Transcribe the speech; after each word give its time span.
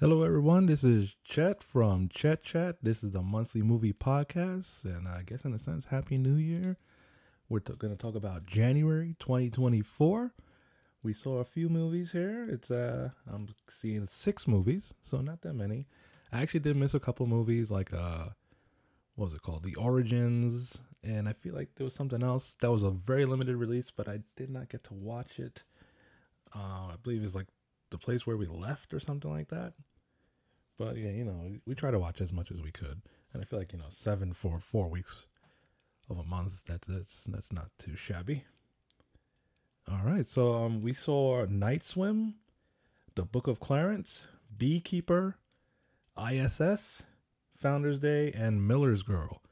Hello, 0.00 0.22
everyone. 0.22 0.64
This 0.64 0.82
is 0.82 1.14
Chet 1.24 1.62
from 1.62 2.08
Chet 2.08 2.42
Chat. 2.42 2.76
This 2.82 3.04
is 3.04 3.12
the 3.12 3.20
monthly 3.20 3.60
movie 3.60 3.92
podcast, 3.92 4.82
and 4.84 5.06
I 5.06 5.20
guess 5.26 5.44
in 5.44 5.52
a 5.52 5.58
sense, 5.58 5.84
Happy 5.84 6.16
New 6.16 6.36
Year. 6.36 6.78
We're 7.50 7.58
t- 7.58 7.74
going 7.74 7.94
to 7.94 8.02
talk 8.02 8.14
about 8.14 8.46
January 8.46 9.14
2024. 9.18 10.32
We 11.02 11.12
saw 11.12 11.40
a 11.40 11.44
few 11.44 11.68
movies 11.68 12.12
here. 12.12 12.48
It's 12.48 12.70
uh, 12.70 13.10
I'm 13.30 13.48
seeing 13.78 14.06
six 14.06 14.48
movies, 14.48 14.94
so 15.02 15.18
not 15.18 15.42
that 15.42 15.52
many. 15.52 15.86
I 16.32 16.40
actually 16.40 16.60
did 16.60 16.76
miss 16.76 16.94
a 16.94 16.98
couple 16.98 17.26
movies, 17.26 17.70
like 17.70 17.92
uh, 17.92 18.28
what 19.16 19.26
was 19.26 19.34
it 19.34 19.42
called, 19.42 19.64
The 19.64 19.74
Origins, 19.74 20.78
and 21.04 21.28
I 21.28 21.34
feel 21.34 21.54
like 21.54 21.74
there 21.76 21.84
was 21.84 21.92
something 21.92 22.22
else 22.22 22.56
that 22.62 22.70
was 22.70 22.84
a 22.84 22.90
very 22.90 23.26
limited 23.26 23.54
release, 23.54 23.92
but 23.94 24.08
I 24.08 24.20
did 24.34 24.48
not 24.48 24.70
get 24.70 24.82
to 24.84 24.94
watch 24.94 25.38
it. 25.38 25.60
Uh, 26.56 26.88
I 26.88 26.94
believe 27.02 27.22
it's 27.22 27.34
like 27.34 27.48
the 27.90 27.98
place 27.98 28.26
where 28.26 28.38
we 28.38 28.46
left 28.46 28.94
or 28.94 29.00
something 29.00 29.30
like 29.30 29.48
that. 29.48 29.74
But 30.80 30.96
yeah, 30.96 31.10
you 31.10 31.26
know, 31.26 31.58
we 31.66 31.74
try 31.74 31.90
to 31.90 31.98
watch 31.98 32.22
as 32.22 32.32
much 32.32 32.50
as 32.50 32.62
we 32.62 32.70
could, 32.70 33.02
and 33.34 33.42
I 33.42 33.44
feel 33.44 33.58
like 33.58 33.74
you 33.74 33.78
know, 33.78 33.90
seven 33.90 34.32
for 34.32 34.58
four 34.58 34.88
weeks 34.88 35.26
of 36.08 36.16
a 36.16 36.24
month. 36.24 36.62
That's 36.66 36.86
that's 36.88 37.20
that's 37.26 37.52
not 37.52 37.66
too 37.78 37.96
shabby. 37.96 38.44
All 39.86 40.00
right, 40.02 40.26
so 40.26 40.54
um, 40.54 40.80
we 40.80 40.94
saw 40.94 41.44
Night 41.44 41.84
Swim, 41.84 42.36
The 43.14 43.24
Book 43.24 43.46
of 43.46 43.60
Clarence, 43.60 44.22
Beekeeper, 44.56 45.36
ISS, 46.16 47.02
Founders 47.58 47.98
Day, 47.98 48.32
and 48.32 48.66
Miller's 48.66 49.02
Girl. 49.02 49.42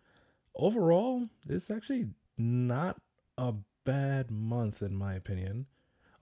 Overall, 0.55 1.29
it's 1.47 1.71
actually 1.71 2.07
not 2.39 3.03
a 3.37 3.53
bad 3.85 4.31
month 4.31 4.81
in 4.81 4.97
my 4.97 5.13
opinion. 5.13 5.67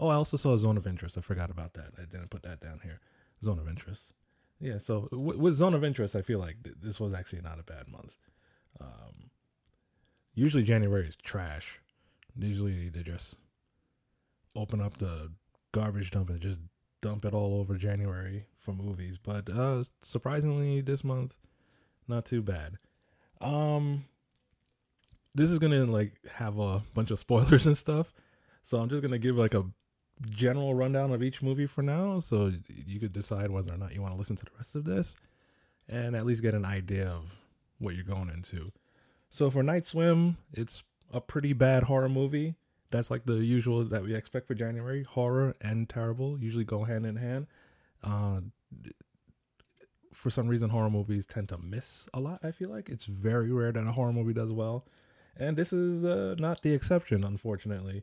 Oh, 0.01 0.09
I 0.09 0.17
also 0.17 0.37
saw 0.37 0.57
Zone 0.57 0.77
of 0.77 0.85
Interest. 0.85 1.17
I 1.17 1.21
forgot 1.21 1.49
about 1.51 1.75
that. 1.75 1.93
I 1.97 2.07
didn't 2.07 2.31
put 2.31 2.43
that 2.43 2.59
down 2.61 2.81
here. 2.83 2.99
Zone 3.45 3.61
of 3.61 3.69
Interest. 3.69 4.03
Yeah, 4.61 4.79
so 4.79 5.09
w- 5.11 5.39
with 5.39 5.55
Zone 5.55 5.75
of 5.75 5.85
Interest, 5.85 6.17
I 6.17 6.23
feel 6.23 6.39
like 6.39 6.63
th- 6.65 6.77
this 6.83 6.99
was 6.99 7.13
actually 7.13 7.43
not 7.43 7.59
a 7.59 7.63
bad 7.63 7.89
month. 7.89 8.13
Um, 8.81 9.31
usually 10.35 10.63
January 10.63 11.07
is 11.09 11.17
trash. 11.17 11.79
Usually 12.39 12.89
they 12.89 13.03
just 13.03 13.37
open 14.55 14.81
up 14.81 14.97
the 14.99 15.31
garbage 15.73 16.11
dump 16.11 16.31
and 16.31 16.41
just 16.41 16.59
dump 17.03 17.25
it 17.25 17.35
all 17.35 17.61
over 17.61 17.77
January 17.77 18.47
for 18.59 18.73
movies. 18.73 19.19
But 19.23 19.49
uh, 19.51 19.85
surprisingly, 20.03 20.81
this 20.81 21.05
month, 21.05 21.35
not 22.09 22.25
too 22.25 22.43
bad. 22.43 22.79
Um, 23.41 24.05
this 25.35 25.51
is 25.51 25.59
gonna 25.59 25.85
like 25.85 26.15
have 26.35 26.59
a 26.59 26.83
bunch 26.95 27.11
of 27.11 27.19
spoilers 27.27 27.67
and 27.67 27.77
stuff, 27.77 28.15
so 28.65 28.79
I'm 28.79 28.89
just 28.89 29.03
gonna 29.03 29.19
give 29.19 29.37
like 29.37 29.55
a 29.55 29.65
general 30.31 30.75
rundown 30.75 31.13
of 31.13 31.23
each 31.23 31.43
movie 31.43 31.67
for 31.67 31.83
now, 31.83 32.21
so 32.21 32.53
you 32.69 32.99
could 32.99 33.13
decide 33.13 33.51
whether 33.51 33.73
or 33.73 33.77
not 33.77 33.95
you 33.95 34.03
want 34.03 34.15
to 34.15 34.19
listen 34.19 34.37
to 34.37 34.45
the 34.45 34.51
rest 34.57 34.75
of 34.75 34.85
this, 34.85 35.17
and 35.89 36.17
at 36.17 36.27
least 36.27 36.43
get 36.43 36.55
an 36.55 36.65
idea 36.65 37.07
of 37.09 37.37
what 37.79 37.95
you're 37.95 38.05
going 38.05 38.31
into. 38.31 38.73
So 39.31 39.51
for 39.51 39.63
Night 39.63 39.87
Swim, 39.87 40.39
it's 40.53 40.83
a 41.13 41.21
pretty 41.21 41.53
bad 41.53 41.85
horror 41.85 42.09
movie. 42.09 42.55
That's 42.91 43.11
like 43.11 43.27
the 43.27 43.35
usual 43.35 43.85
that 43.85 44.03
we 44.03 44.15
expect 44.15 44.47
for 44.47 44.55
January. 44.55 45.03
Horror 45.03 45.55
and 45.61 45.89
terrible 45.89 46.39
usually 46.39 46.65
go 46.65 46.85
hand 46.85 47.05
in 47.05 47.17
hand. 47.17 47.47
Uh, 48.03 48.41
for 50.15 50.31
some 50.31 50.49
reason, 50.49 50.71
horror 50.71 50.89
movies 50.89 51.27
tend 51.27 51.51
to 51.51 51.59
miss 51.59 52.07
a 52.15 52.21
lot. 52.21 52.41
I 52.43 52.53
feel 52.53 52.71
like 52.71 52.89
it's 52.89 53.05
very 53.05 53.53
rare 53.53 53.73
that 53.73 53.87
a 53.87 53.93
horror 53.93 54.13
movie 54.13 54.33
does 54.33 54.51
well, 54.51 54.87
and 55.37 55.57
this 55.57 55.73
is 55.73 56.05
uh, 56.05 56.37
not 56.39 56.63
the 56.63 56.73
exception, 56.73 57.23
unfortunately. 57.23 58.03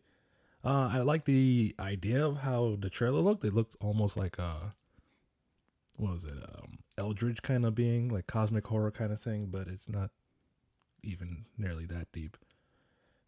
Uh, 0.63 0.89
I 0.91 0.99
like 0.99 1.25
the 1.25 1.75
idea 1.79 2.25
of 2.25 2.37
how 2.37 2.77
the 2.79 2.89
trailer 2.89 3.19
looked. 3.19 3.43
It 3.43 3.53
looked 3.53 3.75
almost 3.81 4.15
like 4.15 4.37
a 4.37 4.73
what 5.97 6.13
was 6.13 6.25
it, 6.25 6.33
um, 6.33 6.79
Eldritch 6.97 7.41
kind 7.41 7.65
of 7.65 7.75
being, 7.75 8.09
like 8.09 8.27
cosmic 8.27 8.65
horror 8.67 8.91
kind 8.91 9.11
of 9.11 9.21
thing, 9.21 9.47
but 9.51 9.67
it's 9.67 9.87
not 9.87 10.09
even 11.03 11.45
nearly 11.57 11.85
that 11.85 12.11
deep. 12.11 12.37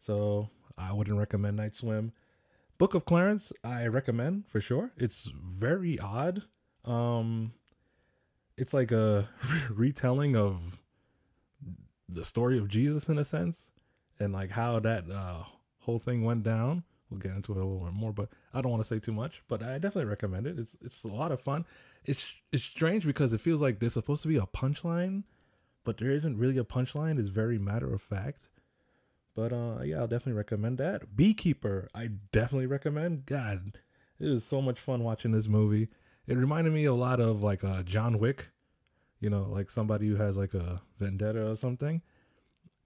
So 0.04 0.50
I 0.76 0.92
wouldn't 0.92 1.18
recommend 1.18 1.56
Night 1.56 1.74
Swim. 1.74 2.12
Book 2.78 2.94
of 2.94 3.04
Clarence, 3.04 3.52
I 3.64 3.86
recommend 3.86 4.46
for 4.48 4.60
sure. 4.60 4.90
It's 4.96 5.30
very 5.34 5.98
odd. 5.98 6.42
Um, 6.84 7.52
it's 8.56 8.74
like 8.74 8.92
a 8.92 9.28
retelling 9.70 10.36
of 10.36 10.80
the 12.08 12.24
story 12.24 12.58
of 12.58 12.68
Jesus 12.68 13.08
in 13.08 13.18
a 13.18 13.24
sense, 13.24 13.58
and 14.18 14.32
like 14.32 14.50
how 14.50 14.78
that 14.80 15.10
uh, 15.10 15.44
whole 15.80 15.98
thing 15.98 16.24
went 16.24 16.42
down. 16.42 16.84
We'll 17.10 17.20
get 17.20 17.32
into 17.32 17.52
it 17.52 17.58
a 17.58 17.64
little 17.64 17.84
bit 17.84 17.92
more, 17.92 18.12
but 18.12 18.30
I 18.52 18.60
don't 18.60 18.72
want 18.72 18.82
to 18.82 18.88
say 18.88 18.98
too 18.98 19.12
much. 19.12 19.42
But 19.48 19.62
I 19.62 19.74
definitely 19.74 20.06
recommend 20.06 20.46
it. 20.46 20.58
It's 20.58 20.72
it's 20.84 21.04
a 21.04 21.08
lot 21.08 21.32
of 21.32 21.40
fun. 21.40 21.64
It's 22.04 22.26
it's 22.52 22.64
strange 22.64 23.06
because 23.06 23.32
it 23.32 23.40
feels 23.40 23.62
like 23.62 23.78
there's 23.78 23.92
supposed 23.92 24.22
to 24.22 24.28
be 24.28 24.36
a 24.36 24.46
punchline, 24.46 25.22
but 25.84 25.98
there 25.98 26.10
isn't 26.10 26.38
really 26.38 26.58
a 26.58 26.64
punchline. 26.64 27.18
It's 27.18 27.28
very 27.28 27.58
matter 27.58 27.92
of 27.94 28.02
fact. 28.02 28.48
But 29.36 29.52
uh, 29.52 29.82
yeah, 29.84 29.98
I'll 29.98 30.08
definitely 30.08 30.32
recommend 30.32 30.78
that. 30.78 31.14
Beekeeper, 31.14 31.88
I 31.94 32.08
definitely 32.32 32.66
recommend. 32.66 33.26
God, 33.26 33.78
it 34.18 34.26
was 34.26 34.44
so 34.44 34.60
much 34.60 34.80
fun 34.80 35.04
watching 35.04 35.30
this 35.30 35.46
movie. 35.46 35.88
It 36.26 36.36
reminded 36.36 36.72
me 36.72 36.86
a 36.86 36.94
lot 36.94 37.20
of 37.20 37.42
like 37.42 37.62
uh, 37.62 37.82
John 37.82 38.18
Wick, 38.18 38.48
you 39.20 39.30
know, 39.30 39.44
like 39.44 39.70
somebody 39.70 40.08
who 40.08 40.16
has 40.16 40.36
like 40.36 40.54
a 40.54 40.80
vendetta 40.98 41.50
or 41.50 41.54
something. 41.54 42.02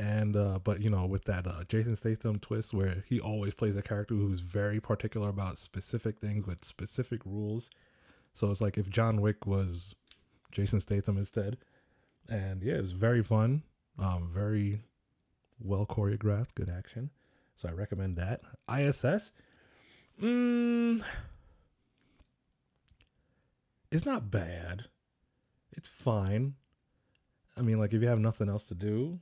And 0.00 0.34
uh, 0.34 0.58
but 0.64 0.80
you 0.80 0.88
know, 0.88 1.04
with 1.04 1.24
that 1.24 1.46
uh, 1.46 1.64
Jason 1.68 1.94
Statham 1.94 2.38
twist 2.38 2.72
where 2.72 3.04
he 3.06 3.20
always 3.20 3.52
plays 3.52 3.76
a 3.76 3.82
character 3.82 4.14
who's 4.14 4.40
very 4.40 4.80
particular 4.80 5.28
about 5.28 5.58
specific 5.58 6.18
things 6.18 6.46
with 6.46 6.64
specific 6.64 7.20
rules. 7.26 7.68
So 8.32 8.50
it's 8.50 8.62
like 8.62 8.78
if 8.78 8.88
John 8.88 9.20
Wick 9.20 9.46
was 9.46 9.94
Jason 10.52 10.80
Statham 10.80 11.18
instead. 11.18 11.58
And 12.30 12.62
yeah, 12.62 12.76
it 12.76 12.80
was 12.80 12.92
very 12.92 13.22
fun. 13.22 13.62
Um, 13.98 14.30
very 14.32 14.80
well 15.62 15.84
choreographed, 15.84 16.54
good 16.54 16.70
action. 16.70 17.10
So 17.56 17.68
I 17.68 17.72
recommend 17.72 18.16
that. 18.16 18.40
ISS, 18.74 19.32
mm, 20.22 21.02
it's 23.90 24.06
not 24.06 24.30
bad. 24.30 24.84
It's 25.72 25.88
fine. 25.88 26.54
I 27.54 27.60
mean, 27.60 27.78
like 27.78 27.92
if 27.92 28.00
you 28.00 28.08
have 28.08 28.18
nothing 28.18 28.48
else 28.48 28.64
to 28.64 28.74
do, 28.74 29.20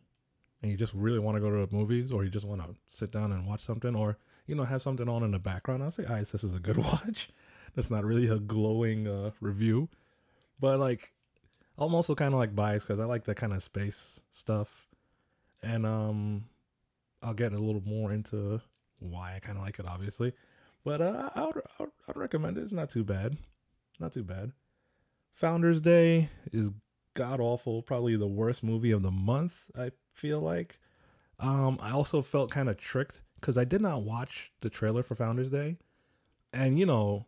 and 0.63 0.71
you 0.71 0.77
just 0.77 0.95
really 0.95 1.19
want 1.19 1.37
to 1.37 1.41
go 1.41 1.51
to 1.51 1.75
movies, 1.75 2.13
or 2.13 2.25
you 2.25 2.31
just 2.31 2.47
want 2.47 2.63
to 2.63 2.75
sit 2.89 3.13
down 3.13 3.33
and 3.33 3.47
watch 3.47 3.65
something, 3.65 3.95
or 3.95 4.19
you 4.47 4.55
know 4.55 4.65
have 4.65 4.83
something 4.83 5.09
on 5.09 5.23
in 5.23 5.33
the 5.33 5.39
background, 5.39 5.83
I'll 5.83 5.91
say 5.91 6.05
ISS 6.05 6.45
is 6.45 6.55
a 6.55 6.61
good 6.61 6.77
watch. 6.85 7.31
That's 7.75 7.91
not 7.91 8.05
really 8.05 8.29
a 8.29 8.39
glowing 8.39 9.07
uh, 9.07 9.31
review, 9.41 9.89
but 10.59 10.79
like 10.79 11.13
I'm 11.77 11.95
also 11.95 12.15
kind 12.15 12.35
of 12.35 12.41
like 12.41 12.57
biased 12.57 12.87
because 12.87 13.01
I 13.01 13.05
like 13.05 13.25
that 13.25 13.37
kind 13.37 13.53
of 13.53 13.63
space 13.63 14.19
stuff 14.31 14.89
and 15.63 15.87
um 15.87 16.45
I'll 17.23 17.35
get 17.35 17.53
a 17.53 17.59
little 17.59 17.83
more 17.85 18.13
into 18.13 18.61
why 19.01 19.35
I 19.37 19.41
kind 19.41 19.59
of 19.59 19.65
like 19.65 19.79
it, 19.79 19.87
obviously. 19.87 20.33
But 20.85 21.01
uh, 21.01 21.31
I 21.35 21.45
would, 21.45 21.57
I 21.57 21.83
would 21.83 21.91
I'd 22.09 22.17
recommend 22.17 22.59
it. 22.59 22.63
It's 22.63 22.73
not 22.73 22.91
too 22.91 23.03
bad, 23.05 23.37
not 23.99 24.15
too 24.15 24.23
bad. 24.23 24.53
Founders 25.35 25.81
Day 25.81 26.31
is 26.53 26.71
god 27.15 27.41
awful, 27.41 27.83
probably 27.83 28.17
the 28.17 28.27
worst 28.27 28.63
movie 28.63 28.93
of 28.93 29.03
the 29.03 29.11
month. 29.11 29.55
I 29.77 29.91
feel 30.19 30.41
like. 30.41 30.79
Um, 31.41 31.79
I 31.81 31.93
also 31.93 32.21
felt 32.23 32.51
kind 32.51 32.69
of 32.69 32.77
tricked 32.77 33.21
because 33.41 33.57
I 33.57 33.65
did 33.65 33.81
not 33.81 34.03
watch 34.03 34.51
the 34.61 34.71
trailer 34.71 35.03
for 35.03 35.15
Founders 35.15 35.51
Day, 35.51 35.77
and 36.53 36.79
you 36.79 36.87
know 36.87 37.27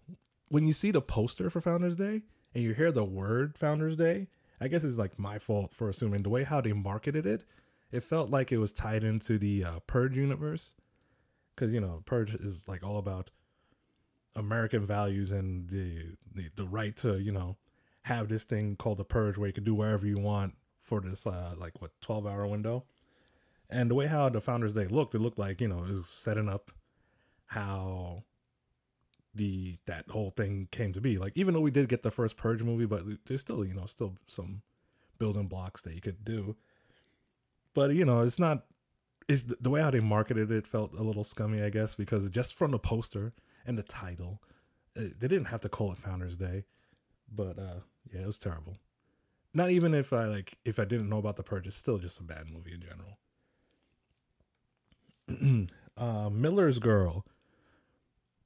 when 0.49 0.67
you 0.67 0.73
see 0.73 0.91
the 0.91 1.01
poster 1.01 1.49
for 1.49 1.61
Founders 1.61 1.97
Day 1.97 2.23
and 2.55 2.65
you 2.65 2.75
hear 2.75 2.91
the 2.91 3.05
word 3.05 3.57
Founders 3.59 3.97
Day, 3.97 4.27
I 4.61 4.69
guess 4.69 4.83
it's 4.83 4.99
like 4.99 5.19
my 5.19 5.39
fault 5.39 5.73
for 5.73 5.89
assuming 5.89 6.23
the 6.23 6.29
way 6.29 6.43
how 6.43 6.61
they 6.61 6.73
marketed 6.73 7.25
it 7.27 7.45
it 7.93 8.05
felt 8.05 8.31
like 8.31 8.53
it 8.53 8.59
was 8.59 8.73
tied 8.73 9.03
into 9.03 9.39
the 9.39 9.65
uh, 9.65 9.79
Purge 9.87 10.17
universe, 10.17 10.75
because 11.55 11.73
you 11.73 11.81
know 11.81 12.03
Purge 12.07 12.35
is 12.35 12.67
like 12.69 12.83
all 12.83 12.99
about 12.99 13.31
American 14.37 14.87
values 14.87 15.33
and 15.33 15.69
the, 15.69 16.15
the 16.35 16.51
the 16.57 16.65
right 16.65 16.97
to 16.99 17.19
you 17.19 17.33
know 17.33 17.57
have 18.03 18.29
this 18.29 18.45
thing 18.45 18.77
called 18.77 18.99
the 18.99 19.05
Purge 19.05 19.37
where 19.37 19.49
you 19.49 19.53
can 19.53 19.65
do 19.65 19.75
whatever 19.75 20.07
you 20.07 20.19
want 20.19 20.55
for 20.91 21.01
this 21.01 21.27
uh, 21.27 21.55
like 21.57 21.81
what 21.81 21.93
twelve 22.03 22.27
hour 22.27 22.47
window, 22.47 22.85
and 23.71 23.91
the 23.91 23.95
way 23.95 24.07
how 24.07 24.29
the 24.29 24.43
Founders 24.43 24.75
Day 24.75 24.87
looked, 24.87 25.15
it 25.15 25.21
looked 25.21 25.39
like 25.39 25.63
you 25.63 25.69
know 25.69 25.85
it 25.85 25.93
was 25.93 26.09
setting 26.09 26.51
up 26.51 26.71
how 27.47 28.25
the 29.35 29.79
that 29.87 30.05
whole 30.11 30.33
thing 30.33 30.69
came 30.71 30.93
to 30.93 31.01
be. 31.01 31.17
Like 31.17 31.33
even 31.37 31.55
though 31.55 31.61
we 31.61 31.71
did 31.71 31.89
get 31.89 32.03
the 32.03 32.11
first 32.11 32.37
Purge 32.37 32.63
movie, 32.63 32.85
but 32.85 33.05
there's 33.27 33.41
still 33.41 33.65
you 33.65 33.73
know 33.73 33.87
still 33.87 34.17
some 34.27 34.61
building 35.19 35.47
blocks 35.47 35.81
that 35.83 35.95
you 35.95 36.03
could 36.03 36.25
do 36.25 36.57
but 37.75 37.95
you 37.95 38.05
know, 38.05 38.23
it's 38.23 38.39
not. 38.39 38.65
Is 39.29 39.45
the 39.45 39.71
way 39.71 39.81
how 39.81 39.91
they 39.91 40.01
marketed 40.01 40.51
it 40.51 40.67
felt 40.67 40.93
a 40.93 41.03
little 41.03 41.23
scummy, 41.23 41.63
I 41.63 41.71
guess, 41.71 41.95
because 41.95 42.29
just 42.31 42.55
from 42.55 42.73
the 42.73 42.81
poster 42.81 43.33
and 43.65 43.79
the 43.79 43.85
title, 43.85 44.43
eh, 44.97 45.11
they 45.21 45.29
didn't 45.29 45.47
have 45.47 45.61
to 45.61 45.69
call 45.69 45.93
it 45.93 45.99
Founders 45.99 46.37
Day, 46.37 46.65
but 47.33 47.57
uh, 47.57 47.81
yeah, 48.13 48.23
it 48.23 48.27
was 48.27 48.39
terrible. 48.39 48.77
Not 49.53 49.71
even 49.71 49.95
if 49.95 50.13
I 50.13 50.27
like 50.27 50.59
if 50.65 50.79
I 50.79 50.85
didn't 50.85 51.09
know 51.09 51.19
about 51.19 51.37
the 51.37 51.43
purge, 51.43 51.67
it's 51.67 51.77
still 51.77 51.99
just 51.99 52.21
a 52.21 52.23
bad 52.23 52.47
movie 52.53 52.73
in 52.73 52.81
general. 52.81 53.19
uh, 55.97 56.31
Miller's 56.31 56.79
Girl, 56.79 57.25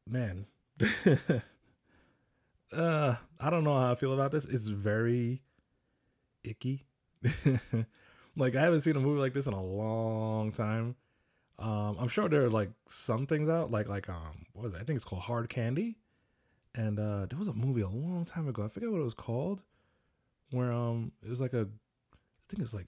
man, 0.06 0.46
uh, 2.72 3.16
I 3.40 3.50
don't 3.50 3.64
know 3.64 3.78
how 3.78 3.92
I 3.92 3.94
feel 3.94 4.14
about 4.14 4.32
this. 4.32 4.44
It's 4.46 4.68
very 4.68 5.42
icky. 6.42 6.86
like 8.36 8.56
I 8.56 8.62
haven't 8.62 8.82
seen 8.82 8.96
a 8.96 9.00
movie 9.00 9.20
like 9.20 9.34
this 9.34 9.46
in 9.46 9.52
a 9.52 9.62
long 9.62 10.52
time. 10.52 10.96
Um, 11.58 11.96
I'm 12.00 12.08
sure 12.08 12.28
there 12.28 12.44
are 12.44 12.50
like 12.50 12.70
some 12.88 13.26
things 13.26 13.48
out, 13.48 13.70
like 13.70 13.88
like 13.88 14.08
um, 14.08 14.46
what 14.52 14.64
was 14.64 14.74
it? 14.74 14.80
I 14.80 14.84
think 14.84 14.96
it's 14.96 15.04
called 15.04 15.22
Hard 15.22 15.48
Candy, 15.48 15.98
and 16.74 16.98
uh, 16.98 17.26
there 17.26 17.38
was 17.38 17.48
a 17.48 17.52
movie 17.52 17.82
a 17.82 17.88
long 17.88 18.24
time 18.24 18.48
ago. 18.48 18.64
I 18.64 18.68
forget 18.68 18.90
what 18.90 19.00
it 19.00 19.04
was 19.04 19.14
called, 19.14 19.60
where 20.54 20.72
um, 20.72 21.12
it 21.22 21.28
was 21.28 21.40
like 21.40 21.52
a, 21.52 21.62
I 21.62 22.44
think 22.48 22.60
it 22.60 22.62
was 22.62 22.74
like, 22.74 22.86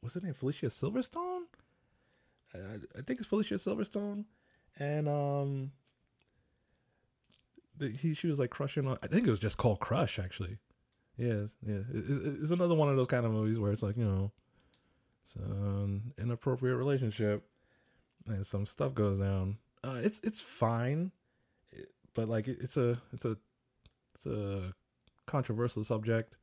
what's 0.00 0.14
her 0.14 0.20
name? 0.20 0.34
Felicia 0.34 0.66
Silverstone. 0.66 1.42
I, 2.54 2.58
I 2.98 3.02
think 3.02 3.20
it's 3.20 3.28
Felicia 3.28 3.54
Silverstone, 3.54 4.24
and 4.78 5.08
um, 5.08 5.72
the, 7.76 7.90
he 7.90 8.14
she 8.14 8.28
was 8.28 8.38
like 8.38 8.50
crushing 8.50 8.86
on. 8.86 8.98
I 9.02 9.06
think 9.08 9.26
it 9.26 9.30
was 9.30 9.40
just 9.40 9.56
called 9.56 9.80
Crush 9.80 10.18
actually. 10.18 10.58
Yeah, 11.16 11.44
yeah. 11.66 11.80
It's, 11.92 12.42
it's 12.42 12.50
another 12.50 12.74
one 12.74 12.88
of 12.88 12.96
those 12.96 13.06
kind 13.06 13.26
of 13.26 13.32
movies 13.32 13.58
where 13.58 13.72
it's 13.72 13.82
like 13.82 13.96
you 13.96 14.04
know, 14.04 14.32
it's 15.24 15.34
an 15.36 16.12
inappropriate 16.18 16.76
relationship, 16.76 17.44
and 18.26 18.46
some 18.46 18.66
stuff 18.66 18.94
goes 18.94 19.18
down. 19.18 19.58
Uh, 19.82 20.00
it's 20.02 20.20
it's 20.22 20.40
fine, 20.40 21.10
but 22.14 22.28
like 22.28 22.48
it, 22.48 22.58
it's 22.60 22.76
a 22.76 23.00
it's 23.12 23.24
a 23.24 23.36
it's 24.14 24.26
a 24.26 24.74
controversial 25.26 25.84
subject. 25.84 26.36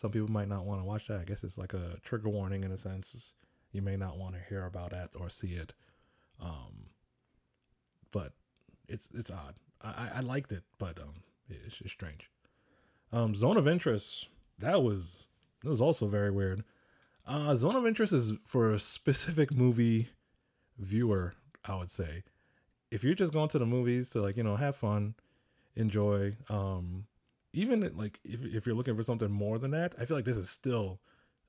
Some 0.00 0.12
people 0.12 0.30
might 0.30 0.48
not 0.48 0.64
want 0.64 0.80
to 0.80 0.84
watch 0.84 1.08
that. 1.08 1.20
I 1.20 1.24
guess 1.24 1.44
it's 1.44 1.58
like 1.58 1.74
a 1.74 1.98
trigger 2.02 2.30
warning 2.30 2.64
in 2.64 2.72
a 2.72 2.78
sense. 2.78 3.32
You 3.70 3.82
may 3.82 3.96
not 3.96 4.16
want 4.16 4.34
to 4.34 4.40
hear 4.48 4.64
about 4.64 4.92
that 4.92 5.10
or 5.14 5.28
see 5.28 5.52
it. 5.52 5.74
Um, 6.40 6.86
but 8.10 8.32
it's 8.88 9.10
it's 9.14 9.30
odd. 9.30 9.56
I, 9.82 10.08
I 10.16 10.20
liked 10.20 10.52
it, 10.52 10.62
but 10.78 10.98
um, 10.98 11.22
it's 11.50 11.76
just 11.76 11.90
strange. 11.94 12.30
Um, 13.12 13.34
Zone 13.34 13.58
of 13.58 13.68
Interest 13.68 14.26
that 14.58 14.82
was 14.82 15.26
that 15.62 15.68
was 15.68 15.82
also 15.82 16.06
very 16.06 16.30
weird. 16.30 16.64
Uh, 17.26 17.54
Zone 17.54 17.76
of 17.76 17.86
Interest 17.86 18.14
is 18.14 18.32
for 18.46 18.72
a 18.72 18.80
specific 18.80 19.52
movie 19.52 20.08
viewer, 20.78 21.34
I 21.64 21.76
would 21.76 21.90
say. 21.90 22.22
If 22.90 23.04
you're 23.04 23.14
just 23.14 23.34
going 23.34 23.50
to 23.50 23.58
the 23.58 23.66
movies 23.66 24.08
to 24.10 24.22
like 24.22 24.38
you 24.38 24.44
know 24.44 24.56
have 24.56 24.76
fun, 24.76 25.14
enjoy, 25.76 26.36
um, 26.48 27.04
even 27.52 27.90
like 27.96 28.20
if 28.24 28.44
if 28.44 28.66
you're 28.66 28.74
looking 28.74 28.96
for 28.96 29.02
something 29.02 29.30
more 29.30 29.58
than 29.58 29.70
that, 29.72 29.94
I 29.98 30.04
feel 30.04 30.16
like 30.16 30.24
this 30.24 30.36
is 30.36 30.50
still 30.50 31.00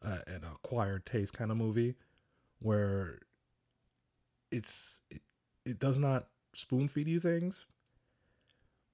uh, 0.03 0.19
an 0.27 0.41
acquired 0.43 1.05
taste 1.05 1.33
kind 1.33 1.51
of 1.51 1.57
movie 1.57 1.95
where 2.59 3.19
it's 4.51 4.99
it, 5.09 5.21
it 5.65 5.79
does 5.79 5.97
not 5.97 6.27
spoon 6.53 6.87
feed 6.87 7.07
you 7.07 7.19
things 7.19 7.65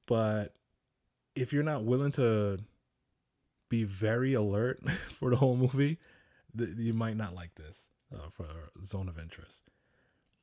but 0.06 0.56
if 1.36 1.54
you're 1.54 1.64
not 1.64 1.84
willing 1.86 2.12
to 2.14 2.60
be 3.70 3.84
very 3.84 4.34
alert 4.34 4.82
for 5.20 5.30
the 5.30 5.36
whole 5.36 5.56
movie, 5.58 5.98
th- 6.58 6.70
you 6.78 6.94
might 6.94 7.18
not 7.18 7.36
like 7.36 7.56
this 7.56 7.78
uh, 8.14 8.30
for 8.32 8.46
Zone 8.86 9.10
of 9.10 9.20
Interest. 9.20 9.62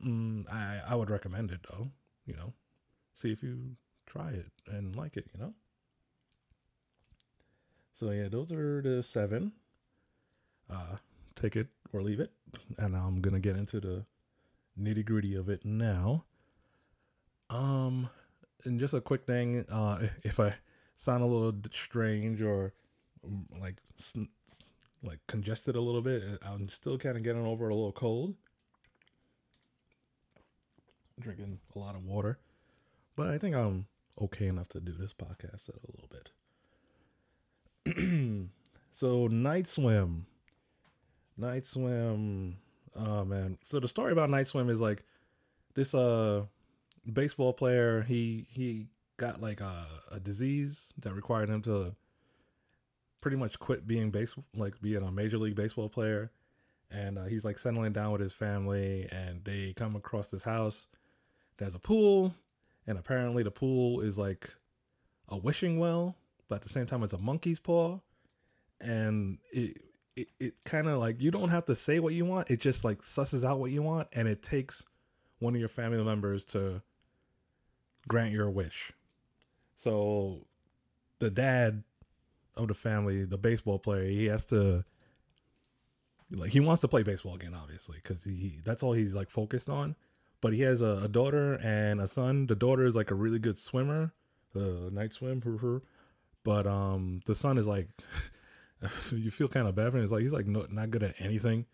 Mm, 0.04 0.50
I 0.52 0.80
I 0.86 0.94
would 0.94 1.10
recommend 1.10 1.50
it 1.50 1.60
though. 1.70 1.88
You 2.26 2.34
know, 2.36 2.52
see 3.14 3.32
if 3.32 3.42
you 3.42 3.76
try 4.06 4.30
it 4.30 4.50
and 4.68 4.96
like 4.96 5.16
it. 5.16 5.26
You 5.34 5.40
know. 5.40 5.54
So 7.98 8.10
yeah, 8.10 8.28
those 8.28 8.50
are 8.52 8.82
the 8.82 9.02
seven. 9.02 9.52
Uh, 10.70 10.96
take 11.36 11.56
it 11.56 11.68
or 11.92 12.02
leave 12.02 12.20
it, 12.20 12.32
and 12.78 12.96
I'm 12.96 13.20
gonna 13.20 13.40
get 13.40 13.56
into 13.56 13.80
the 13.80 14.04
nitty 14.80 15.04
gritty 15.04 15.34
of 15.34 15.48
it 15.48 15.64
now. 15.64 16.24
Um, 17.50 18.08
and 18.64 18.80
just 18.80 18.94
a 18.94 19.00
quick 19.00 19.26
thing, 19.26 19.64
uh, 19.70 20.08
if 20.22 20.40
I 20.40 20.54
sound 20.96 21.22
a 21.22 21.26
little 21.26 21.54
strange 21.72 22.40
or 22.42 22.72
mm, 23.26 23.60
like 23.60 23.76
like 25.02 25.20
congested 25.26 25.76
a 25.76 25.80
little 25.80 26.02
bit, 26.02 26.22
uh, 26.24 26.48
I'm 26.48 26.68
still 26.68 26.98
kind 26.98 27.16
of 27.16 27.22
getting 27.22 27.46
over 27.46 27.68
a 27.68 27.74
little 27.74 27.92
cold. 27.92 28.34
Drinking 31.20 31.60
a 31.76 31.78
lot 31.78 31.94
of 31.94 32.04
water, 32.04 32.38
but 33.14 33.28
I 33.28 33.38
think 33.38 33.54
I'm 33.54 33.86
okay 34.20 34.48
enough 34.48 34.68
to 34.70 34.80
do 34.80 34.92
this 34.92 35.12
podcast 35.12 35.68
a 35.68 35.92
little 35.92 36.08
bit. 36.10 36.30
So 38.94 39.26
night 39.26 39.68
swim, 39.68 40.26
night 41.36 41.66
swim. 41.66 42.56
Oh 42.96 43.24
man! 43.24 43.58
So 43.62 43.80
the 43.80 43.88
story 43.88 44.12
about 44.12 44.30
night 44.30 44.46
swim 44.46 44.70
is 44.70 44.80
like 44.80 45.02
this 45.74 45.94
uh 45.94 46.42
baseball 47.12 47.52
player. 47.52 48.02
He 48.02 48.46
he 48.50 48.86
got 49.16 49.40
like 49.40 49.60
a, 49.60 49.86
a 50.10 50.20
disease 50.20 50.88
that 51.00 51.14
required 51.14 51.48
him 51.48 51.62
to 51.62 51.94
pretty 53.20 53.36
much 53.36 53.58
quit 53.58 53.86
being 53.86 54.10
base 54.10 54.34
like 54.54 54.80
being 54.82 55.02
a 55.02 55.10
major 55.10 55.38
league 55.38 55.54
baseball 55.54 55.88
player 55.88 56.30
and 56.90 57.18
uh, 57.18 57.24
he's 57.24 57.44
like 57.44 57.58
settling 57.58 57.92
down 57.92 58.12
with 58.12 58.20
his 58.20 58.32
family 58.32 59.08
and 59.10 59.42
they 59.44 59.72
come 59.76 59.96
across 59.96 60.28
this 60.28 60.42
house 60.42 60.86
there's 61.56 61.74
a 61.74 61.78
pool 61.78 62.34
and 62.86 62.98
apparently 62.98 63.42
the 63.42 63.50
pool 63.50 64.00
is 64.00 64.18
like 64.18 64.50
a 65.30 65.36
wishing 65.38 65.78
well 65.78 66.14
but 66.48 66.56
at 66.56 66.62
the 66.62 66.68
same 66.68 66.86
time 66.86 67.02
it's 67.02 67.14
a 67.14 67.18
monkey's 67.18 67.58
paw 67.58 67.98
and 68.80 69.38
it 69.52 69.78
it, 70.16 70.28
it 70.38 70.54
kind 70.64 70.88
of 70.88 71.00
like 71.00 71.20
you 71.20 71.30
don't 71.30 71.48
have 71.48 71.64
to 71.66 71.74
say 71.74 71.98
what 71.98 72.14
you 72.14 72.24
want 72.24 72.48
it 72.50 72.60
just 72.60 72.84
like 72.84 73.02
susses 73.02 73.42
out 73.42 73.58
what 73.58 73.72
you 73.72 73.82
want 73.82 74.06
and 74.12 74.28
it 74.28 74.42
takes 74.42 74.84
one 75.38 75.54
of 75.54 75.60
your 75.60 75.68
family 75.68 76.02
members 76.02 76.44
to 76.44 76.80
grant 78.08 78.32
your 78.32 78.50
wish. 78.50 78.92
So 79.76 80.46
the 81.18 81.30
dad 81.30 81.82
of 82.56 82.68
the 82.68 82.74
family, 82.74 83.24
the 83.24 83.38
baseball 83.38 83.78
player, 83.78 84.08
he 84.08 84.26
has 84.26 84.44
to 84.46 84.84
like 86.30 86.50
he 86.50 86.60
wants 86.60 86.80
to 86.80 86.88
play 86.88 87.02
baseball 87.02 87.34
again, 87.34 87.54
obviously, 87.54 87.98
because 88.02 88.24
he 88.24 88.60
that's 88.64 88.82
all 88.82 88.92
he's 88.92 89.14
like 89.14 89.30
focused 89.30 89.68
on. 89.68 89.96
But 90.40 90.52
he 90.52 90.60
has 90.60 90.82
a, 90.82 91.02
a, 91.04 91.08
daughter 91.08 91.54
and 91.54 92.02
a 92.02 92.06
son. 92.06 92.46
The 92.46 92.54
daughter 92.54 92.84
is 92.84 92.94
like 92.94 93.10
a 93.10 93.14
really 93.14 93.38
good 93.38 93.58
swimmer, 93.58 94.12
uh, 94.54 94.90
night 94.90 95.14
swim, 95.14 95.40
but 96.42 96.66
um, 96.66 97.20
the 97.24 97.34
son 97.34 97.56
is 97.56 97.66
like 97.66 97.88
you 99.10 99.30
feel 99.30 99.48
kind 99.48 99.68
of 99.68 99.74
bad 99.74 99.92
for 99.92 99.98
him. 99.98 100.04
It's 100.04 100.12
like 100.12 100.22
he's 100.22 100.32
like 100.32 100.46
no, 100.46 100.66
not 100.70 100.90
good 100.90 101.02
at 101.02 101.14
anything. 101.18 101.66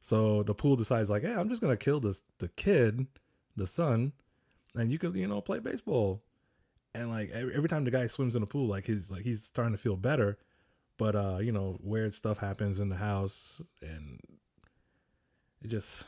So 0.00 0.42
the 0.42 0.54
pool 0.54 0.76
decides 0.76 1.10
like, 1.10 1.22
hey, 1.22 1.34
I'm 1.34 1.48
just 1.48 1.60
gonna 1.60 1.76
kill 1.76 2.00
this 2.00 2.20
the 2.38 2.48
kid, 2.48 3.06
the 3.56 3.66
son, 3.66 4.12
and 4.74 4.92
you 4.92 4.98
could 4.98 5.14
you 5.14 5.26
know 5.26 5.40
play 5.40 5.58
baseball. 5.58 6.22
And 6.94 7.10
like 7.10 7.30
every, 7.30 7.54
every 7.54 7.68
time 7.68 7.84
the 7.84 7.90
guy 7.90 8.06
swims 8.06 8.34
in 8.34 8.40
the 8.40 8.46
pool 8.46 8.68
like 8.68 8.86
he's 8.86 9.10
like 9.10 9.22
he's 9.22 9.44
starting 9.44 9.72
to 9.74 9.78
feel 9.78 9.96
better. 9.96 10.38
But 10.96 11.16
uh 11.16 11.38
you 11.38 11.52
know 11.52 11.78
weird 11.82 12.14
stuff 12.14 12.38
happens 12.38 12.78
in 12.78 12.88
the 12.88 12.96
house 12.96 13.60
and 13.82 14.20
it 15.62 15.68
just 15.68 16.04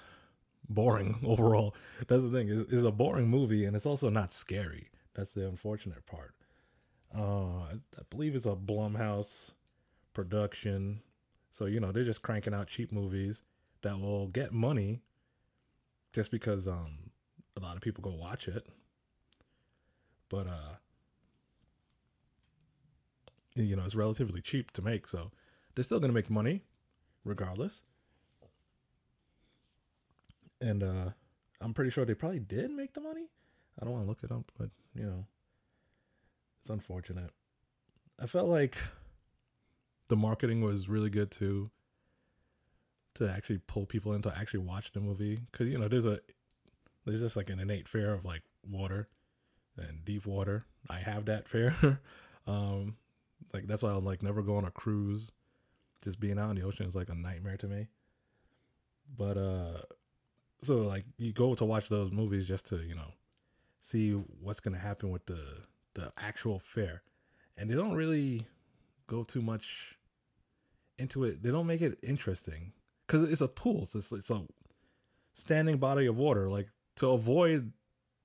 boring 0.68 1.18
overall. 1.26 1.74
That's 2.06 2.22
the 2.22 2.30
thing 2.30 2.66
it's 2.70 2.86
a 2.86 2.90
boring 2.90 3.28
movie 3.28 3.64
and 3.64 3.76
it's 3.76 3.86
also 3.86 4.08
not 4.08 4.32
scary. 4.32 4.88
That's 5.14 5.32
the 5.32 5.46
unfortunate 5.46 6.06
part. 6.06 6.34
Uh 7.14 7.22
I, 7.22 7.72
I 7.98 8.02
believe 8.10 8.34
it's 8.34 8.46
a 8.46 8.54
blumhouse 8.54 9.50
production 10.18 11.00
so 11.56 11.66
you 11.66 11.78
know 11.78 11.92
they're 11.92 12.02
just 12.02 12.22
cranking 12.22 12.52
out 12.52 12.66
cheap 12.66 12.90
movies 12.90 13.42
that 13.82 14.00
will 14.00 14.26
get 14.26 14.52
money 14.52 15.00
just 16.12 16.32
because 16.32 16.66
um 16.66 17.10
a 17.56 17.60
lot 17.60 17.76
of 17.76 17.82
people 17.82 18.02
go 18.02 18.10
watch 18.10 18.48
it. 18.48 18.66
But 20.28 20.46
uh 20.46 20.74
you 23.54 23.74
know, 23.74 23.84
it's 23.84 23.94
relatively 23.94 24.40
cheap 24.40 24.70
to 24.72 24.82
make, 24.82 25.08
so 25.08 25.32
they're 25.74 25.82
still 25.82 25.98
going 25.98 26.10
to 26.10 26.14
make 26.14 26.30
money 26.30 26.62
regardless. 27.24 27.82
And 30.60 30.82
uh 30.82 31.10
I'm 31.60 31.74
pretty 31.74 31.90
sure 31.90 32.04
they 32.04 32.14
probably 32.14 32.40
did 32.40 32.70
make 32.70 32.94
the 32.94 33.00
money. 33.00 33.26
I 33.80 33.84
don't 33.84 33.92
want 33.92 34.04
to 34.04 34.08
look 34.08 34.22
it 34.22 34.32
up, 34.32 34.50
but 34.58 34.70
you 34.94 35.04
know, 35.04 35.24
it's 36.62 36.70
unfortunate. 36.70 37.30
I 38.20 38.26
felt 38.26 38.48
like 38.48 38.76
the 40.08 40.16
marketing 40.16 40.62
was 40.62 40.88
really 40.88 41.10
good 41.10 41.30
too 41.30 41.70
to 43.14 43.28
actually 43.30 43.58
pull 43.66 43.84
people 43.84 44.12
in 44.14 44.22
to 44.22 44.36
actually 44.36 44.60
watch 44.60 44.92
the 44.92 45.00
movie 45.00 45.40
because 45.50 45.68
you 45.68 45.78
know 45.78 45.88
there's 45.88 46.06
a 46.06 46.20
there's 47.04 47.20
just 47.20 47.36
like 47.36 47.50
an 47.50 47.58
innate 47.58 47.88
fear 47.88 48.12
of 48.12 48.24
like 48.24 48.42
water 48.68 49.08
and 49.76 50.04
deep 50.04 50.26
water. 50.26 50.64
I 50.90 50.98
have 50.98 51.26
that 51.26 51.48
fear. 51.48 51.74
um, 52.46 52.96
like 53.52 53.66
that's 53.66 53.82
why 53.82 53.90
I'm 53.90 54.04
like 54.04 54.22
never 54.22 54.42
go 54.42 54.56
on 54.56 54.64
a 54.64 54.70
cruise. 54.70 55.30
Just 56.02 56.20
being 56.20 56.38
out 56.38 56.50
in 56.50 56.56
the 56.56 56.62
ocean 56.62 56.86
is 56.86 56.94
like 56.94 57.08
a 57.08 57.14
nightmare 57.14 57.56
to 57.58 57.66
me. 57.66 57.88
But 59.16 59.36
uh, 59.36 59.78
so 60.62 60.78
like 60.78 61.04
you 61.16 61.32
go 61.32 61.54
to 61.54 61.64
watch 61.64 61.88
those 61.88 62.12
movies 62.12 62.46
just 62.46 62.66
to 62.66 62.76
you 62.76 62.94
know 62.94 63.12
see 63.82 64.12
what's 64.12 64.60
gonna 64.60 64.78
happen 64.78 65.10
with 65.10 65.26
the 65.26 65.42
the 65.94 66.12
actual 66.18 66.60
fair, 66.60 67.02
and 67.56 67.70
they 67.70 67.74
don't 67.74 67.94
really 67.94 68.46
go 69.06 69.24
too 69.24 69.42
much 69.42 69.97
into 70.98 71.24
it. 71.24 71.42
They 71.42 71.50
don't 71.50 71.66
make 71.66 71.80
it 71.80 71.98
interesting 72.02 72.72
because 73.06 73.30
it's 73.30 73.40
a 73.40 73.48
pool. 73.48 73.88
It's, 73.94 74.12
it's 74.12 74.30
a 74.30 74.42
standing 75.34 75.78
body 75.78 76.06
of 76.06 76.16
water. 76.16 76.48
Like 76.50 76.68
to 76.96 77.10
avoid 77.10 77.72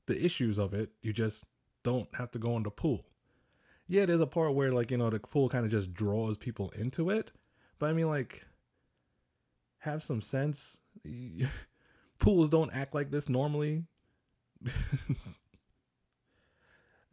the 0.08 0.24
issues 0.24 0.58
of 0.58 0.74
it, 0.74 0.92
you 1.01 1.13
just 1.13 1.46
don't 1.84 2.08
have 2.15 2.32
to 2.32 2.39
go 2.39 2.58
in 2.58 2.63
the 2.63 2.72
pool. 2.72 3.06
yeah, 3.88 4.06
there's 4.06 4.22
a 4.22 4.27
part 4.27 4.53
where 4.56 4.72
like 4.72 4.92
you 4.92 4.98
know 4.98 5.10
the 5.10 5.20
pool 5.20 5.50
kind 5.50 5.65
of 5.65 5.72
just 5.72 5.94
draws 5.94 6.38
people 6.38 6.72
into 6.72 7.10
it, 7.10 7.32
but 7.80 7.89
I 7.89 7.94
mean 7.94 8.08
like 8.08 8.46
have 9.80 10.03
some 10.03 10.22
sense. 10.22 10.77
Pools 12.20 12.50
don't 12.50 12.74
act 12.74 12.96
like 12.96 13.12
this 13.12 13.27
normally. 13.27 13.84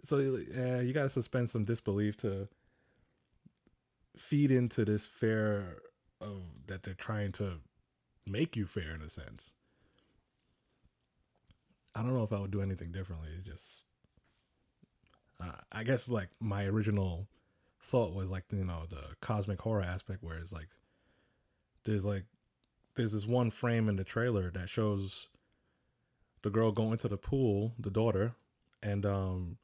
so 0.09 0.19
yeah, 0.19 0.81
you 0.81 0.93
gotta 0.93 1.11
suspend 1.11 1.51
some 1.51 1.65
disbelief 1.65 2.17
to 2.19 2.49
feed 4.17 4.51
into 4.51 4.85
this 4.85 5.07
fair 5.07 5.79
of 6.21 6.43
that 6.67 6.83
they're 6.83 6.95
trying 6.95 7.33
to 7.33 7.55
make 8.27 8.57
you 8.57 8.67
fair 8.67 8.95
in 8.95 9.03
a 9.03 9.09
sense. 9.09 9.53
I 11.95 12.03
don't 12.03 12.15
know 12.15 12.23
if 12.23 12.33
I 12.33 12.39
would 12.39 12.51
do 12.51 12.63
anything 12.63 12.93
differently. 12.93 13.31
It's 13.37 13.47
just, 13.47 13.65
uh, 15.41 15.61
I 15.73 15.83
guess 15.83 16.09
like 16.09 16.29
my 16.39 16.65
original 16.65 17.27
thought 17.81 18.15
was 18.15 18.31
like 18.31 18.45
you 18.53 18.65
know 18.65 18.85
the 18.89 19.17
cosmic 19.21 19.61
horror 19.61 19.83
aspect, 19.83 20.23
where 20.23 20.39
it's 20.39 20.53
like 20.53 20.69
there's 21.85 22.05
like 22.05 22.25
there's 22.95 23.13
this 23.13 23.27
one 23.27 23.51
frame 23.51 23.89
in 23.89 23.97
the 23.97 24.05
trailer 24.05 24.51
that 24.51 24.69
shows 24.69 25.29
the 26.43 26.51
girl 26.51 26.73
going 26.73 26.99
to 26.99 27.09
the 27.09 27.17
pool, 27.17 27.73
the 27.79 27.91
daughter, 27.91 28.35
and 28.83 29.05
um, 29.05 29.57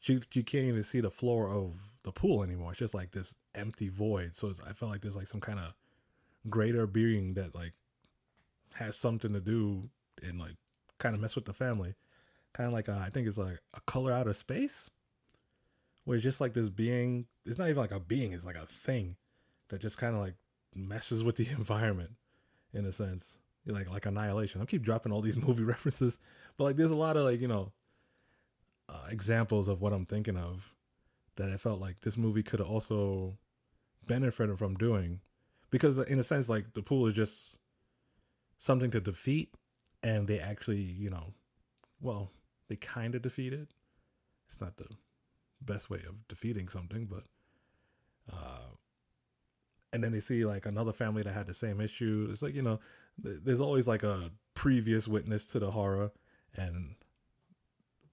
she 0.00 0.20
she 0.30 0.42
can't 0.42 0.64
even 0.64 0.82
see 0.82 1.00
the 1.00 1.10
floor 1.10 1.48
of 1.48 1.74
the 2.04 2.12
pool 2.12 2.42
anymore. 2.42 2.70
It's 2.70 2.78
just 2.78 2.94
like 2.94 3.10
this 3.10 3.34
empty 3.54 3.88
void. 3.88 4.36
So 4.36 4.52
I 4.66 4.72
felt 4.72 4.92
like 4.92 5.00
there's 5.00 5.16
like 5.16 5.26
some 5.26 5.40
kind 5.40 5.58
of 5.58 5.72
greater 6.48 6.86
being 6.86 7.34
that 7.34 7.54
like 7.54 7.72
has 8.74 8.96
something 8.96 9.32
to 9.32 9.40
do 9.40 9.88
and 10.22 10.38
like 10.38 10.56
kind 10.98 11.14
of 11.14 11.20
mess 11.20 11.34
with 11.34 11.46
the 11.46 11.52
family. 11.52 11.94
Kind 12.52 12.68
of 12.68 12.72
like 12.72 12.88
a, 12.88 13.02
I 13.04 13.10
think 13.10 13.26
it's 13.26 13.38
like 13.38 13.58
a 13.74 13.80
color 13.80 14.12
out 14.12 14.28
of 14.28 14.36
space, 14.36 14.90
where 16.04 16.16
it's 16.16 16.22
just 16.22 16.40
like 16.40 16.54
this 16.54 16.68
being. 16.68 17.26
It's 17.44 17.58
not 17.58 17.68
even 17.68 17.80
like 17.80 17.90
a 17.90 17.98
being. 17.98 18.32
It's 18.32 18.44
like 18.44 18.56
a 18.56 18.66
thing 18.66 19.16
that 19.68 19.80
just 19.80 19.98
kind 19.98 20.14
of 20.14 20.20
like 20.20 20.34
messes 20.74 21.24
with 21.24 21.36
the 21.36 21.48
environment 21.50 22.12
in 22.72 22.84
a 22.86 22.92
sense. 22.92 23.26
Like 23.66 23.90
like 23.90 24.06
annihilation. 24.06 24.60
I 24.60 24.66
keep 24.66 24.82
dropping 24.82 25.10
all 25.10 25.22
these 25.22 25.36
movie 25.48 25.64
references, 25.64 26.18
but 26.56 26.64
like 26.64 26.76
there's 26.76 26.90
a 26.90 26.96
lot 26.96 27.16
of 27.16 27.24
like 27.24 27.40
you 27.40 27.48
know 27.48 27.72
uh, 28.90 29.06
examples 29.08 29.68
of 29.68 29.80
what 29.80 29.94
I'm 29.94 30.04
thinking 30.04 30.36
of 30.36 30.73
that 31.36 31.50
I 31.50 31.56
felt 31.56 31.80
like 31.80 32.00
this 32.00 32.16
movie 32.16 32.42
could 32.42 32.60
also 32.60 33.38
benefit 34.06 34.56
from 34.58 34.74
doing. 34.76 35.20
Because 35.70 35.98
in 35.98 36.18
a 36.18 36.22
sense 36.22 36.48
like 36.48 36.74
the 36.74 36.82
pool 36.82 37.06
is 37.06 37.14
just 37.14 37.58
something 38.58 38.90
to 38.92 39.00
defeat 39.00 39.54
and 40.02 40.28
they 40.28 40.38
actually 40.38 40.80
you 40.80 41.10
know 41.10 41.34
well 42.00 42.30
they 42.68 42.76
kind 42.76 43.14
of 43.14 43.22
defeat 43.22 43.52
it. 43.52 43.68
It's 44.48 44.60
not 44.60 44.76
the 44.76 44.86
best 45.60 45.90
way 45.90 46.00
of 46.08 46.28
defeating 46.28 46.68
something 46.68 47.06
but 47.06 47.24
uh 48.32 48.68
and 49.92 50.02
then 50.02 50.12
they 50.12 50.20
see 50.20 50.44
like 50.44 50.66
another 50.66 50.92
family 50.92 51.22
that 51.22 51.32
had 51.32 51.46
the 51.46 51.54
same 51.54 51.80
issue. 51.80 52.28
It's 52.30 52.42
like 52.42 52.54
you 52.54 52.62
know 52.62 52.78
th- 53.22 53.40
there's 53.42 53.60
always 53.60 53.88
like 53.88 54.02
a 54.02 54.30
previous 54.54 55.08
witness 55.08 55.44
to 55.46 55.58
the 55.58 55.72
horror 55.72 56.12
and 56.54 56.94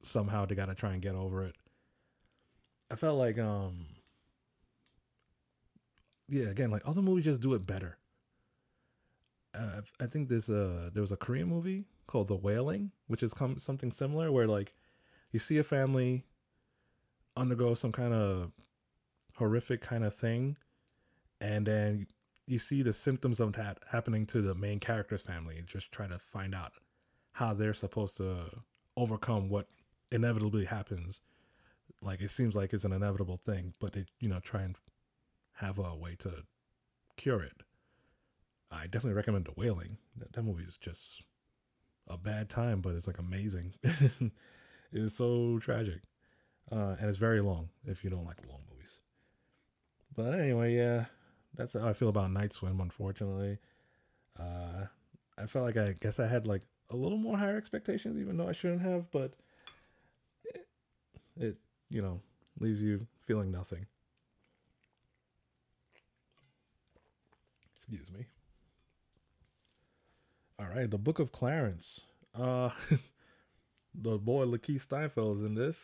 somehow 0.02 0.46
they 0.46 0.56
got 0.56 0.66
to 0.66 0.76
try 0.76 0.94
and 0.94 1.02
get 1.02 1.14
over 1.14 1.44
it 1.46 1.56
i 2.92 2.96
felt 2.96 3.18
like 3.18 3.40
um 3.40 3.86
yeah 6.30 6.48
again 6.48 6.70
like 6.70 6.82
other 6.86 7.02
movies 7.02 7.26
just 7.26 7.42
do 7.42 7.54
it 7.54 7.66
better 7.66 7.98
uh, 9.54 9.82
I 10.00 10.06
think 10.06 10.30
there's 10.30 10.50
a 10.50 10.92
there 10.94 11.02
was 11.02 11.12
a 11.12 11.18
Korean 11.18 11.48
movie 11.48 11.86
called 12.08 12.28
The 12.28 12.36
Wailing, 12.36 12.92
which 13.08 13.24
is 13.24 13.34
come, 13.34 13.58
something 13.58 13.92
similar, 13.92 14.32
where 14.32 14.48
like 14.48 14.74
you 15.32 15.40
see 15.40 15.58
a 15.58 15.64
family 15.64 16.26
undergo 17.36 17.74
some 17.74 17.92
kind 17.92 18.14
of 18.14 18.52
horrific 19.36 19.82
kind 19.82 20.04
of 20.04 20.16
thing, 20.16 20.58
and 21.40 21.66
then 21.66 22.08
you 22.48 22.60
see 22.60 22.82
the 22.82 22.94
symptoms 22.94 23.40
of 23.40 23.54
that 23.54 23.80
happening 23.92 24.26
to 24.28 24.42
the 24.42 24.56
main 24.56 24.80
character's 24.80 25.22
family, 25.22 25.58
and 25.58 25.68
just 25.68 25.92
try 25.92 26.08
to 26.08 26.20
find 26.20 26.56
out 26.56 26.72
how 27.34 27.54
they're 27.54 27.74
supposed 27.74 28.18
to 28.18 28.46
overcome 28.96 29.50
what 29.50 29.68
inevitably 30.12 30.66
happens. 30.66 31.20
Like 32.02 32.22
it 32.22 32.32
seems 32.32 32.56
like 32.56 32.74
it's 32.74 32.86
an 32.86 32.94
inevitable 32.94 33.38
thing, 33.38 33.74
but 33.80 33.94
they 33.94 34.06
you 34.20 34.30
know 34.30 34.40
try 34.40 34.62
and 34.64 34.76
have 35.54 35.78
a 35.78 35.96
way 35.96 36.16
to 36.20 36.44
cure 37.18 37.44
it 37.44 37.64
I 38.72 38.84
definitely 38.86 39.14
recommend 39.14 39.46
The 39.46 39.54
Wailing. 39.58 39.98
That, 40.18 40.32
that 40.34 40.44
movie 40.44 40.64
is 40.64 40.78
just 40.78 41.24
a 42.08 42.18
bad 42.18 42.50
time, 42.50 42.80
but 42.82 42.96
it's 42.96 43.06
like 43.06 43.20
amazing. 43.20 43.74
it's 44.94 45.16
so 45.16 45.60
tragic. 45.60 46.02
Uh, 46.72 46.96
and 47.00 47.10
it's 47.10 47.18
very 47.18 47.42
long 47.42 47.70
if 47.86 48.04
you 48.04 48.10
don't 48.10 48.26
like 48.26 48.38
long 48.48 48.62
movies. 48.72 48.98
But 50.16 50.40
anyway, 50.40 50.76
yeah, 50.76 51.06
that's 51.56 51.74
how 51.74 51.88
I 51.88 51.94
feel 51.94 52.08
about 52.08 52.32
Night 52.32 52.54
Swim, 52.54 52.80
unfortunately. 52.80 53.58
Uh, 54.40 54.86
I 55.38 55.48
felt 55.48 55.66
like 55.66 55.78
I 55.78 55.96
guess 56.00 56.20
I 56.20 56.28
had 56.28 56.48
like 56.48 56.62
a 56.90 56.96
little 56.96 57.18
more 57.18 57.38
higher 57.38 57.58
expectations, 57.58 58.18
even 58.20 58.38
though 58.38 58.48
I 58.48 58.54
shouldn't 58.54 58.82
have, 58.82 59.12
but 59.12 59.34
it, 60.46 60.68
it 61.36 61.58
you 61.92 62.02
know, 62.02 62.22
leaves 62.60 62.82
you 62.82 63.06
feeling 63.28 63.52
nothing. 63.52 63.86
Excuse 67.76 68.10
me. 68.10 68.26
All 70.58 70.68
right, 70.68 70.90
the 70.90 70.98
Book 70.98 71.20
of 71.20 71.32
Clarence. 71.32 72.02
Uh, 72.34 72.70
the 73.96 74.18
boy 74.18 74.46
LaKeith 74.46 74.82
Stanfield 74.82 75.40
is 75.40 75.44
in 75.44 75.56
this. 75.56 75.78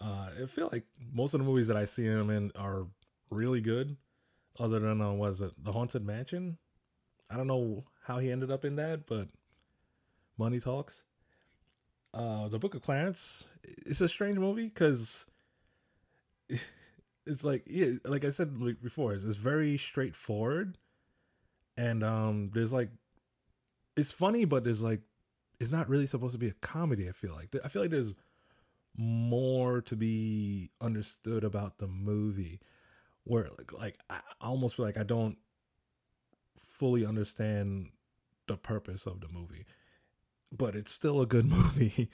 Uh, 0.00 0.30
I 0.42 0.46
feel 0.46 0.70
like 0.72 0.84
most 1.12 1.34
of 1.34 1.40
the 1.40 1.44
movies 1.44 1.66
that 1.66 1.76
I 1.76 1.84
see 1.84 2.04
him 2.04 2.30
in 2.30 2.52
are 2.56 2.86
really 3.30 3.60
good. 3.60 3.96
Other 4.58 4.80
than 4.80 5.00
uh, 5.00 5.12
was 5.12 5.40
it 5.40 5.52
The 5.62 5.72
Haunted 5.72 6.04
Mansion? 6.04 6.56
I 7.30 7.36
don't 7.36 7.46
know 7.46 7.84
how 8.04 8.18
he 8.18 8.30
ended 8.30 8.50
up 8.50 8.64
in 8.64 8.76
that, 8.76 9.06
but 9.06 9.28
money 10.38 10.58
talks. 10.58 11.02
Uh, 12.12 12.48
the 12.48 12.58
Book 12.58 12.74
of 12.74 12.82
Clarence. 12.82 13.44
It's 13.62 14.00
a 14.00 14.08
strange 14.08 14.38
movie 14.38 14.66
because 14.66 15.26
it's 17.26 17.44
like 17.44 17.62
yeah, 17.66 17.92
like 18.04 18.24
I 18.24 18.30
said 18.30 18.58
before, 18.82 19.14
it's, 19.14 19.24
it's 19.24 19.36
very 19.36 19.78
straightforward, 19.78 20.76
and 21.76 22.02
um, 22.02 22.50
there's 22.52 22.72
like 22.72 22.90
it's 23.96 24.12
funny, 24.12 24.44
but 24.44 24.64
there's 24.64 24.82
like 24.82 25.00
it's 25.60 25.70
not 25.70 25.88
really 25.88 26.06
supposed 26.06 26.32
to 26.32 26.38
be 26.38 26.48
a 26.48 26.54
comedy. 26.60 27.08
I 27.08 27.12
feel 27.12 27.34
like 27.34 27.54
I 27.64 27.68
feel 27.68 27.82
like 27.82 27.90
there's 27.90 28.14
more 28.96 29.80
to 29.82 29.96
be 29.96 30.70
understood 30.80 31.44
about 31.44 31.78
the 31.78 31.86
movie, 31.86 32.60
where 33.24 33.48
like 33.58 33.72
like 33.72 33.98
I 34.08 34.20
almost 34.40 34.76
feel 34.76 34.86
like 34.86 34.98
I 34.98 35.04
don't 35.04 35.36
fully 36.58 37.04
understand 37.04 37.90
the 38.48 38.56
purpose 38.56 39.06
of 39.06 39.20
the 39.20 39.28
movie, 39.28 39.66
but 40.52 40.74
it's 40.74 40.92
still 40.92 41.20
a 41.20 41.26
good 41.26 41.46
movie. 41.50 42.10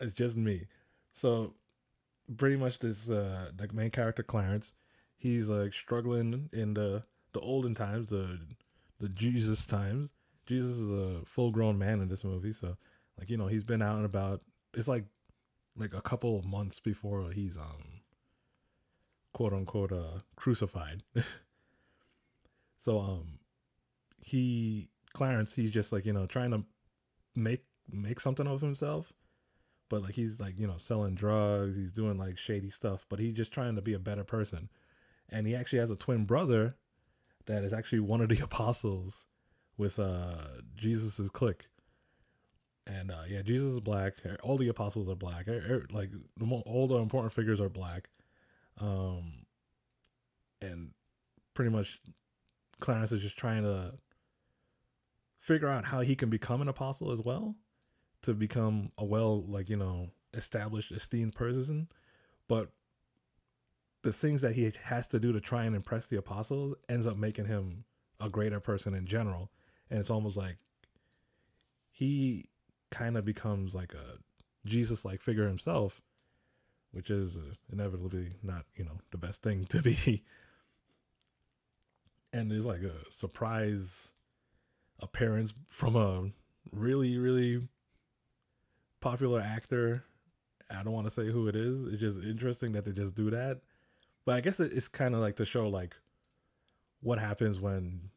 it's 0.00 0.14
just 0.14 0.36
me. 0.36 0.66
So 1.12 1.54
pretty 2.36 2.56
much 2.56 2.78
this 2.78 3.08
uh 3.08 3.50
the 3.56 3.68
main 3.72 3.90
character 3.90 4.22
Clarence, 4.22 4.72
he's 5.16 5.48
like 5.48 5.74
struggling 5.74 6.48
in 6.52 6.74
the 6.74 7.02
the 7.32 7.40
olden 7.40 7.74
times, 7.74 8.08
the 8.08 8.38
the 9.00 9.08
Jesus 9.08 9.66
times, 9.66 10.08
Jesus 10.46 10.76
is 10.76 10.90
a 10.90 11.20
full 11.26 11.50
grown 11.50 11.78
man 11.78 12.00
in 12.00 12.08
this 12.08 12.24
movie, 12.24 12.52
so 12.52 12.76
like 13.18 13.30
you 13.30 13.36
know 13.36 13.46
he's 13.46 13.64
been 13.64 13.82
out 13.82 13.96
and 13.96 14.04
about. 14.04 14.42
It's 14.74 14.88
like 14.88 15.04
like 15.76 15.94
a 15.94 16.00
couple 16.00 16.38
of 16.38 16.44
months 16.44 16.80
before 16.80 17.30
he's 17.32 17.56
um 17.56 18.00
quote 19.32 19.52
unquote 19.52 19.92
uh 19.92 20.20
crucified. 20.36 21.02
so 22.84 23.00
um 23.00 23.38
he 24.20 24.88
Clarence 25.12 25.54
he's 25.54 25.70
just 25.70 25.92
like 25.92 26.06
you 26.06 26.12
know 26.12 26.26
trying 26.26 26.50
to 26.50 26.64
make 27.34 27.64
make 27.90 28.20
something 28.20 28.46
of 28.46 28.60
himself 28.60 29.12
but 29.88 30.02
like 30.02 30.14
he's 30.14 30.40
like 30.40 30.58
you 30.58 30.66
know 30.66 30.76
selling 30.76 31.14
drugs 31.14 31.76
he's 31.76 31.92
doing 31.92 32.16
like 32.16 32.38
shady 32.38 32.70
stuff 32.70 33.04
but 33.08 33.18
he's 33.18 33.34
just 33.34 33.52
trying 33.52 33.74
to 33.74 33.82
be 33.82 33.92
a 33.92 33.98
better 33.98 34.24
person 34.24 34.68
and 35.28 35.46
he 35.46 35.54
actually 35.54 35.78
has 35.78 35.90
a 35.90 35.96
twin 35.96 36.24
brother 36.24 36.76
that 37.46 37.64
is 37.64 37.72
actually 37.72 38.00
one 38.00 38.20
of 38.20 38.28
the 38.28 38.38
apostles 38.42 39.24
with 39.76 39.98
uh 39.98 40.36
Jesus's 40.76 41.30
clique. 41.30 41.66
And 42.86 43.10
uh, 43.10 43.22
yeah, 43.26 43.40
Jesus 43.40 43.72
is 43.72 43.80
black. 43.80 44.14
All 44.42 44.58
the 44.58 44.68
apostles 44.68 45.08
are 45.08 45.14
black. 45.14 45.48
Like 45.90 46.10
all 46.66 46.86
the 46.86 46.96
important 46.96 47.32
figures 47.32 47.58
are 47.58 47.70
black. 47.70 48.10
Um, 48.78 49.46
and 50.60 50.90
pretty 51.54 51.70
much 51.70 51.98
Clarence 52.80 53.10
is 53.10 53.22
just 53.22 53.38
trying 53.38 53.62
to 53.62 53.94
figure 55.44 55.68
out 55.68 55.84
how 55.84 56.00
he 56.00 56.16
can 56.16 56.30
become 56.30 56.62
an 56.62 56.68
apostle 56.68 57.12
as 57.12 57.20
well, 57.20 57.54
to 58.22 58.32
become 58.32 58.90
a 58.96 59.04
well, 59.04 59.42
like 59.42 59.68
you 59.68 59.76
know, 59.76 60.08
established, 60.32 60.90
esteemed 60.90 61.34
person. 61.34 61.88
But 62.48 62.70
the 64.00 64.12
things 64.12 64.40
that 64.40 64.52
he 64.52 64.72
has 64.84 65.06
to 65.08 65.20
do 65.20 65.32
to 65.32 65.40
try 65.40 65.64
and 65.64 65.76
impress 65.76 66.06
the 66.06 66.16
apostles 66.16 66.74
ends 66.88 67.06
up 67.06 67.18
making 67.18 67.44
him 67.44 67.84
a 68.20 68.30
greater 68.30 68.60
person 68.60 68.94
in 68.94 69.06
general 69.06 69.50
and 69.90 69.98
it's 69.98 70.10
almost 70.10 70.36
like 70.36 70.56
he 71.90 72.48
kind 72.90 73.16
of 73.16 73.24
becomes 73.24 73.74
like 73.74 73.92
a 73.92 74.18
Jesus 74.68 75.04
like 75.04 75.20
figure 75.20 75.48
himself 75.48 76.00
which 76.92 77.10
is 77.10 77.38
inevitably 77.72 78.34
not 78.42 78.64
you 78.76 78.84
know 78.84 78.98
the 79.10 79.18
best 79.18 79.42
thing 79.42 79.64
to 79.70 79.82
be. 79.82 80.22
and 82.32 82.50
there's 82.50 82.66
like 82.66 82.82
a 82.82 83.10
surprise 83.10 84.12
appearance 85.00 85.54
from 85.68 85.96
a 85.96 86.30
really 86.72 87.18
really 87.18 87.68
popular 89.00 89.40
actor. 89.40 90.04
I 90.70 90.82
don't 90.82 90.94
want 90.94 91.06
to 91.06 91.10
say 91.10 91.26
who 91.26 91.46
it 91.46 91.56
is. 91.56 91.92
It's 91.92 92.00
just 92.00 92.18
interesting 92.24 92.72
that 92.72 92.84
they 92.84 92.92
just 92.92 93.14
do 93.14 93.30
that. 93.30 93.60
But 94.24 94.36
I 94.36 94.40
guess 94.40 94.58
it's 94.58 94.88
kind 94.88 95.14
of 95.14 95.20
like 95.20 95.36
to 95.36 95.44
show 95.44 95.68
like 95.68 95.94
what 97.00 97.18
happens 97.18 97.60
when 97.60 98.08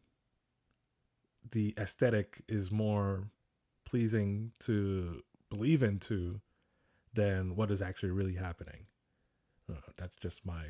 the 1.52 1.74
aesthetic 1.78 2.42
is 2.48 2.72
more 2.72 3.28
pleasing 3.86 4.52
to 4.62 5.22
believe 5.50 5.84
into 5.84 6.40
than 7.14 7.56
what 7.56 7.72
is 7.72 7.82
actually 7.82 8.12
really 8.12 8.36
happening. 8.36 8.86
Uh, 9.70 9.76
that's 9.98 10.16
just 10.16 10.46
my 10.46 10.64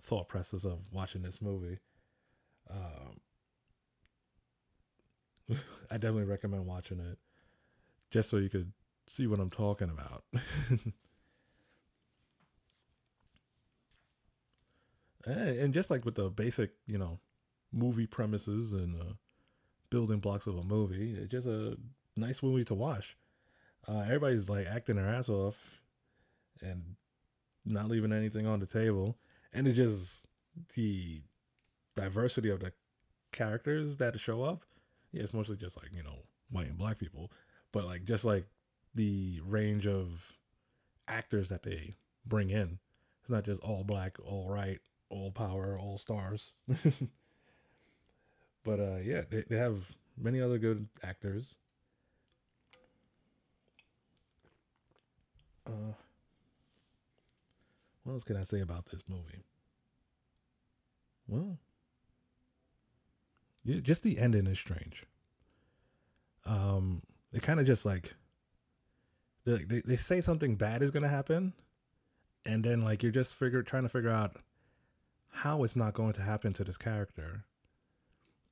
thought 0.00 0.28
process 0.28 0.64
of 0.64 0.78
watching 0.92 1.22
this 1.22 1.40
movie. 1.40 1.78
Um, 2.70 3.20
I 5.90 5.94
definitely 5.94 6.24
recommend 6.24 6.66
watching 6.66 7.00
it 7.00 7.18
just 8.10 8.30
so 8.30 8.36
you 8.38 8.48
could 8.48 8.72
see 9.06 9.26
what 9.26 9.40
I'm 9.40 9.50
talking 9.50 9.90
about. 9.90 10.24
and 15.26 15.74
just 15.74 15.90
like 15.90 16.04
with 16.04 16.14
the 16.14 16.30
basic, 16.30 16.70
you 16.86 16.98
know, 16.98 17.18
movie 17.72 18.06
premises 18.06 18.72
and 18.72 19.00
uh, 19.00 19.14
building 19.90 20.20
blocks 20.20 20.46
of 20.46 20.56
a 20.56 20.62
movie, 20.62 21.16
it's 21.18 21.30
just 21.30 21.46
a 21.46 21.76
nice 22.16 22.42
movie 22.42 22.64
to 22.64 22.74
watch. 22.74 23.16
Uh, 23.86 24.00
everybody's 24.00 24.48
like 24.48 24.66
acting 24.66 24.96
their 24.96 25.08
ass 25.08 25.28
off 25.28 25.56
and 26.62 26.96
not 27.64 27.88
leaving 27.88 28.12
anything 28.12 28.46
on 28.46 28.60
the 28.60 28.66
table, 28.66 29.16
and 29.52 29.66
it's 29.66 29.76
just 29.76 30.22
the 30.74 31.22
diversity 31.96 32.48
of 32.50 32.60
the 32.60 32.72
characters 33.32 33.96
that 33.96 34.18
show 34.18 34.42
up. 34.42 34.62
Yeah, 35.14 35.22
it's 35.22 35.32
mostly 35.34 35.56
just 35.56 35.76
like 35.78 35.92
you 35.94 36.02
know 36.02 36.24
white 36.50 36.68
and 36.68 36.78
black 36.78 36.98
people, 36.98 37.32
but 37.72 37.84
like 37.86 38.04
just 38.04 38.24
like 38.24 38.46
the 38.94 39.40
range 39.46 39.86
of 39.86 40.08
actors 41.08 41.48
that 41.50 41.62
they 41.64 41.96
bring 42.26 42.50
in. 42.50 42.78
It's 43.22 43.30
not 43.30 43.44
just 43.44 43.62
all 43.62 43.84
black, 43.84 44.18
all 44.24 44.50
right, 44.50 44.80
all 45.10 45.32
power, 45.32 45.78
all 45.78 45.98
stars. 45.98 46.52
but 48.64 48.80
uh, 48.80 48.96
yeah, 48.96 49.22
they, 49.30 49.42
they 49.48 49.56
have 49.56 49.78
many 50.16 50.40
other 50.40 50.58
good 50.58 50.88
actors. 51.02 51.54
Uh, 55.66 55.92
what 58.04 58.14
else 58.14 58.24
can 58.24 58.36
I 58.36 58.44
say 58.44 58.60
about 58.60 58.86
this 58.86 59.02
movie? 59.08 59.44
Well, 61.26 61.58
just 63.66 64.02
the 64.02 64.18
ending 64.18 64.46
is 64.46 64.58
strange. 64.58 65.04
Um, 66.46 67.02
it 67.32 67.42
kind 67.42 67.60
of 67.60 67.66
just 67.66 67.84
like 67.84 68.14
they, 69.44 69.64
they 69.64 69.80
they 69.84 69.96
say 69.96 70.20
something 70.20 70.56
bad 70.56 70.82
is 70.82 70.90
gonna 70.90 71.08
happen, 71.08 71.54
and 72.44 72.64
then 72.64 72.82
like 72.82 73.02
you're 73.02 73.12
just 73.12 73.34
figure 73.34 73.62
trying 73.62 73.84
to 73.84 73.88
figure 73.88 74.10
out 74.10 74.36
how 75.30 75.64
it's 75.64 75.76
not 75.76 75.94
going 75.94 76.12
to 76.14 76.22
happen 76.22 76.52
to 76.54 76.64
this 76.64 76.76
character, 76.76 77.44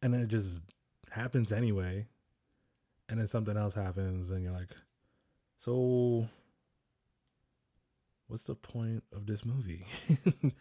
and 0.00 0.14
it 0.14 0.28
just 0.28 0.62
happens 1.10 1.52
anyway, 1.52 2.06
and 3.08 3.20
then 3.20 3.28
something 3.28 3.56
else 3.56 3.74
happens, 3.74 4.30
and 4.30 4.42
you're 4.42 4.52
like, 4.52 4.70
so 5.58 6.28
what's 8.28 8.44
the 8.44 8.54
point 8.54 9.04
of 9.14 9.26
this 9.26 9.44
movie? 9.44 9.86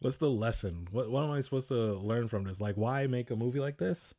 what's 0.00 0.16
the 0.16 0.30
lesson? 0.30 0.88
What 0.90 1.10
what 1.10 1.24
am 1.24 1.30
I 1.30 1.40
supposed 1.40 1.68
to 1.68 1.94
learn 1.94 2.28
from 2.28 2.44
this? 2.44 2.60
Like 2.60 2.76
why 2.76 3.06
make 3.06 3.30
a 3.30 3.36
movie 3.36 3.60
like 3.60 3.78
this? 3.78 4.14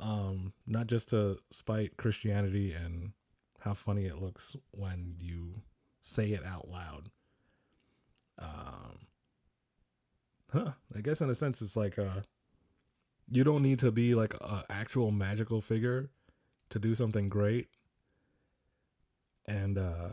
Um, 0.00 0.52
not 0.66 0.86
just 0.86 1.10
to 1.10 1.38
spite 1.50 1.96
Christianity 1.96 2.72
and 2.72 3.12
how 3.60 3.74
funny 3.74 4.06
it 4.06 4.20
looks 4.20 4.56
when 4.72 5.14
you 5.18 5.62
say 6.00 6.30
it 6.30 6.44
out 6.44 6.68
loud. 6.68 7.10
Um, 8.38 9.06
huh, 10.52 10.72
I 10.96 11.00
guess 11.00 11.20
in 11.20 11.30
a 11.30 11.34
sense 11.34 11.62
it's 11.62 11.76
like 11.76 11.98
uh 11.98 12.22
you 13.30 13.44
don't 13.44 13.62
need 13.62 13.78
to 13.78 13.90
be 13.90 14.14
like 14.14 14.34
an 14.40 14.62
actual 14.68 15.10
magical 15.10 15.60
figure 15.60 16.10
to 16.70 16.78
do 16.78 16.94
something 16.94 17.28
great. 17.28 17.68
And 19.46 19.78
uh 19.78 20.12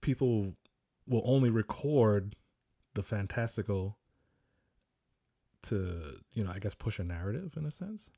people 0.00 0.54
will 1.06 1.22
only 1.24 1.50
record 1.50 2.36
the 2.98 3.04
fantastical 3.04 3.96
to 5.62 6.16
you 6.34 6.42
know 6.42 6.50
i 6.52 6.58
guess 6.58 6.74
push 6.74 6.98
a 6.98 7.04
narrative 7.04 7.52
in 7.56 7.64
a 7.64 7.70
sense? 7.70 8.10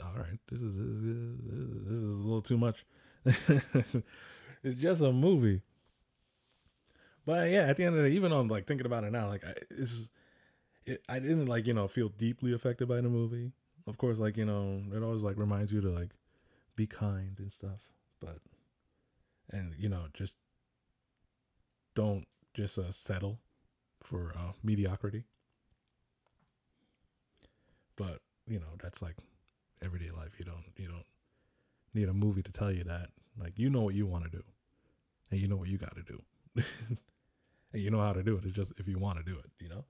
All 0.00 0.14
right 0.16 0.40
this 0.50 0.60
is 0.60 0.74
this 0.76 0.86
is, 0.86 2.02
a 2.02 2.26
little 2.26 2.42
too 2.42 2.58
much. 2.58 2.84
It's 4.64 4.80
just 4.80 5.00
a 5.00 5.12
movie. 5.12 5.62
But 7.24 7.50
yeah 7.50 7.66
at 7.68 7.76
the 7.76 7.84
end 7.84 7.96
of 7.96 8.02
the 8.02 8.08
day 8.08 8.16
even 8.16 8.32
on 8.32 8.48
like 8.48 8.66
thinking 8.66 8.86
about 8.86 9.04
it 9.04 9.12
now 9.12 9.28
like 9.28 9.44
I, 9.44 9.54
it's 9.70 10.08
it, 10.84 11.02
i 11.08 11.20
didn't 11.20 11.46
like 11.46 11.66
you 11.68 11.74
know 11.74 11.86
feel 11.86 12.08
deeply 12.08 12.52
affected 12.52 12.88
by 12.88 12.96
the 13.00 13.08
movie. 13.08 13.52
Of 13.86 13.96
course 13.96 14.18
like 14.18 14.36
you 14.36 14.44
know 14.44 14.82
it 14.92 15.02
always 15.04 15.22
like 15.22 15.36
reminds 15.36 15.72
you 15.72 15.80
to 15.82 15.90
like 15.90 16.10
be 16.74 16.88
kind 16.88 17.36
and 17.38 17.52
stuff 17.52 17.80
but 18.20 18.38
and 19.50 19.72
you 19.78 19.88
know 19.88 20.06
just 20.14 20.34
don't 21.94 22.26
just 22.54 22.78
uh, 22.78 22.92
settle 22.92 23.38
for 24.02 24.32
uh, 24.36 24.52
mediocrity. 24.62 25.24
But 27.96 28.20
you 28.46 28.58
know 28.58 28.76
that's 28.82 29.02
like 29.02 29.16
everyday 29.82 30.10
life. 30.10 30.32
You 30.38 30.44
don't 30.44 30.64
you 30.76 30.88
don't 30.88 31.04
need 31.94 32.08
a 32.08 32.12
movie 32.14 32.42
to 32.42 32.52
tell 32.52 32.72
you 32.72 32.84
that. 32.84 33.08
Like 33.38 33.58
you 33.58 33.70
know 33.70 33.82
what 33.82 33.94
you 33.94 34.06
want 34.06 34.24
to 34.24 34.30
do 34.30 34.42
and 35.30 35.40
you 35.40 35.48
know 35.48 35.56
what 35.56 35.68
you 35.68 35.78
got 35.78 35.96
to 35.96 36.02
do. 36.02 36.22
And 37.74 37.82
you 37.82 37.90
know 37.90 38.00
how 38.00 38.12
to 38.12 38.22
do 38.22 38.36
it. 38.36 38.44
It's 38.44 38.54
just 38.54 38.72
if 38.78 38.86
you 38.86 38.98
want 38.98 39.18
to 39.18 39.24
do 39.24 39.38
it 39.38 39.50
you 39.58 39.70
know? 39.70 39.84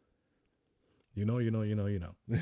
You 1.15 1.25
know 1.25 1.39
you 1.39 1.51
know 1.51 1.63
you 1.63 1.75
know 1.75 1.87
you 1.87 1.99
know. 1.99 2.15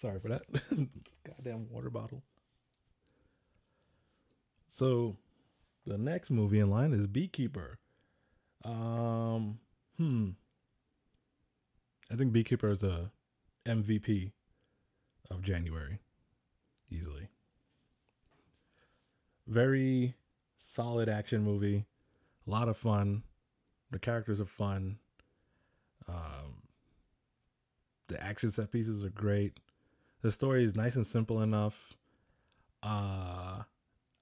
Sorry 0.00 0.18
for 0.20 0.28
that. 0.28 0.42
Goddamn 1.26 1.68
water 1.70 1.90
bottle. 1.90 2.22
So, 4.78 5.16
the 5.86 5.98
next 5.98 6.30
movie 6.30 6.60
in 6.60 6.70
line 6.70 6.92
is 6.92 7.06
Beekeeper. 7.06 7.78
Um, 8.64 9.58
hmm. 9.96 10.30
I 12.10 12.16
think 12.16 12.32
Beekeeper 12.32 12.70
is 12.70 12.82
a 12.82 13.10
MVP 13.66 14.30
of 15.30 15.42
January, 15.42 15.98
easily. 16.90 17.28
Very 19.46 20.14
solid 20.74 21.08
action 21.08 21.42
movie. 21.42 21.84
A 22.46 22.50
lot 22.50 22.68
of 22.68 22.76
fun. 22.76 23.22
The 23.90 23.98
characters 23.98 24.40
are 24.40 24.46
fun. 24.46 24.98
Um, 26.06 26.62
the 28.08 28.22
action 28.22 28.50
set 28.50 28.70
pieces 28.70 29.04
are 29.04 29.10
great 29.10 29.58
the 30.22 30.32
story 30.32 30.64
is 30.64 30.74
nice 30.74 30.96
and 30.96 31.06
simple 31.06 31.42
enough. 31.42 31.94
Uh, 32.82 33.62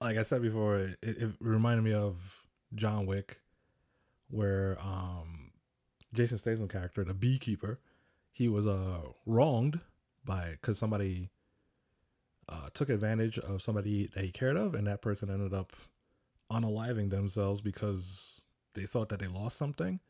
like 0.00 0.16
I 0.16 0.22
said 0.22 0.42
before, 0.42 0.78
it, 0.78 0.98
it 1.02 1.30
reminded 1.40 1.82
me 1.82 1.94
of 1.94 2.46
John 2.74 3.06
Wick, 3.06 3.40
where 4.28 4.76
um, 4.80 5.52
Jason 6.12 6.38
Statham 6.38 6.68
character, 6.68 7.04
the 7.04 7.14
beekeeper, 7.14 7.78
he 8.32 8.48
was 8.48 8.66
uh 8.66 9.00
wronged 9.24 9.80
by 10.24 10.50
because 10.61 10.78
somebody 10.78 11.30
uh, 12.48 12.68
took 12.74 12.90
advantage 12.90 13.38
of 13.38 13.62
somebody 13.62 14.11
that 14.14 14.24
he 14.24 14.30
cared 14.30 14.56
of, 14.56 14.74
and 14.74 14.87
that 14.87 15.02
person 15.02 15.30
ended 15.30 15.54
up 15.54 15.72
unaliving 16.50 17.11
themselves 17.11 17.61
because 17.61 18.40
they 18.74 18.85
thought 18.85 19.09
that 19.09 19.20
they 19.20 19.26
lost 19.26 19.56
something, 19.56 20.00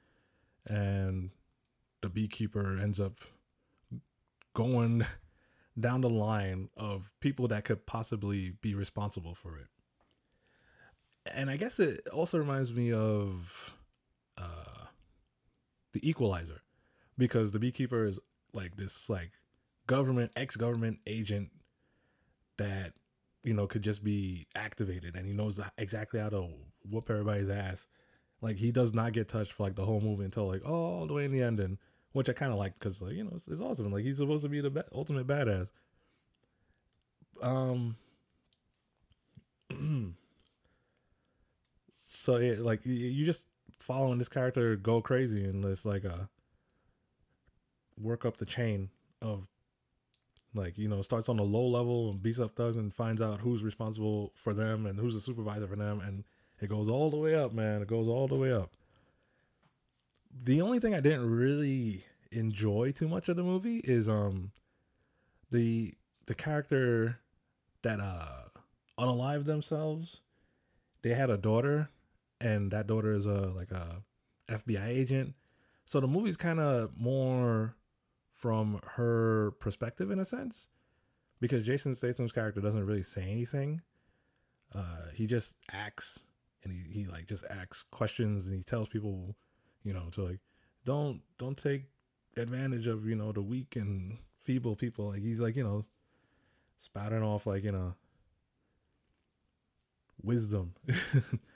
and 0.66 1.31
the 2.03 2.09
beekeeper 2.09 2.79
ends 2.79 2.99
up 2.99 3.20
going 4.55 5.07
down 5.79 6.01
the 6.01 6.11
line 6.11 6.68
of 6.77 7.12
people 7.20 7.49
that 7.49 7.64
could 7.64 7.87
possibly 7.87 8.51
be 8.61 8.75
responsible 8.75 9.35
for 9.35 9.57
it. 9.57 9.68
And 11.35 11.51
I 11.51 11.57
guess 11.57 11.79
it 11.79 12.07
also 12.12 12.39
reminds 12.39 12.73
me 12.73 12.93
of 12.93 13.73
uh, 14.39 14.87
the 15.93 16.09
Equalizer, 16.09 16.62
because 17.19 17.53
the 17.53 17.59
beekeeper 17.59 18.07
is 18.07 18.19
like 18.53 18.77
this 18.77 19.09
like 19.09 19.33
government 19.87 20.33
ex 20.37 20.57
government 20.57 20.99
agent 21.07 21.51
that 22.59 22.93
you 23.45 23.55
know 23.55 23.67
could 23.67 23.83
just 23.83 24.05
be 24.05 24.47
activated, 24.55 25.17
and 25.17 25.27
he 25.27 25.33
knows 25.33 25.61
exactly 25.79 26.21
how 26.21 26.29
to 26.29 26.49
whoop 26.89 27.11
everybody's 27.11 27.51
ass. 27.51 27.87
Like 28.41 28.57
he 28.57 28.71
does 28.71 28.93
not 28.93 29.12
get 29.12 29.29
touched 29.29 29.53
for 29.53 29.65
like 29.65 29.75
the 29.75 29.85
whole 29.85 30.01
movie 30.01 30.25
until 30.25 30.47
like 30.47 30.65
all 30.65 31.07
the 31.07 31.15
way 31.15 31.25
in 31.25 31.33
the 31.33 31.43
end, 31.43 31.61
and 31.61 31.79
which 32.12 32.29
I 32.29 32.33
kind 32.33 32.53
of 32.53 32.59
like 32.59 32.79
because 32.79 33.01
like 33.01 33.15
you 33.15 33.25
know 33.25 33.33
it's, 33.35 33.49
it's, 33.49 33.61
awesome. 33.61 33.91
Like 33.93 34.05
he's 34.05 34.19
supposed 34.19 34.43
to 34.45 34.49
be 34.49 34.61
the 34.61 34.71
be- 34.71 34.83
ultimate 34.93 35.27
badass, 35.27 35.69
Um. 37.43 37.97
so 42.27 42.35
it 42.35 42.59
like 42.59 42.81
you 42.85 43.25
just 43.25 43.47
following 43.79 44.19
this 44.19 44.29
character 44.29 44.75
go 44.75 45.01
crazy 45.01 45.45
and 45.45 45.65
it's 45.65 45.85
like 45.85 46.03
a 46.03 46.29
work 48.01 48.25
up 48.25 48.37
the 48.37 48.45
chain 48.45 48.91
of 49.23 49.47
like 50.53 50.77
you 50.77 50.89
know 50.89 51.03
starts 51.03 51.29
on 51.29 51.39
a 51.39 51.43
low 51.43 51.65
level 51.69 52.11
and 52.11 52.21
beats 52.21 52.41
up 52.41 52.57
thugs 52.57 52.77
and 52.77 52.93
finds 52.93 53.23
out 53.23 53.39
who's 53.41 53.62
responsible 53.62 54.33
for 54.35 54.53
them 54.53 54.87
and 54.87 54.99
who's 54.99 55.15
the 55.15 55.21
supervisor 55.21 55.69
for 55.69 55.77
them. 55.77 56.01
And 56.01 56.25
it 56.61 56.69
goes 56.69 56.89
all 56.89 57.11
the 57.11 57.17
way 57.17 57.37
up 57.37 57.53
man. 57.53 57.81
It 57.83 57.89
goes 57.89 58.09
all 58.09 58.27
the 58.27 58.35
way 58.35 58.53
up. 58.53 58.73
The 60.45 60.61
only 60.61 60.81
thing 60.81 60.95
i 60.95 61.01
didn't 61.01 61.31
really 61.31 62.05
enjoy 62.33 62.91
too 62.91 63.07
much 63.07 63.29
of 63.29 63.37
the 63.37 63.45
movie 63.45 63.79
is 63.85 64.09
um 64.09 64.51
the 65.53 65.95
the 66.27 66.35
character 66.35 67.21
that 67.83 68.01
uh 68.01 68.49
unalived 68.99 69.45
themselves. 69.45 70.17
They 71.03 71.15
had 71.15 71.31
a 71.31 71.37
daughter 71.37 71.91
and 72.40 72.70
that 72.70 72.87
daughter 72.87 73.12
is 73.12 73.27
a 73.27 73.53
like 73.55 73.70
a 73.70 74.03
fbi 74.49 74.88
agent. 74.88 75.35
So 75.85 76.01
the 76.01 76.07
movie's 76.07 76.37
kind 76.37 76.61
of 76.61 76.90
more 76.96 77.77
from 78.35 78.81
her 78.85 79.53
perspective 79.61 80.11
in 80.11 80.18
a 80.18 80.25
sense 80.25 80.66
because 81.40 81.64
jason 81.64 81.94
statham's 81.94 82.33
character 82.33 82.61
doesn't 82.61 82.85
really 82.85 83.03
say 83.03 83.22
anything. 83.22 83.81
Uh 84.75 85.11
he 85.14 85.27
just 85.27 85.55
acts 85.72 86.18
and 86.64 86.72
he, 86.72 87.01
he 87.01 87.07
like 87.07 87.27
just 87.27 87.44
asks 87.49 87.85
questions 87.90 88.46
and 88.46 88.55
he 88.55 88.62
tells 88.62 88.88
people 88.88 89.37
you 89.85 89.92
know 89.92 90.09
to 90.12 90.22
like 90.22 90.40
don't 90.85 91.20
don't 91.38 91.57
take 91.57 91.85
advantage 92.37 92.87
of 92.87 93.07
you 93.07 93.14
know 93.14 93.33
the 93.33 93.42
weak 93.42 93.77
and 93.77 94.18
feeble 94.42 94.77
people. 94.77 95.09
Like 95.09 95.22
he's 95.22 95.38
like 95.40 95.57
you 95.57 95.64
know 95.64 95.85
spouting 96.79 97.22
off 97.22 97.46
like 97.46 97.64
you 97.64 97.72
know 97.72 97.94
wisdom 100.22 100.75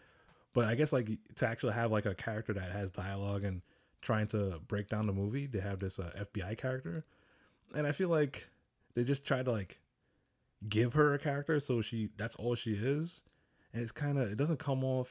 but 0.52 0.66
i 0.66 0.74
guess 0.74 0.92
like 0.92 1.08
to 1.36 1.46
actually 1.46 1.72
have 1.72 1.90
like 1.90 2.06
a 2.06 2.14
character 2.14 2.52
that 2.52 2.70
has 2.72 2.90
dialogue 2.90 3.44
and 3.44 3.62
trying 4.02 4.26
to 4.26 4.60
break 4.66 4.88
down 4.88 5.06
the 5.06 5.12
movie 5.12 5.46
they 5.46 5.60
have 5.60 5.78
this 5.78 5.98
uh, 5.98 6.10
fbi 6.32 6.56
character. 6.56 7.04
And 7.74 7.86
i 7.86 7.92
feel 7.92 8.08
like 8.08 8.48
they 8.94 9.04
just 9.04 9.24
try 9.24 9.42
to 9.42 9.50
like 9.50 9.78
give 10.68 10.94
her 10.94 11.14
a 11.14 11.18
character 11.18 11.58
so 11.60 11.80
she 11.80 12.10
that's 12.16 12.36
all 12.36 12.54
she 12.54 12.74
is. 12.74 13.22
And 13.72 13.82
it's 13.82 13.92
kind 13.92 14.18
of 14.18 14.30
it 14.30 14.36
doesn't 14.36 14.58
come 14.58 14.84
off 14.84 15.08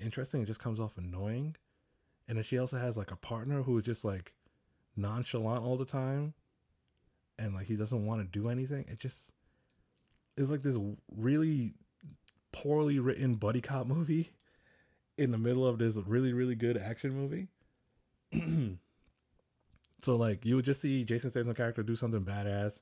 interesting 0.00 0.42
it 0.42 0.46
just 0.46 0.60
comes 0.60 0.80
off 0.80 0.98
annoying. 0.98 1.56
And 2.28 2.36
then 2.36 2.44
she 2.44 2.58
also 2.58 2.78
has 2.78 2.96
like 2.96 3.10
a 3.10 3.16
partner 3.16 3.62
who 3.62 3.78
is 3.78 3.84
just 3.84 4.04
like 4.04 4.34
nonchalant 4.96 5.62
all 5.62 5.76
the 5.76 5.84
time. 5.84 6.34
And 7.38 7.54
like 7.54 7.66
he 7.66 7.76
doesn't 7.76 8.04
want 8.04 8.20
to 8.20 8.38
do 8.38 8.48
anything. 8.48 8.84
It 8.88 8.98
just 8.98 9.30
is 10.36 10.50
like 10.50 10.62
this 10.62 10.76
really 11.16 11.74
poorly 12.52 12.98
written 12.98 13.34
buddy 13.34 13.60
cop 13.60 13.86
movie 13.86 14.32
in 15.18 15.30
the 15.30 15.38
middle 15.38 15.66
of 15.66 15.78
this 15.78 15.96
really 15.96 16.32
really 16.32 16.54
good 16.54 16.76
action 16.76 17.12
movie. 17.12 17.48
So 20.04 20.16
like 20.16 20.44
you 20.44 20.56
would 20.56 20.64
just 20.64 20.80
see 20.80 21.04
jason 21.04 21.30
statham 21.30 21.54
character 21.54 21.82
do 21.82 21.96
something 21.96 22.24
badass 22.24 22.80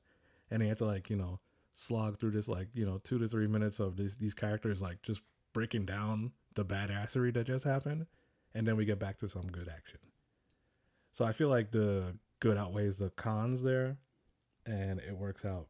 and 0.51 0.63
he 0.63 0.69
had 0.69 0.79
to 0.79 0.87
like 0.87 1.11
you 1.11 1.17
know 1.17 1.39
slog 1.75 2.19
through 2.19 2.33
this 2.33 2.49
like 2.49 2.69
you 2.75 2.85
know 2.87 2.99
two 3.05 3.19
to 3.19 3.29
three 3.29 3.47
minutes 3.47 3.79
of 3.79 3.97
these 3.97 4.17
these 4.17 4.35
characters 4.35 4.81
like 4.83 5.03
just 5.03 5.21
breaking 5.53 5.85
down 5.85 6.33
the 6.55 6.65
badassery 6.65 7.33
that 7.35 7.47
just 7.47 7.65
happened 7.65 8.07
and 8.55 8.67
then 8.67 8.77
we 8.77 8.85
get 8.85 8.99
back 8.99 9.19
to 9.19 9.29
some 9.29 9.47
good 9.49 9.69
action. 9.69 10.01
So 11.13 11.25
i 11.25 11.33
feel 11.33 11.49
like 11.49 11.71
the 11.71 12.17
good 12.41 12.57
outweighs 12.57 12.97
the 12.97 13.11
cons 13.11 13.63
there 13.63 13.99
and 14.65 14.99
it 15.01 15.17
works 15.17 15.45
out 15.45 15.67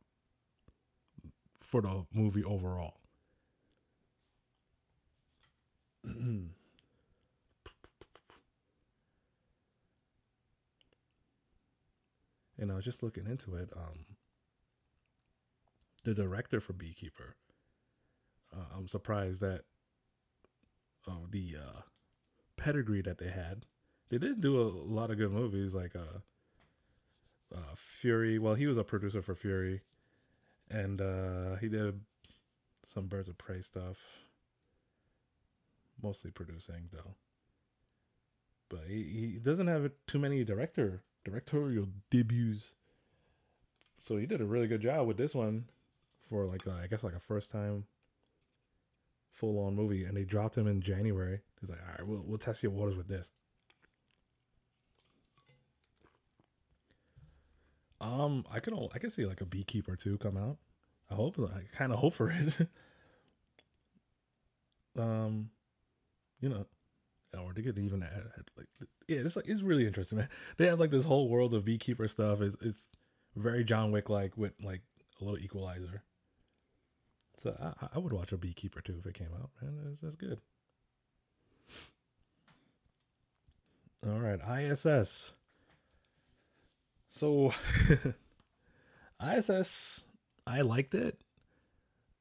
for 1.61 1.83
the 1.83 2.05
movie 2.13 2.45
overall 2.45 3.00
and 12.59 12.71
i 12.71 12.75
was 12.75 12.85
just 12.85 13.03
looking 13.03 13.27
into 13.27 13.57
it 13.57 13.71
um 13.77 14.07
the 16.05 16.15
director 16.15 16.61
for 16.61 16.73
beekeeper 16.73 17.35
uh, 18.57 18.65
i'm 18.77 18.89
surprised 18.89 19.41
that 19.41 19.63
oh 21.09 21.27
the 21.31 21.57
uh 21.59 21.81
pedigree 22.57 23.03
that 23.03 23.19
they 23.19 23.31
had 23.31 23.65
they 24.11 24.19
did 24.19 24.41
do 24.41 24.61
a 24.61 24.63
lot 24.63 25.11
of 25.11 25.19
good 25.19 25.33
movies 25.33 25.75
like 25.75 25.95
uh 25.95 26.19
uh, 27.55 27.75
Fury. 28.01 28.39
Well, 28.39 28.55
he 28.55 28.67
was 28.67 28.77
a 28.77 28.85
producer 28.85 29.23
for 29.23 29.35
Fury, 29.35 29.81
and 30.71 31.01
uh, 31.01 31.57
he 31.61 31.69
did 31.69 32.01
some 32.87 33.07
Birds 33.07 33.29
of 33.29 33.39
Prey 33.39 33.63
stuff. 33.63 33.97
Mostly 36.03 36.31
producing 36.31 36.89
though, 36.93 37.15
but 38.69 38.85
he, 38.89 39.33
he 39.33 39.39
doesn't 39.43 39.67
have 39.67 39.91
too 40.07 40.19
many 40.19 40.45
director 40.45 41.03
directorial 41.25 41.87
debuts. 42.11 42.73
So 43.99 44.17
he 44.17 44.27
did 44.27 44.41
a 44.41 44.47
really 44.47 44.67
good 44.67 44.81
job 44.81 45.07
with 45.07 45.19
this 45.19 45.35
one 45.35 45.67
for 46.29 46.47
like 46.47 46.67
a, 46.67 46.73
I 46.83 46.87
guess 46.87 47.03
like 47.03 47.15
a 47.15 47.21
first 47.21 47.51
time 47.51 47.85
full 49.33 49.59
on 49.65 49.75
movie, 49.75 50.05
and 50.05 50.17
they 50.17 50.25
dropped 50.25 50.57
him 50.57 50.67
in 50.67 50.81
January. 50.81 51.41
He's 51.61 51.71
like, 51.71 51.81
all 51.81 51.95
right, 51.99 52.07
we'll 52.07 52.23
we'll 52.25 52.39
test 52.39 52.63
your 52.63 52.73
waters 52.73 52.97
with 52.97 53.09
this. 53.09 53.27
Um, 58.01 58.47
I 58.51 58.61
could 58.61 58.75
I 58.95 58.99
can 58.99 59.11
see 59.11 59.27
like 59.27 59.41
a 59.41 59.47
beekeeper 59.47 59.97
too 59.97 60.17
come 60.19 60.37
out. 60.37 60.57
I 61.11 61.15
hope 61.15 61.39
I 61.39 61.77
kind 61.77 61.93
of 61.93 61.99
hope 61.99 62.15
for 62.15 62.31
it. 62.31 62.55
um, 64.99 65.51
you 66.41 66.49
know, 66.49 66.67
or 67.39 67.53
they 67.55 67.63
could 67.63 67.79
even 67.79 68.03
add, 68.03 68.25
add, 68.39 68.45
like 68.57 68.67
yeah, 69.09 69.19
it's 69.19 69.37
like 69.37 69.49
it's 69.49 69.63
really 69.63 69.87
interesting, 69.87 70.19
man. 70.19 70.29
They 70.57 70.67
have 70.67 70.81
like 70.81 70.91
this 70.91 71.05
whole 71.05 71.29
world 71.29 71.55
of 71.55 71.65
beekeeper 71.65 72.09
stuff. 72.09 72.41
It's 72.41 72.57
it's 72.61 72.87
very 73.37 73.65
John 73.65 73.93
Wick 73.93 74.09
like 74.09 74.37
with 74.37 74.53
like 74.63 74.83
a 75.21 75.25
little 75.25 75.39
Equalizer. 75.39 76.03
So 77.43 77.57
I, 77.61 77.89
I 77.95 77.99
would 77.99 78.13
watch 78.13 78.33
a 78.33 78.37
beekeeper 78.37 78.81
too 78.81 78.97
if 78.99 79.07
it 79.07 79.15
came 79.15 79.31
out, 79.35 79.51
man. 79.63 79.75
That's, 79.85 80.01
that's 80.03 80.17
good. 80.17 80.41
All 84.07 84.19
right, 84.19 84.41
ISS. 84.63 85.33
So, 87.11 87.53
ISS, 89.23 90.01
I 90.47 90.63
liked 90.63 90.95
it. 90.95 91.21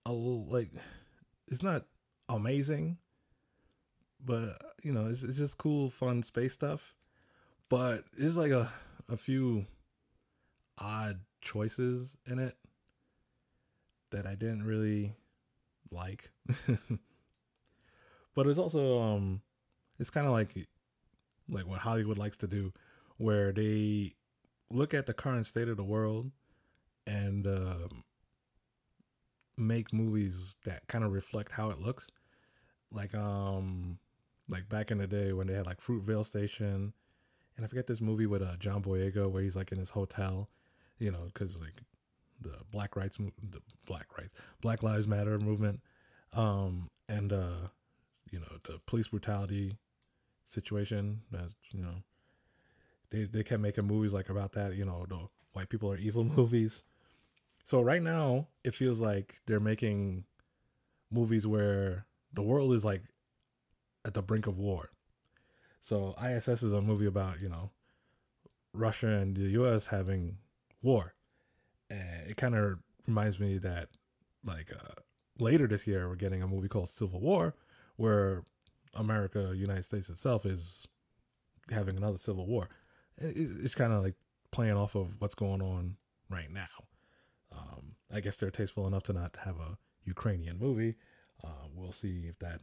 A 0.06 0.12
little, 0.12 0.48
like, 0.50 0.72
it's 1.48 1.64
not 1.64 1.86
amazing, 2.28 2.98
but 4.24 4.62
you 4.84 4.92
know, 4.92 5.08
it's, 5.08 5.24
it's 5.24 5.38
just 5.38 5.58
cool, 5.58 5.90
fun 5.90 6.24
space 6.24 6.54
stuff. 6.54 6.96
But 7.70 8.06
there's 8.18 8.38
like 8.38 8.52
a 8.52 8.72
a 9.08 9.18
few 9.18 9.66
odd 10.78 11.20
choices 11.42 12.16
in 12.26 12.40
it 12.40 12.56
that 14.12 14.26
I 14.26 14.36
didn't 14.36 14.64
really 14.64 15.14
like. 15.92 16.32
but 18.36 18.48
it's 18.48 18.60
also 18.60 19.00
um, 19.00 19.42
it's 20.00 20.10
kind 20.10 20.28
of 20.28 20.34
like 20.34 20.68
like 21.50 21.68
what 21.68 21.80
Hollywood 21.80 22.18
likes 22.18 22.38
to 22.38 22.48
do, 22.48 22.74
where 23.18 23.52
they 23.52 24.16
look 24.72 24.94
at 24.94 25.06
the 25.06 25.14
current 25.14 25.46
state 25.48 25.68
of 25.68 25.78
the 25.78 25.84
world 25.84 26.32
and 27.08 27.48
uh, 27.48 27.88
make 29.58 29.92
movies 29.92 30.56
that 30.66 30.88
kind 30.88 31.04
of 31.04 31.12
reflect 31.12 31.52
how 31.52 31.70
it 31.70 31.80
looks. 31.80 32.08
Like 32.92 33.14
um, 33.16 34.00
like 34.50 34.68
back 34.70 34.92
in 34.92 34.98
the 34.98 35.08
day 35.08 35.34
when 35.34 35.48
they 35.48 35.54
had 35.54 35.66
like 35.66 35.82
Fruitvale 35.82 36.26
Station, 36.26 36.94
and 37.56 37.66
I 37.66 37.68
forget 37.68 37.88
this 37.88 38.02
movie 38.02 38.26
with 38.26 38.42
uh, 38.42 38.56
John 38.60 38.82
Boyega 38.82 39.30
where 39.30 39.44
he's 39.44 39.56
like 39.56 39.72
in 39.72 39.78
his 39.78 39.90
hotel, 39.90 40.50
you 40.98 41.12
know, 41.12 41.30
because 41.34 41.60
like 41.60 41.82
the 42.42 42.56
Black 42.72 42.96
Rights, 42.96 43.18
the 43.18 43.62
Black 43.86 44.08
Rights, 44.18 44.34
Black 44.62 44.84
Lives 44.84 45.08
Matter 45.08 45.38
movement, 45.40 45.82
um, 46.34 46.90
and 47.08 47.32
uh, 47.32 47.68
you 48.32 48.40
know 48.40 48.58
the 48.64 48.80
police 48.86 49.10
brutality 49.10 49.78
situation. 50.50 51.22
As 51.34 51.52
you 51.72 51.82
know, 51.82 51.96
they 53.12 53.26
they 53.26 53.44
kept 53.44 53.62
making 53.62 53.86
movies 53.86 54.14
like 54.14 54.30
about 54.30 54.54
that. 54.54 54.76
You 54.76 54.86
know, 54.86 55.06
the 55.08 55.20
white 55.54 55.70
people 55.70 55.92
are 55.92 55.98
evil 55.98 56.24
movies. 56.38 56.82
So 57.66 57.82
right 57.82 58.02
now, 58.02 58.48
it 58.64 58.74
feels 58.74 59.00
like 59.00 59.40
they're 59.46 59.60
making 59.60 60.24
movies 61.12 61.46
where 61.46 62.06
the 62.34 62.42
world 62.42 62.74
is 62.74 62.86
like 62.86 63.04
at 64.10 64.14
the 64.14 64.22
brink 64.22 64.48
of 64.48 64.58
war. 64.58 64.90
So 65.82 66.16
ISS 66.24 66.64
is 66.64 66.74
a 66.74 66.82
movie 66.82 67.06
about 67.06 67.40
you 67.42 67.50
know 67.50 67.72
Russia 68.74 69.08
and 69.08 69.36
the 69.36 69.50
U.S. 69.62 69.86
having 69.88 70.38
war, 70.82 71.14
and 71.90 72.30
it 72.30 72.38
kind 72.38 72.56
of 72.56 72.80
reminds 73.08 73.40
me 73.40 73.58
that 73.60 73.90
like 74.44 74.72
uh, 74.74 75.02
later 75.40 75.68
this 75.68 75.88
year 75.88 76.10
we're 76.10 76.16
getting 76.16 76.44
a 76.44 76.48
movie 76.48 76.68
called 76.68 76.90
Civil 76.90 77.22
War, 77.22 77.56
where 77.96 78.44
America, 78.94 79.54
United 79.56 79.86
States 79.86 80.10
itself, 80.10 80.46
is 80.46 80.86
having 81.70 81.96
another 81.98 82.18
civil 82.18 82.48
war 82.48 82.68
it's 83.20 83.76
kind 83.76 83.94
of 83.94 84.04
like 84.04 84.16
playing 84.52 84.76
off 84.76 84.96
of 84.96 85.16
what's 85.20 85.36
going 85.36 85.62
on 85.62 85.96
right 86.30 86.52
now. 86.52 86.68
Um, 87.52 87.96
I 88.12 88.20
guess 88.20 88.38
they're 88.38 88.52
tasteful 88.52 88.88
enough 88.88 89.04
to 89.04 89.14
not 89.14 89.38
have 89.44 89.58
a 89.60 89.78
Ukrainian 90.06 90.58
movie. 90.58 90.96
Uh, 91.44 91.68
we'll 91.74 91.92
see 91.92 92.26
if 92.28 92.38
that 92.40 92.60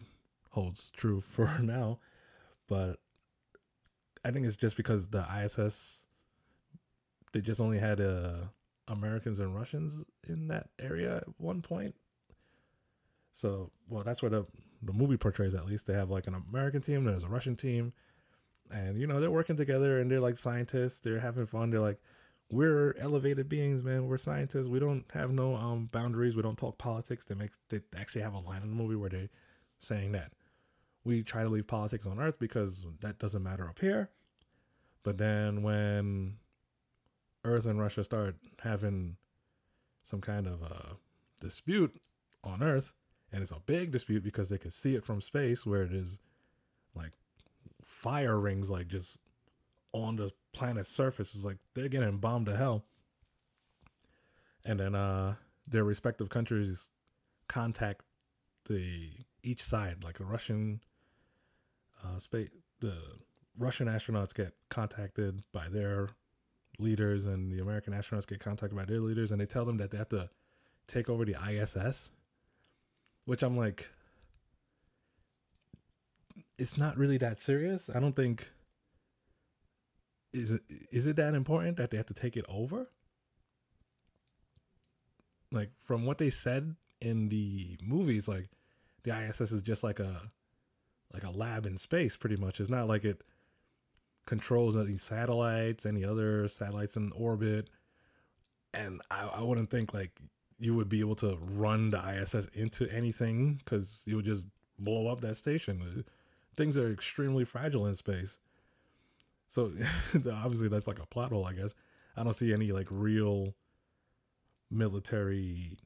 holds 0.56 0.90
true 0.96 1.22
for 1.30 1.58
now. 1.60 2.00
But 2.66 2.98
I 4.24 4.32
think 4.32 4.46
it's 4.46 4.56
just 4.56 4.76
because 4.76 5.06
the 5.06 5.24
ISS 5.44 6.02
they 7.32 7.40
just 7.40 7.60
only 7.60 7.78
had 7.78 8.00
uh, 8.00 8.46
Americans 8.88 9.38
and 9.40 9.54
Russians 9.54 10.04
in 10.26 10.48
that 10.48 10.70
area 10.80 11.18
at 11.18 11.24
one 11.38 11.60
point. 11.60 11.94
So, 13.34 13.70
well, 13.88 14.02
that's 14.02 14.22
what 14.22 14.32
the 14.32 14.46
the 14.82 14.92
movie 14.92 15.16
portrays. 15.18 15.54
At 15.54 15.66
least 15.66 15.86
they 15.86 15.92
have 15.92 16.10
like 16.10 16.26
an 16.26 16.42
American 16.50 16.80
team, 16.80 17.04
there's 17.04 17.24
a 17.24 17.28
Russian 17.28 17.56
team, 17.56 17.92
and 18.70 18.98
you 18.98 19.06
know 19.06 19.20
they're 19.20 19.30
working 19.30 19.56
together 19.56 20.00
and 20.00 20.10
they're 20.10 20.20
like 20.20 20.38
scientists. 20.38 20.98
They're 20.98 21.20
having 21.20 21.46
fun. 21.46 21.70
They're 21.70 21.80
like, 21.80 22.00
we're 22.50 22.96
elevated 22.98 23.48
beings, 23.48 23.82
man. 23.82 24.06
We're 24.06 24.18
scientists. 24.18 24.68
We 24.68 24.78
don't 24.78 25.04
have 25.12 25.30
no 25.30 25.54
um 25.54 25.90
boundaries. 25.92 26.36
We 26.36 26.42
don't 26.42 26.58
talk 26.58 26.78
politics. 26.78 27.26
They 27.26 27.34
make 27.34 27.50
they 27.68 27.80
actually 27.96 28.22
have 28.22 28.34
a 28.34 28.38
line 28.38 28.62
in 28.62 28.70
the 28.70 28.76
movie 28.76 28.96
where 28.96 29.10
they 29.10 29.28
saying 29.78 30.12
that 30.12 30.32
we 31.06 31.22
try 31.22 31.44
to 31.44 31.48
leave 31.48 31.66
politics 31.66 32.04
on 32.04 32.18
Earth 32.18 32.38
because 32.38 32.84
that 33.00 33.18
doesn't 33.18 33.42
matter 33.42 33.68
up 33.68 33.78
here. 33.78 34.10
But 35.04 35.18
then 35.18 35.62
when 35.62 36.38
Earth 37.44 37.64
and 37.64 37.80
Russia 37.80 38.02
start 38.02 38.34
having 38.58 39.16
some 40.02 40.20
kind 40.20 40.48
of 40.48 40.62
a 40.62 40.96
dispute 41.40 42.00
on 42.42 42.60
Earth, 42.62 42.92
and 43.32 43.40
it's 43.40 43.52
a 43.52 43.60
big 43.64 43.92
dispute 43.92 44.24
because 44.24 44.48
they 44.48 44.58
could 44.58 44.72
see 44.72 44.96
it 44.96 45.04
from 45.04 45.20
space 45.20 45.64
where 45.64 45.82
it 45.82 45.92
is 45.92 46.18
like 46.94 47.12
fire 47.84 48.38
rings 48.38 48.68
like 48.68 48.88
just 48.88 49.18
on 49.92 50.16
the 50.16 50.30
planet's 50.52 50.90
surface. 50.90 51.34
It's 51.34 51.44
like 51.44 51.58
they're 51.74 51.88
getting 51.88 52.18
bombed 52.18 52.46
to 52.46 52.56
hell. 52.56 52.84
And 54.64 54.80
then 54.80 54.94
uh 54.94 55.36
their 55.68 55.84
respective 55.84 56.30
countries 56.30 56.88
contact 57.48 58.02
the 58.68 59.10
each 59.42 59.62
side, 59.62 60.02
like 60.02 60.18
the 60.18 60.24
Russian 60.24 60.80
uh 62.04 62.18
space 62.18 62.50
the 62.80 62.94
Russian 63.58 63.86
astronauts 63.86 64.34
get 64.34 64.54
contacted 64.68 65.42
by 65.52 65.68
their 65.68 66.10
leaders 66.78 67.24
and 67.24 67.50
the 67.50 67.60
American 67.60 67.92
astronauts 67.94 68.26
get 68.26 68.40
contacted 68.40 68.76
by 68.76 68.84
their 68.84 69.00
leaders 69.00 69.30
and 69.30 69.40
they 69.40 69.46
tell 69.46 69.64
them 69.64 69.78
that 69.78 69.90
they 69.90 69.98
have 69.98 70.10
to 70.10 70.28
take 70.86 71.08
over 71.08 71.24
the 71.24 71.34
ISS, 71.34 72.10
which 73.24 73.42
I'm 73.42 73.56
like, 73.56 73.88
it's 76.58 76.76
not 76.76 76.96
really 76.96 77.18
that 77.18 77.42
serious. 77.42 77.90
I 77.94 78.00
don't 78.00 78.16
think 78.16 78.50
is 80.32 80.50
it 80.50 80.62
is 80.90 81.06
it 81.06 81.16
that 81.16 81.34
important 81.34 81.76
that 81.78 81.90
they 81.90 81.96
have 81.96 82.06
to 82.06 82.14
take 82.14 82.36
it 82.36 82.44
over? 82.48 82.88
Like 85.50 85.70
from 85.82 86.04
what 86.04 86.18
they 86.18 86.30
said 86.30 86.76
in 87.00 87.28
the 87.28 87.78
movies, 87.82 88.28
like 88.28 88.48
the 89.04 89.16
ISS 89.18 89.52
is 89.52 89.62
just 89.62 89.82
like 89.82 89.98
a 89.98 90.30
like 91.12 91.24
a 91.24 91.30
lab 91.30 91.66
in 91.66 91.78
space, 91.78 92.16
pretty 92.16 92.36
much. 92.36 92.60
It's 92.60 92.70
not 92.70 92.88
like 92.88 93.04
it 93.04 93.22
controls 94.26 94.76
any 94.76 94.98
satellites, 94.98 95.86
any 95.86 96.04
other 96.04 96.48
satellites 96.48 96.96
in 96.96 97.12
orbit. 97.12 97.70
And 98.74 99.00
I, 99.10 99.26
I 99.26 99.42
wouldn't 99.42 99.70
think 99.70 99.94
like 99.94 100.20
you 100.58 100.74
would 100.74 100.88
be 100.88 101.00
able 101.00 101.16
to 101.16 101.38
run 101.40 101.90
the 101.90 101.98
ISS 101.98 102.48
into 102.54 102.88
anything 102.90 103.60
because 103.64 104.02
you 104.06 104.16
would 104.16 104.24
just 104.24 104.44
blow 104.78 105.08
up 105.08 105.20
that 105.20 105.36
station. 105.36 105.82
Uh, 105.82 106.02
things 106.56 106.76
are 106.76 106.90
extremely 106.92 107.44
fragile 107.44 107.86
in 107.86 107.96
space. 107.96 108.38
So 109.48 109.72
obviously 110.32 110.68
that's 110.68 110.86
like 110.86 110.98
a 110.98 111.06
plot 111.06 111.30
hole, 111.30 111.46
I 111.46 111.52
guess. 111.52 111.74
I 112.16 112.24
don't 112.24 112.34
see 112.34 112.52
any 112.52 112.72
like 112.72 112.88
real 112.90 113.54
military 114.70 115.78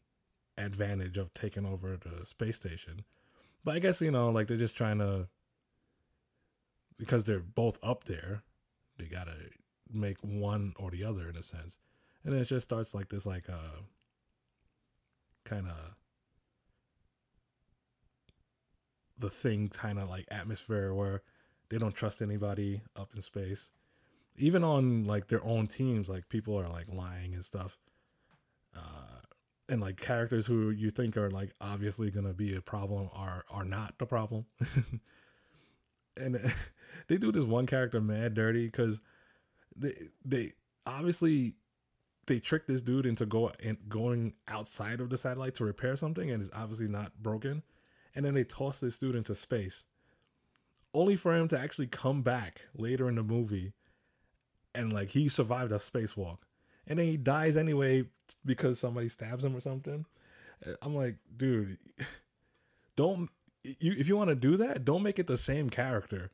advantage 0.56 1.18
of 1.18 1.32
taking 1.34 1.66
over 1.66 1.96
the 1.96 2.24
space 2.24 2.56
station. 2.56 3.04
But 3.64 3.74
I 3.74 3.78
guess, 3.78 4.00
you 4.00 4.10
know, 4.10 4.30
like 4.30 4.48
they're 4.48 4.56
just 4.56 4.76
trying 4.76 4.98
to 4.98 5.28
because 6.98 7.24
they're 7.24 7.40
both 7.40 7.78
up 7.82 8.04
there, 8.04 8.42
they 8.98 9.06
gotta 9.06 9.34
make 9.92 10.18
one 10.22 10.74
or 10.78 10.90
the 10.90 11.04
other 11.04 11.28
in 11.28 11.36
a 11.36 11.42
sense. 11.42 11.78
And 12.24 12.34
it 12.34 12.44
just 12.44 12.64
starts 12.64 12.94
like 12.94 13.08
this 13.08 13.26
like 13.26 13.48
uh 13.48 13.80
kind 15.44 15.66
of 15.66 15.96
the 19.18 19.30
thing 19.30 19.68
kind 19.68 19.98
of 19.98 20.08
like 20.08 20.26
atmosphere 20.30 20.94
where 20.94 21.22
they 21.68 21.78
don't 21.78 21.94
trust 21.94 22.22
anybody 22.22 22.82
up 22.96 23.10
in 23.14 23.22
space. 23.22 23.70
Even 24.36 24.64
on 24.64 25.04
like 25.04 25.28
their 25.28 25.44
own 25.44 25.66
teams, 25.66 26.08
like 26.08 26.28
people 26.28 26.58
are 26.58 26.68
like 26.68 26.86
lying 26.92 27.34
and 27.34 27.44
stuff. 27.44 27.78
Uh 28.76 29.19
and 29.70 29.80
like 29.80 29.96
characters 29.98 30.46
who 30.46 30.70
you 30.70 30.90
think 30.90 31.16
are 31.16 31.30
like 31.30 31.52
obviously 31.60 32.10
gonna 32.10 32.34
be 32.34 32.54
a 32.54 32.60
problem 32.60 33.08
are 33.12 33.44
are 33.50 33.64
not 33.64 33.94
the 33.98 34.06
problem. 34.06 34.44
and 36.16 36.52
they 37.08 37.16
do 37.16 37.32
this 37.32 37.44
one 37.44 37.66
character 37.66 38.00
mad 38.00 38.34
dirty 38.34 38.66
because 38.66 39.00
they 39.76 39.94
they 40.24 40.52
obviously 40.84 41.54
they 42.26 42.38
tricked 42.38 42.68
this 42.68 42.82
dude 42.82 43.06
into 43.06 43.24
go 43.24 43.50
and 43.62 43.78
going 43.88 44.34
outside 44.48 45.00
of 45.00 45.08
the 45.08 45.16
satellite 45.16 45.54
to 45.54 45.64
repair 45.64 45.96
something 45.96 46.30
and 46.30 46.42
it's 46.42 46.50
obviously 46.52 46.88
not 46.88 47.12
broken 47.22 47.62
and 48.14 48.24
then 48.24 48.34
they 48.34 48.44
toss 48.44 48.78
this 48.80 48.98
dude 48.98 49.14
into 49.14 49.34
space 49.34 49.84
only 50.92 51.16
for 51.16 51.34
him 51.34 51.48
to 51.48 51.58
actually 51.58 51.86
come 51.86 52.22
back 52.22 52.62
later 52.74 53.08
in 53.08 53.14
the 53.14 53.22
movie 53.22 53.72
and 54.74 54.92
like 54.92 55.10
he 55.10 55.28
survived 55.28 55.72
a 55.72 55.76
spacewalk 55.78 56.38
and 56.86 56.98
then 56.98 57.06
he 57.06 57.16
dies 57.16 57.56
anyway 57.56 58.04
because 58.44 58.78
somebody 58.78 59.08
stabs 59.08 59.44
him 59.44 59.56
or 59.56 59.60
something 59.60 60.04
i'm 60.82 60.94
like 60.94 61.16
dude 61.36 61.78
don't 62.96 63.28
you 63.64 63.94
if 63.96 64.08
you 64.08 64.16
want 64.16 64.28
to 64.28 64.34
do 64.34 64.56
that 64.56 64.84
don't 64.84 65.02
make 65.02 65.18
it 65.18 65.26
the 65.26 65.38
same 65.38 65.70
character 65.70 66.30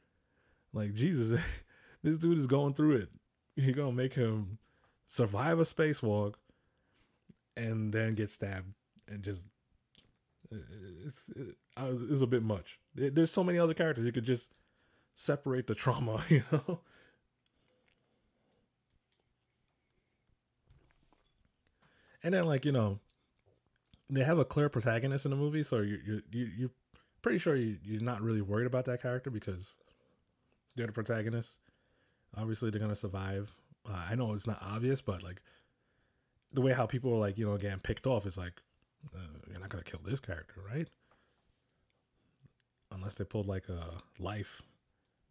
like 0.76 0.94
Jesus, 0.94 1.40
this 2.02 2.18
dude 2.18 2.38
is 2.38 2.46
going 2.46 2.74
through 2.74 2.96
it. 2.96 3.08
You're 3.56 3.74
gonna 3.74 3.92
make 3.92 4.12
him 4.12 4.58
survive 5.08 5.58
a 5.58 5.64
spacewalk 5.64 6.34
and 7.56 7.92
then 7.92 8.14
get 8.14 8.30
stabbed 8.30 8.74
and 9.08 9.22
just 9.22 9.44
it's 10.50 11.22
it's 11.78 12.20
a 12.20 12.26
bit 12.26 12.42
much. 12.42 12.78
There's 12.94 13.30
so 13.30 13.42
many 13.42 13.58
other 13.58 13.74
characters 13.74 14.04
you 14.04 14.12
could 14.12 14.24
just 14.24 14.50
separate 15.14 15.66
the 15.66 15.74
trauma, 15.74 16.22
you 16.28 16.44
know. 16.52 16.80
And 22.26 22.34
then 22.34 22.44
like 22.44 22.64
you 22.64 22.72
know, 22.72 22.98
they 24.10 24.24
have 24.24 24.40
a 24.40 24.44
clear 24.44 24.68
protagonist 24.68 25.26
in 25.26 25.30
the 25.30 25.36
movie, 25.36 25.62
so 25.62 25.76
you 25.76 26.00
you 26.04 26.22
you 26.32 26.50
you're 26.58 26.70
pretty 27.22 27.38
sure 27.38 27.54
you, 27.54 27.78
you're 27.84 28.02
not 28.02 28.20
really 28.20 28.40
worried 28.40 28.66
about 28.66 28.84
that 28.86 29.00
character 29.00 29.30
because 29.30 29.76
they're 30.74 30.88
the 30.88 30.92
protagonist. 30.92 31.50
Obviously, 32.36 32.70
they're 32.70 32.80
gonna 32.80 32.96
survive. 32.96 33.54
Uh, 33.88 33.92
I 34.10 34.16
know 34.16 34.32
it's 34.32 34.48
not 34.48 34.60
obvious, 34.60 35.00
but 35.00 35.22
like 35.22 35.40
the 36.52 36.60
way 36.60 36.72
how 36.72 36.84
people 36.84 37.14
are 37.14 37.20
like, 37.20 37.38
you 37.38 37.46
know, 37.46 37.56
getting 37.58 37.78
picked 37.78 38.08
off 38.08 38.26
is 38.26 38.36
like, 38.36 38.60
uh, 39.14 39.38
you're 39.48 39.60
not 39.60 39.68
gonna 39.68 39.84
kill 39.84 40.00
this 40.04 40.18
character, 40.18 40.60
right? 40.68 40.88
Unless 42.90 43.14
they 43.14 43.24
pulled 43.24 43.46
like 43.46 43.68
a 43.68 44.02
life 44.18 44.62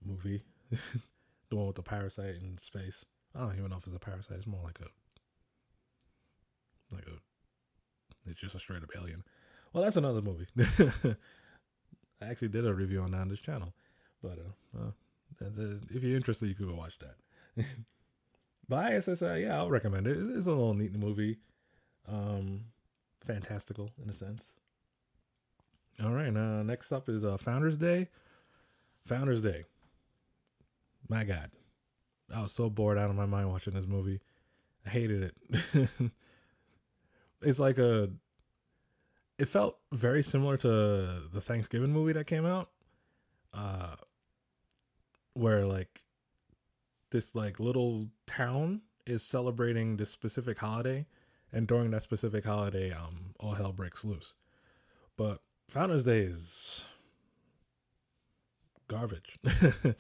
movie, 0.01 0.43
the 0.71 1.57
one 1.57 1.67
with 1.67 1.75
the 1.75 1.81
parasite 1.81 2.35
in 2.35 2.57
space. 2.57 3.03
I 3.35 3.41
don't 3.41 3.57
even 3.57 3.69
know 3.69 3.77
if 3.79 3.85
it's 3.85 3.93
a 3.97 3.99
parasite. 3.99 4.37
It's 4.37 4.47
more 4.47 4.63
like 4.63 4.79
a, 4.79 4.87
like 6.91 7.05
a, 7.07 8.29
it's 8.29 8.39
just 8.39 8.55
a 8.55 8.59
straight 8.59 8.83
up 8.83 8.89
alien. 8.95 9.23
Well, 9.73 9.83
that's 9.83 9.97
another 9.97 10.21
movie. 10.21 10.47
I 12.21 12.25
actually 12.25 12.47
did 12.47 12.65
a 12.65 12.73
review 12.73 13.01
on 13.01 13.11
that 13.11 13.21
on 13.21 13.29
this 13.29 13.39
channel, 13.39 13.73
but 14.23 14.39
uh, 14.39 14.79
uh 14.79 14.91
if 15.91 16.03
you're 16.03 16.15
interested, 16.15 16.47
you 16.47 16.55
could 16.55 16.67
go 16.67 16.75
watch 16.75 16.97
that. 16.99 17.65
but 18.69 19.21
uh, 19.21 19.33
yeah, 19.33 19.57
I'll 19.57 19.69
recommend 19.69 20.07
it. 20.07 20.17
It's, 20.17 20.37
it's, 20.37 20.47
a 20.47 20.51
little 20.51 20.73
neat 20.73 20.93
movie, 20.93 21.37
um, 22.07 22.61
fantastical 23.25 23.91
in 24.01 24.09
a 24.09 24.15
sense. 24.15 24.43
All 26.03 26.11
right, 26.11 26.35
uh, 26.35 26.63
next 26.63 26.91
up 26.91 27.09
is 27.09 27.23
uh, 27.23 27.37
Founders 27.37 27.77
Day. 27.77 28.09
Founders 29.07 29.41
Day. 29.41 29.63
My 31.07 31.23
God, 31.23 31.51
I 32.33 32.41
was 32.41 32.51
so 32.51 32.69
bored 32.69 32.97
out 32.97 33.09
of 33.09 33.15
my 33.15 33.25
mind 33.25 33.51
watching 33.51 33.73
this 33.73 33.85
movie. 33.85 34.19
I 34.85 34.89
hated 34.89 35.31
it. 35.53 35.89
it's 37.45 37.59
like 37.59 37.77
a. 37.77 38.09
It 39.37 39.49
felt 39.49 39.77
very 39.91 40.23
similar 40.23 40.55
to 40.57 40.67
the 41.33 41.41
Thanksgiving 41.41 41.91
movie 41.91 42.13
that 42.13 42.25
came 42.25 42.45
out. 42.45 42.69
Uh, 43.53 43.95
where 45.35 45.65
like 45.65 46.01
this 47.11 47.35
like 47.35 47.59
little 47.59 48.07
town 48.25 48.81
is 49.05 49.21
celebrating 49.21 49.97
this 49.97 50.09
specific 50.09 50.57
holiday 50.57 51.05
and 51.53 51.67
during 51.67 51.91
that 51.91 52.01
specific 52.01 52.43
holiday 52.43 52.91
um 52.91 53.33
all 53.39 53.53
hell 53.53 53.71
breaks 53.71 54.03
loose 54.03 54.33
but 55.17 55.41
founders 55.69 56.03
day 56.03 56.21
is 56.21 56.83
garbage 58.87 59.37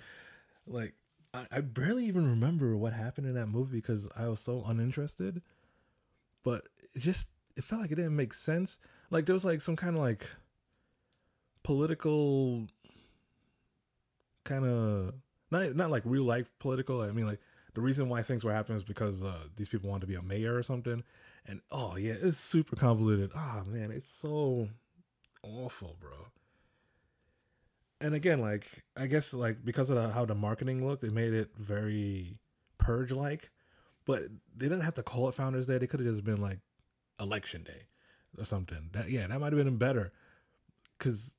like 0.67 0.93
I, 1.33 1.45
I 1.51 1.61
barely 1.61 2.05
even 2.05 2.27
remember 2.29 2.75
what 2.77 2.93
happened 2.93 3.27
in 3.27 3.35
that 3.35 3.47
movie 3.47 3.77
because 3.77 4.07
i 4.15 4.27
was 4.27 4.39
so 4.39 4.63
uninterested 4.65 5.41
but 6.43 6.67
just 6.97 7.27
it 7.55 7.63
felt 7.63 7.81
like 7.81 7.91
it 7.91 7.95
didn't 7.95 8.15
make 8.15 8.33
sense. 8.33 8.77
Like 9.11 9.25
there 9.25 9.33
was 9.33 9.45
like 9.45 9.61
some 9.61 9.75
kind 9.75 9.95
of 9.95 10.01
like 10.01 10.27
political 11.63 12.67
kind 14.43 14.65
of 14.65 15.13
not 15.51 15.75
not 15.75 15.91
like 15.91 16.03
real 16.05 16.23
life 16.23 16.49
political. 16.59 17.01
I 17.01 17.11
mean 17.11 17.27
like 17.27 17.39
the 17.73 17.81
reason 17.81 18.09
why 18.09 18.21
things 18.21 18.43
were 18.43 18.53
happening 18.53 18.77
is 18.77 18.83
because 18.83 19.23
uh, 19.23 19.43
these 19.57 19.67
people 19.67 19.89
wanted 19.89 20.01
to 20.01 20.07
be 20.07 20.15
a 20.15 20.21
mayor 20.21 20.55
or 20.55 20.63
something. 20.63 21.03
And 21.45 21.61
oh 21.71 21.95
yeah, 21.95 22.13
it's 22.21 22.39
super 22.39 22.75
convoluted. 22.75 23.31
Ah 23.35 23.61
oh, 23.61 23.69
man, 23.69 23.91
it's 23.91 24.11
so 24.11 24.69
awful, 25.43 25.95
bro. 25.99 26.27
And 28.01 28.13
again, 28.13 28.41
like 28.41 28.67
I 28.97 29.07
guess 29.07 29.33
like 29.33 29.63
because 29.63 29.89
of 29.89 29.95
the, 29.95 30.09
how 30.09 30.25
the 30.25 30.35
marketing 30.35 30.87
looked, 30.87 31.03
it 31.03 31.13
made 31.13 31.33
it 31.33 31.51
very 31.57 32.37
purge 32.77 33.11
like. 33.11 33.51
But 34.05 34.23
they 34.55 34.67
didn't 34.67 34.81
have 34.81 34.93
to 34.95 35.03
call 35.03 35.29
it 35.29 35.35
Founders 35.35 35.65
Day. 35.65 35.77
They 35.79 35.87
could 35.87 35.99
have 35.99 36.09
just 36.09 36.23
been 36.23 36.41
like 36.41 36.59
Election 37.19 37.63
Day 37.63 37.83
or 38.37 38.45
something. 38.45 38.89
That 38.93 39.09
yeah, 39.09 39.27
that 39.27 39.39
might 39.39 39.53
have 39.53 39.63
been 39.63 39.77
better. 39.77 40.11
Cause 40.99 41.33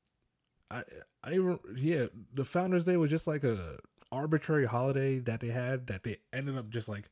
I 0.70 0.82
I 1.22 1.34
even 1.34 1.58
yeah, 1.76 2.06
the 2.34 2.44
Founders 2.44 2.84
Day 2.84 2.96
was 2.96 3.10
just 3.10 3.26
like 3.26 3.44
a 3.44 3.78
arbitrary 4.12 4.66
holiday 4.66 5.18
that 5.18 5.40
they 5.40 5.48
had 5.48 5.86
that 5.88 6.04
they 6.04 6.18
ended 6.32 6.56
up 6.56 6.70
just 6.70 6.88
like 6.88 7.04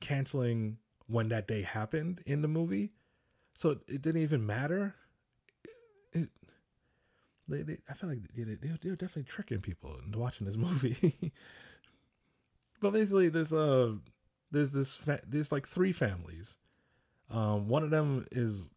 canceling 0.00 0.78
when 1.06 1.28
that 1.28 1.46
day 1.46 1.62
happened 1.62 2.22
in 2.26 2.42
the 2.42 2.48
movie. 2.48 2.92
So 3.56 3.78
it 3.86 4.02
didn't 4.02 4.22
even 4.22 4.46
matter. 4.46 4.94
It, 6.12 6.28
they, 7.48 7.62
they, 7.62 7.78
I 7.88 7.94
feel 7.94 8.08
like 8.08 8.20
they, 8.34 8.44
they, 8.44 8.56
they're 8.82 8.96
definitely 8.96 9.24
tricking 9.24 9.60
people 9.60 9.96
into 10.04 10.18
watching 10.18 10.46
this 10.46 10.56
movie. 10.56 11.32
but 12.80 12.92
basically, 12.92 13.28
there's 13.28 13.52
uh, 13.52 13.92
there's 14.50 14.70
this 14.70 14.94
fa- 14.94 15.22
there's 15.26 15.52
like 15.52 15.66
three 15.66 15.92
families. 15.92 16.56
Um, 17.30 17.68
one 17.68 17.82
of 17.82 17.90
them 17.90 18.26
is 18.30 18.70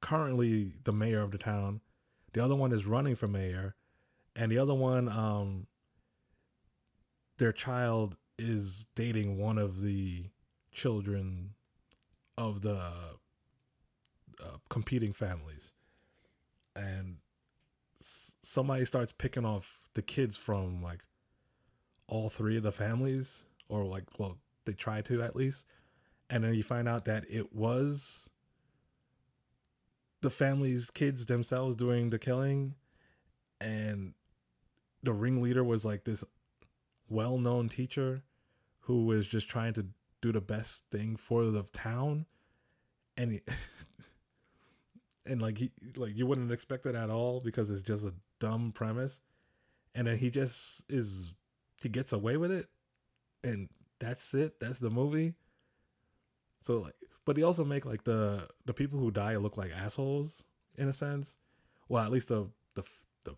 currently 0.00 0.72
the 0.84 0.92
mayor 0.92 1.20
of 1.22 1.30
the 1.30 1.38
town. 1.38 1.80
The 2.32 2.44
other 2.44 2.54
one 2.54 2.72
is 2.72 2.86
running 2.86 3.16
for 3.16 3.28
mayor, 3.28 3.74
and 4.34 4.50
the 4.50 4.58
other 4.58 4.74
one, 4.74 5.08
um, 5.08 5.66
their 7.38 7.52
child 7.52 8.16
is 8.38 8.86
dating 8.94 9.38
one 9.38 9.58
of 9.58 9.82
the 9.82 10.26
children 10.72 11.50
of 12.38 12.62
the 12.62 12.78
uh, 14.42 14.56
competing 14.68 15.12
families, 15.12 15.70
and 16.74 17.16
s- 18.00 18.32
somebody 18.42 18.84
starts 18.84 19.12
picking 19.12 19.44
off 19.44 19.80
the 19.94 20.02
kids 20.02 20.36
from 20.36 20.82
like 20.82 21.04
all 22.08 22.28
three 22.30 22.56
of 22.56 22.62
the 22.62 22.72
families, 22.72 23.42
or 23.68 23.84
like 23.84 24.04
well, 24.18 24.38
they 24.64 24.72
try 24.72 25.02
to 25.02 25.22
at 25.22 25.36
least, 25.36 25.66
and 26.32 26.42
then 26.42 26.54
you 26.54 26.62
find 26.62 26.88
out 26.88 27.04
that 27.04 27.26
it 27.28 27.54
was 27.54 28.30
the 30.22 30.30
family's 30.30 30.88
kids 30.88 31.26
themselves 31.26 31.76
doing 31.76 32.08
the 32.08 32.18
killing, 32.18 32.74
and 33.60 34.14
the 35.02 35.12
ringleader 35.12 35.62
was 35.62 35.84
like 35.84 36.04
this 36.04 36.24
well-known 37.10 37.68
teacher 37.68 38.22
who 38.80 39.04
was 39.04 39.26
just 39.26 39.46
trying 39.46 39.74
to 39.74 39.84
do 40.22 40.32
the 40.32 40.40
best 40.40 40.84
thing 40.90 41.16
for 41.16 41.44
the 41.44 41.64
town 41.74 42.24
and 43.18 43.32
he, 43.32 43.40
and 45.26 45.42
like 45.42 45.58
he 45.58 45.70
like 45.96 46.16
you 46.16 46.26
wouldn't 46.26 46.50
expect 46.50 46.86
it 46.86 46.94
at 46.94 47.10
all 47.10 47.40
because 47.40 47.68
it's 47.68 47.82
just 47.82 48.04
a 48.04 48.14
dumb 48.40 48.72
premise 48.72 49.20
and 49.94 50.06
then 50.06 50.16
he 50.16 50.30
just 50.30 50.82
is 50.88 51.34
he 51.76 51.88
gets 51.90 52.12
away 52.12 52.38
with 52.38 52.50
it 52.50 52.68
and 53.44 53.68
that's 54.00 54.32
it 54.32 54.58
that's 54.60 54.78
the 54.78 54.88
movie 54.88 55.34
so 56.64 56.80
like 56.80 56.94
but 57.24 57.36
they 57.36 57.42
also 57.42 57.64
make 57.64 57.84
like 57.84 58.04
the 58.04 58.46
the 58.66 58.74
people 58.74 58.98
who 58.98 59.10
die 59.10 59.36
look 59.36 59.56
like 59.56 59.70
assholes 59.72 60.42
in 60.76 60.88
a 60.88 60.92
sense 60.92 61.36
well 61.88 62.04
at 62.04 62.10
least 62.10 62.28
the 62.28 62.46
the 62.74 62.82
the, 63.24 63.34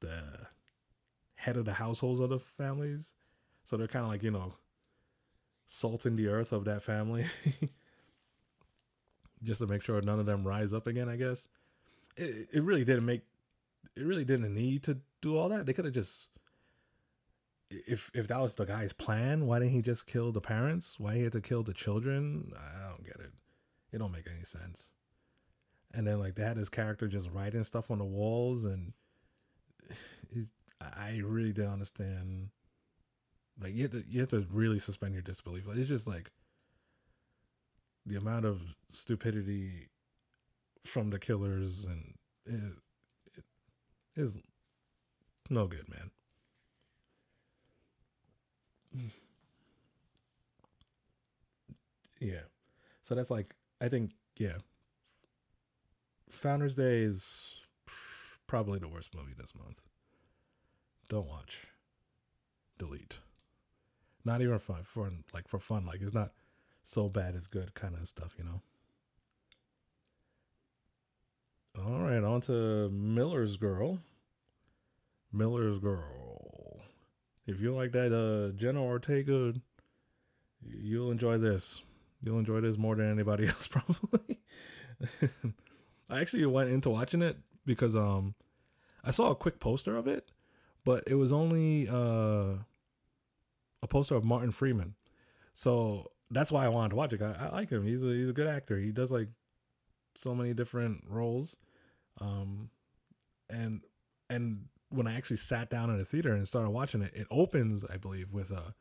the 0.00 0.22
head 1.34 1.56
of 1.56 1.64
the 1.64 1.72
households 1.72 2.20
of 2.20 2.30
the 2.30 2.38
families 2.38 3.12
so 3.64 3.76
they're 3.76 3.88
kind 3.88 4.04
of 4.04 4.10
like 4.10 4.22
you 4.22 4.30
know 4.30 4.52
salting 5.66 6.16
the 6.16 6.26
earth 6.26 6.52
of 6.52 6.64
that 6.64 6.82
family 6.82 7.24
just 9.42 9.60
to 9.60 9.66
make 9.66 9.82
sure 9.82 10.00
none 10.00 10.20
of 10.20 10.26
them 10.26 10.46
rise 10.46 10.72
up 10.72 10.86
again. 10.86 11.08
I 11.08 11.16
guess 11.16 11.48
it 12.16 12.48
it 12.52 12.62
really 12.62 12.84
didn't 12.84 13.06
make 13.06 13.22
it 13.96 14.04
really 14.04 14.24
didn't 14.24 14.54
need 14.54 14.82
to 14.84 14.98
do 15.22 15.36
all 15.36 15.48
that. 15.48 15.66
They 15.66 15.72
could 15.72 15.84
have 15.84 15.94
just 15.94 16.28
if 17.70 18.10
if 18.14 18.28
that 18.28 18.40
was 18.40 18.54
the 18.54 18.64
guy's 18.64 18.92
plan, 18.92 19.46
why 19.46 19.60
didn't 19.60 19.74
he 19.74 19.82
just 19.82 20.06
kill 20.06 20.32
the 20.32 20.40
parents? 20.40 20.96
Why 20.98 21.16
he 21.16 21.22
had 21.22 21.32
to 21.32 21.40
kill 21.40 21.62
the 21.62 21.74
children? 21.74 22.52
I 22.56 22.88
don't 22.88 23.04
get 23.04 23.16
it. 23.20 23.32
It 23.92 23.98
don't 23.98 24.12
make 24.12 24.26
any 24.26 24.44
sense. 24.44 24.90
And 25.92 26.06
then 26.06 26.18
like 26.18 26.34
they 26.34 26.42
had 26.42 26.56
his 26.56 26.68
character 26.68 27.08
just 27.08 27.30
writing 27.30 27.64
stuff 27.64 27.90
on 27.90 27.98
the 27.98 28.04
walls, 28.04 28.64
and 28.64 28.92
it, 30.30 30.46
I 30.80 31.20
really 31.24 31.52
didn't 31.52 31.72
understand 31.72 32.50
like 33.60 33.74
you 33.74 33.82
have 33.82 33.92
to 33.92 34.04
you 34.08 34.20
have 34.20 34.30
to 34.30 34.46
really 34.50 34.80
suspend 34.80 35.14
your 35.14 35.22
disbelief. 35.22 35.66
Like, 35.66 35.76
it's 35.76 35.88
just 35.88 36.06
like 36.06 36.30
the 38.06 38.16
amount 38.16 38.46
of 38.46 38.60
stupidity 38.90 39.88
from 40.86 41.10
the 41.10 41.18
killers 41.18 41.84
and 41.84 42.14
it, 42.46 42.72
it 43.36 43.44
is 44.16 44.34
no 45.50 45.66
good, 45.66 45.88
man. 45.88 46.10
Yeah. 52.18 52.40
So 53.08 53.14
that's 53.14 53.30
like 53.30 53.54
I 53.80 53.88
think 53.88 54.10
yeah. 54.36 54.58
Founders 56.28 56.74
Day 56.74 57.00
is 57.00 57.22
probably 58.46 58.78
the 58.78 58.88
worst 58.88 59.14
movie 59.14 59.34
this 59.38 59.54
month. 59.54 59.80
Don't 61.08 61.26
watch. 61.26 61.66
Delete 62.78 63.18
not 64.24 64.42
even 64.42 64.58
fun 64.58 64.82
for 64.84 65.10
like 65.32 65.48
for 65.48 65.58
fun. 65.58 65.86
Like 65.86 66.00
it's 66.02 66.14
not 66.14 66.32
so 66.82 67.08
bad 67.08 67.34
it's 67.34 67.46
good 67.46 67.74
kind 67.74 67.94
of 68.00 68.06
stuff, 68.08 68.34
you 68.38 68.44
know. 68.44 68.60
All 71.78 72.00
right, 72.00 72.22
on 72.22 72.40
to 72.42 72.90
Miller's 72.90 73.56
Girl. 73.56 73.98
Miller's 75.32 75.78
Girl. 75.78 76.49
If 77.50 77.60
you 77.60 77.74
like 77.74 77.92
that 77.92 78.12
uh 78.14 78.56
Jenna 78.56 78.82
Ortega, 78.82 79.54
you'll 80.62 81.10
enjoy 81.10 81.38
this. 81.38 81.82
You'll 82.22 82.38
enjoy 82.38 82.60
this 82.60 82.78
more 82.78 82.94
than 82.96 83.10
anybody 83.10 83.46
else 83.48 83.66
probably. 83.66 84.38
I 86.10 86.20
actually 86.20 86.46
went 86.46 86.70
into 86.70 86.90
watching 86.90 87.22
it 87.22 87.36
because 87.66 87.96
um 87.96 88.34
I 89.02 89.10
saw 89.10 89.30
a 89.30 89.36
quick 89.36 89.58
poster 89.58 89.96
of 89.96 90.06
it, 90.06 90.30
but 90.84 91.04
it 91.06 91.14
was 91.14 91.32
only 91.32 91.88
uh 91.88 92.54
a 93.82 93.86
poster 93.88 94.14
of 94.14 94.24
Martin 94.24 94.52
Freeman. 94.52 94.94
So 95.54 96.10
that's 96.30 96.52
why 96.52 96.64
I 96.64 96.68
wanted 96.68 96.90
to 96.90 96.96
watch 96.96 97.12
it. 97.12 97.22
I, 97.22 97.48
I, 97.48 97.52
like 97.52 97.70
him. 97.70 97.84
He's 97.84 98.02
a 98.02 98.14
he's 98.14 98.28
a 98.28 98.34
good 98.34 98.46
actor. 98.46 98.78
He 98.78 98.92
does 98.92 99.10
like 99.10 99.28
so 100.14 100.34
many 100.34 100.54
different 100.54 101.04
roles. 101.08 101.56
Um, 102.20 102.70
and 103.48 103.80
and 104.28 104.66
when 104.90 105.06
I 105.06 105.16
actually 105.16 105.36
sat 105.36 105.70
down 105.70 105.90
in 105.90 106.00
a 106.00 106.04
theater 106.04 106.34
and 106.34 106.46
started 106.46 106.70
watching 106.70 107.02
it, 107.02 107.12
it 107.14 107.26
opens, 107.30 107.84
I 107.88 107.96
believe, 107.96 108.32
with 108.32 108.52
uh 108.52 108.72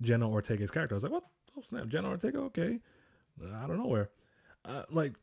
Jenna 0.00 0.28
Ortega's 0.28 0.70
character. 0.70 0.94
I 0.94 0.96
was 0.96 1.02
like, 1.04 1.12
what? 1.12 1.24
Oh 1.56 1.62
snap, 1.62 1.88
Jenna 1.88 2.08
Ortega. 2.08 2.38
Okay, 2.40 2.78
I 3.54 3.66
don't 3.66 3.78
know 3.78 3.88
where. 3.88 4.10
Uh, 4.64 4.84
like, 4.90 5.14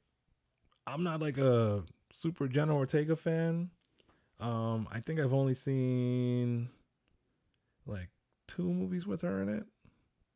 I'm 0.86 1.04
not 1.04 1.22
like 1.22 1.38
a 1.38 1.84
super 2.14 2.48
Jenna 2.48 2.76
Ortega 2.76 3.16
fan. 3.16 3.70
Um, 4.40 4.88
I 4.92 5.00
think 5.00 5.20
I've 5.20 5.34
only 5.34 5.54
seen 5.56 6.70
like 7.86 8.10
two 8.48 8.72
movies 8.72 9.06
with 9.06 9.22
her 9.22 9.42
in 9.42 9.50
it. 9.50 9.66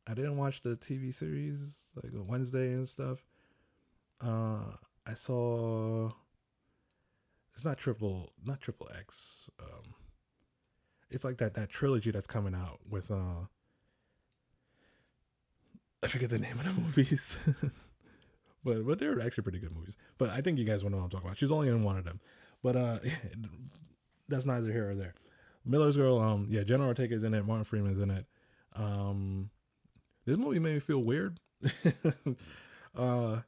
I 0.06 0.14
didn't 0.14 0.36
watch 0.36 0.60
the 0.62 0.76
TV 0.76 1.14
series 1.14 1.58
like 2.02 2.12
Wednesday 2.14 2.72
and 2.72 2.88
stuff. 2.88 3.24
Uh, 4.20 4.76
I 5.06 5.14
saw. 5.14 6.10
It's 7.54 7.64
not 7.64 7.78
triple, 7.78 8.32
not 8.44 8.60
triple 8.60 8.88
X. 8.98 9.48
Um, 9.60 9.94
it's 11.10 11.24
like 11.24 11.38
that 11.38 11.54
that 11.54 11.70
trilogy 11.70 12.10
that's 12.10 12.26
coming 12.26 12.54
out 12.54 12.80
with. 12.88 13.10
Uh, 13.10 13.46
I 16.02 16.06
forget 16.08 16.30
the 16.30 16.38
name 16.38 16.58
of 16.58 16.64
the 16.66 16.72
movies, 16.80 17.36
but 18.64 18.84
but 18.86 18.98
they're 18.98 19.20
actually 19.20 19.42
pretty 19.42 19.60
good 19.60 19.74
movies. 19.74 19.96
But 20.18 20.30
I 20.30 20.40
think 20.40 20.58
you 20.58 20.64
guys 20.64 20.82
to 20.82 20.90
know 20.90 20.96
what 20.96 21.04
I'm 21.04 21.10
talking 21.10 21.28
about. 21.28 21.38
She's 21.38 21.52
only 21.52 21.68
in 21.68 21.84
one 21.84 21.96
of 21.96 22.04
them, 22.04 22.20
but 22.62 22.76
uh, 22.76 22.98
that's 24.28 24.44
neither 24.44 24.72
here 24.72 24.90
or 24.90 24.94
there. 24.94 25.14
Miller's 25.64 25.96
Girl, 25.96 26.18
um, 26.18 26.46
yeah, 26.50 26.62
Jenna 26.62 26.86
Ortega's 26.86 27.24
in 27.24 27.32
it, 27.32 27.46
Martin 27.46 27.64
Freeman's 27.64 28.00
in 28.00 28.10
it. 28.10 28.26
Um, 28.74 29.50
this 30.26 30.36
movie 30.36 30.58
made 30.58 30.74
me 30.74 30.80
feel 30.80 30.98
weird. 30.98 31.38
uh, 32.98 33.40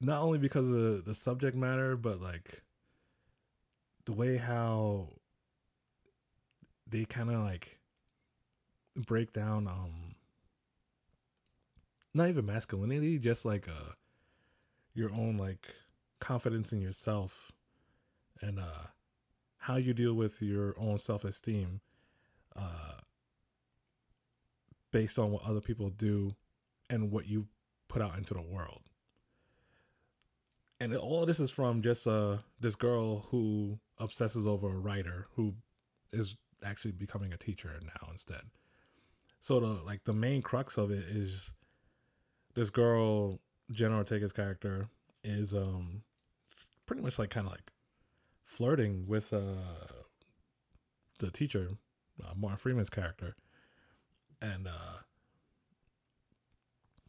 not 0.00 0.22
only 0.22 0.38
because 0.38 0.70
of 0.70 1.04
the 1.04 1.14
subject 1.14 1.56
matter, 1.56 1.96
but 1.96 2.20
like 2.20 2.62
the 4.04 4.12
way 4.12 4.36
how 4.36 5.08
they 6.88 7.04
kind 7.04 7.30
of 7.30 7.40
like 7.40 7.78
break 8.96 9.32
down, 9.32 9.66
um, 9.66 10.14
not 12.14 12.28
even 12.28 12.46
masculinity, 12.46 13.18
just 13.18 13.44
like 13.44 13.68
uh 13.68 13.92
your 14.94 15.10
own 15.12 15.36
like 15.36 15.74
confidence 16.20 16.72
in 16.72 16.80
yourself 16.80 17.52
and 18.40 18.58
uh 18.58 18.86
how 19.58 19.76
you 19.76 19.92
deal 19.92 20.14
with 20.14 20.40
your 20.40 20.74
own 20.78 20.96
self-esteem 20.96 21.80
uh 22.56 22.94
based 24.90 25.18
on 25.18 25.30
what 25.30 25.44
other 25.44 25.60
people 25.60 25.90
do 25.90 26.34
and 26.88 27.10
what 27.10 27.26
you 27.26 27.46
put 27.88 28.00
out 28.00 28.16
into 28.16 28.32
the 28.32 28.40
world 28.40 28.80
and 30.80 30.94
all 30.96 31.22
of 31.22 31.26
this 31.26 31.40
is 31.40 31.50
from 31.50 31.82
just 31.82 32.06
uh 32.06 32.38
this 32.60 32.74
girl 32.74 33.26
who 33.30 33.78
obsesses 33.98 34.46
over 34.46 34.68
a 34.68 34.78
writer 34.78 35.26
who 35.34 35.54
is 36.12 36.36
actually 36.64 36.92
becoming 36.92 37.32
a 37.32 37.36
teacher 37.36 37.70
now 37.82 38.08
instead. 38.10 38.42
So 39.40 39.60
the 39.60 39.66
like 39.66 40.04
the 40.04 40.12
main 40.12 40.42
crux 40.42 40.76
of 40.76 40.90
it 40.90 41.04
is 41.08 41.50
this 42.54 42.70
girl 42.70 43.40
Jenna 43.70 43.96
Ortega's 43.96 44.32
character 44.32 44.88
is 45.24 45.54
um 45.54 46.02
pretty 46.86 47.02
much 47.02 47.18
like 47.18 47.30
kind 47.30 47.46
of 47.46 47.52
like 47.52 47.70
flirting 48.44 49.06
with 49.06 49.32
uh 49.32 50.02
the 51.18 51.30
teacher 51.30 51.70
uh, 52.22 52.32
Martin 52.36 52.58
Freeman's 52.58 52.90
character. 52.90 53.34
And 54.42 54.68
uh 54.68 54.98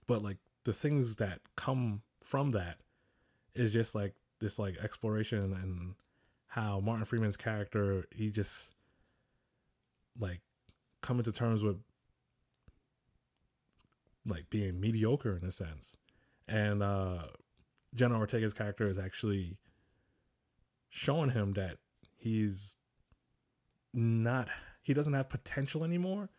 but 0.08 0.24
like 0.24 0.38
the 0.64 0.74
things 0.74 1.18
that 1.18 1.40
come 1.56 2.02
from 2.24 2.52
that 2.52 2.78
is 3.58 3.72
just 3.72 3.96
like 3.96 4.14
this 4.40 4.60
like 4.60 4.78
exploration 4.78 5.54
and 5.54 5.96
how 6.48 6.80
Martin 6.80 7.06
Freeman's 7.06 7.38
character 7.38 8.06
he 8.12 8.30
just 8.30 8.76
like 10.20 10.42
coming 11.02 11.24
to 11.24 11.32
terms 11.32 11.64
with 11.64 11.78
like 14.26 14.50
being 14.50 14.80
mediocre 14.80 15.38
in 15.38 15.48
a 15.48 15.52
sense. 15.52 15.96
And 16.48 16.84
uh 16.84 17.24
Jenna 17.96 18.18
Ortega's 18.18 18.54
character 18.54 18.88
is 18.88 18.98
actually 18.98 19.58
showing 20.90 21.32
him 21.32 21.54
that 21.54 21.78
he's 22.16 22.76
not 23.94 24.50
he 24.82 24.94
doesn't 24.94 25.14
have 25.14 25.30
potential 25.30 25.84
anymore. 25.84 26.30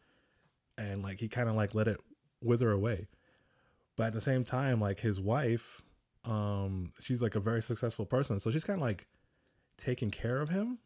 And 0.77 1.03
like 1.03 1.19
he 1.19 1.29
kind 1.29 1.49
of 1.49 1.57
like 1.57 1.75
let 1.75 1.89
it 1.89 1.99
wither 2.43 2.71
away. 2.71 3.09
But 3.97 4.09
at 4.09 4.13
the 4.13 4.21
same 4.21 4.45
time 4.45 4.81
like 4.81 5.01
his 5.01 5.21
wife 5.21 5.83
um 6.25 6.93
she's 7.01 7.23
like 7.23 7.35
a 7.35 7.41
very 7.41 7.63
successful 7.63 8.05
person. 8.05 8.41
So 8.41 8.51
she's 8.51 8.65
kind 8.65 8.79
of 8.79 8.83
like 8.83 9.07
taking 9.79 10.11
care 10.11 10.41
of 10.41 10.49
him. 10.49 10.79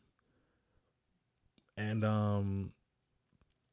And 1.76 2.04
um 2.04 2.72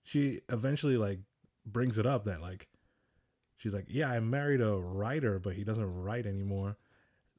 she 0.03 0.41
eventually 0.49 0.97
like 0.97 1.19
brings 1.65 1.97
it 1.97 2.05
up 2.05 2.25
that 2.25 2.41
like 2.41 2.67
she's 3.57 3.73
like 3.73 3.85
yeah 3.87 4.09
i 4.09 4.19
married 4.19 4.61
a 4.61 4.73
writer 4.73 5.37
but 5.37 5.53
he 5.53 5.63
doesn't 5.63 6.03
write 6.03 6.25
anymore. 6.25 6.77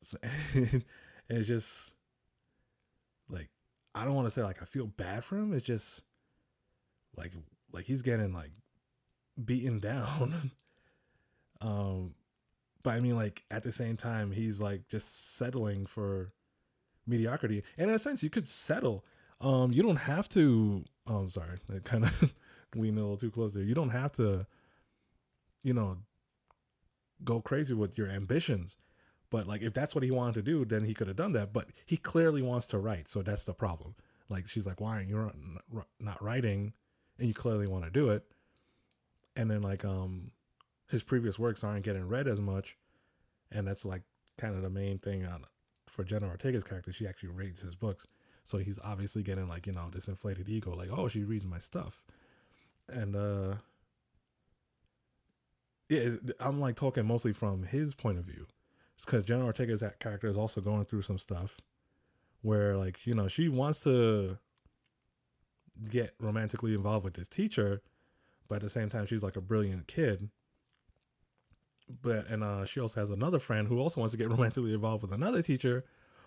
So, 0.02 0.18
and 0.54 0.84
it's 1.28 1.48
just 1.48 1.68
like 3.28 3.48
i 3.94 4.04
don't 4.04 4.14
want 4.14 4.26
to 4.26 4.30
say 4.30 4.42
like 4.42 4.62
i 4.62 4.64
feel 4.64 4.86
bad 4.86 5.24
for 5.24 5.36
him. 5.36 5.52
It's 5.54 5.66
just 5.66 6.02
like 7.16 7.32
like 7.72 7.86
he's 7.86 8.02
getting 8.02 8.32
like 8.32 8.52
beaten 9.42 9.80
down. 9.80 10.50
Um 11.60 12.14
but 12.82 12.90
I 12.90 13.00
mean, 13.00 13.16
like 13.16 13.44
at 13.50 13.62
the 13.62 13.72
same 13.72 13.96
time, 13.96 14.32
he's 14.32 14.60
like 14.60 14.88
just 14.88 15.36
settling 15.36 15.86
for 15.86 16.32
mediocrity. 17.06 17.62
And 17.76 17.90
in 17.90 17.96
a 17.96 17.98
sense, 17.98 18.22
you 18.22 18.30
could 18.30 18.48
settle. 18.48 19.04
Um, 19.40 19.72
you 19.72 19.82
don't 19.82 19.96
have 19.96 20.28
to. 20.30 20.84
Oh, 21.06 21.16
I'm 21.16 21.30
sorry, 21.30 21.58
I 21.74 21.78
kind 21.80 22.04
of 22.04 22.34
lean 22.74 22.96
a 22.96 23.00
little 23.00 23.16
too 23.16 23.30
close 23.30 23.54
there. 23.54 23.62
You 23.62 23.74
don't 23.74 23.90
have 23.90 24.12
to, 24.12 24.46
you 25.62 25.74
know, 25.74 25.98
go 27.24 27.40
crazy 27.40 27.74
with 27.74 27.98
your 27.98 28.08
ambitions. 28.08 28.76
But 29.30 29.46
like, 29.46 29.62
if 29.62 29.72
that's 29.74 29.94
what 29.94 30.02
he 30.04 30.10
wanted 30.10 30.34
to 30.34 30.42
do, 30.42 30.64
then 30.64 30.84
he 30.84 30.94
could 30.94 31.06
have 31.06 31.16
done 31.16 31.32
that. 31.32 31.52
But 31.52 31.68
he 31.86 31.96
clearly 31.96 32.42
wants 32.42 32.66
to 32.68 32.78
write, 32.78 33.10
so 33.10 33.22
that's 33.22 33.44
the 33.44 33.54
problem. 33.54 33.94
Like, 34.28 34.48
she's 34.48 34.66
like, 34.66 34.80
"Why 34.80 34.96
aren't 34.96 35.08
you 35.08 35.30
not 35.98 36.22
writing?" 36.22 36.72
And 37.18 37.28
you 37.28 37.34
clearly 37.34 37.66
want 37.66 37.84
to 37.84 37.90
do 37.90 38.10
it. 38.10 38.24
And 39.36 39.50
then 39.50 39.62
like, 39.62 39.84
um, 39.84 40.30
his 40.90 41.02
previous 41.04 41.38
works 41.38 41.62
aren't 41.62 41.84
getting 41.84 42.06
read 42.08 42.26
as 42.26 42.40
much, 42.40 42.76
and 43.52 43.66
that's 43.66 43.84
like 43.84 44.02
kind 44.38 44.56
of 44.56 44.62
the 44.62 44.70
main 44.70 44.98
thing 44.98 45.24
on 45.24 45.44
for 45.88 46.04
Jenna 46.04 46.26
Ortega's 46.26 46.64
character. 46.64 46.92
She 46.92 47.06
actually 47.06 47.30
reads 47.30 47.60
his 47.60 47.76
books, 47.76 48.06
so 48.44 48.58
he's 48.58 48.78
obviously 48.82 49.22
getting 49.22 49.48
like 49.48 49.66
you 49.66 49.72
know 49.72 49.88
this 49.92 50.08
inflated 50.08 50.48
ego, 50.48 50.74
like 50.74 50.90
oh 50.90 51.08
she 51.08 51.22
reads 51.22 51.46
my 51.46 51.60
stuff, 51.60 52.02
and 52.88 53.14
uh, 53.14 53.54
yeah, 55.88 56.10
I'm 56.40 56.60
like 56.60 56.74
talking 56.74 57.06
mostly 57.06 57.32
from 57.32 57.62
his 57.62 57.94
point 57.94 58.18
of 58.18 58.24
view, 58.24 58.46
because 59.04 59.24
Jenna 59.24 59.44
Ortega's 59.44 59.84
character 60.00 60.26
is 60.26 60.36
also 60.36 60.60
going 60.60 60.86
through 60.86 61.02
some 61.02 61.18
stuff 61.18 61.56
where 62.42 62.76
like 62.76 63.06
you 63.06 63.14
know 63.14 63.28
she 63.28 63.48
wants 63.48 63.80
to 63.80 64.38
get 65.88 66.14
romantically 66.20 66.74
involved 66.74 67.04
with 67.04 67.14
this 67.14 67.28
teacher, 67.28 67.80
but 68.48 68.56
at 68.56 68.62
the 68.62 68.70
same 68.70 68.88
time 68.88 69.06
she's 69.06 69.22
like 69.22 69.36
a 69.36 69.40
brilliant 69.40 69.86
kid 69.86 70.30
but 72.02 72.26
and 72.28 72.42
uh, 72.42 72.64
she 72.64 72.80
also 72.80 73.00
has 73.00 73.10
another 73.10 73.38
friend 73.38 73.68
who 73.68 73.78
also 73.78 74.00
wants 74.00 74.12
to 74.12 74.18
get 74.18 74.28
romantically 74.30 74.74
involved 74.74 75.02
with 75.02 75.12
another 75.12 75.42
teacher, 75.42 75.84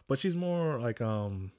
but 0.08 0.20
she's 0.20 0.36
more 0.36 0.80
like 0.80 1.02
um. 1.02 1.52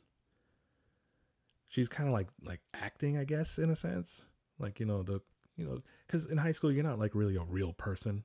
She's 1.69 1.89
kind 1.89 2.09
of 2.09 2.13
like 2.13 2.29
like 2.43 2.61
acting, 2.73 3.19
I 3.19 3.25
guess, 3.25 3.59
in 3.59 3.71
a 3.71 3.77
sense. 3.77 4.25
Like 4.59 4.79
you 4.79 4.87
know 4.87 5.03
the 5.03 5.21
you 5.57 5.65
know 5.65 5.79
because 6.07 6.27
in 6.27 6.39
high 6.39 6.53
school 6.53 6.71
you're 6.71 6.85
not 6.85 6.99
like 6.99 7.15
really 7.15 7.37
a 7.37 7.43
real 7.43 7.73
person. 7.73 8.25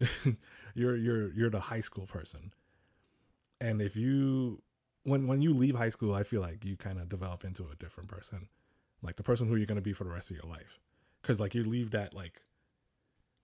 you're 0.74 0.96
you're 0.96 1.32
you're 1.32 1.50
the 1.50 1.60
high 1.60 1.80
school 1.80 2.06
person, 2.06 2.52
and 3.60 3.80
if 3.82 3.96
you 3.96 4.62
when 5.04 5.26
when 5.26 5.42
you 5.42 5.54
leave 5.54 5.74
high 5.74 5.90
school, 5.90 6.14
I 6.14 6.22
feel 6.22 6.40
like 6.40 6.64
you 6.64 6.76
kind 6.76 6.98
of 6.98 7.08
develop 7.08 7.44
into 7.44 7.64
a 7.70 7.76
different 7.76 8.08
person, 8.08 8.48
like 9.02 9.16
the 9.16 9.22
person 9.22 9.46
who 9.46 9.56
you're 9.56 9.66
gonna 9.66 9.80
be 9.80 9.92
for 9.92 10.04
the 10.04 10.10
rest 10.10 10.30
of 10.30 10.36
your 10.36 10.50
life. 10.50 10.80
Because 11.20 11.38
like 11.38 11.54
you 11.54 11.64
leave 11.64 11.90
that 11.90 12.14
like 12.14 12.42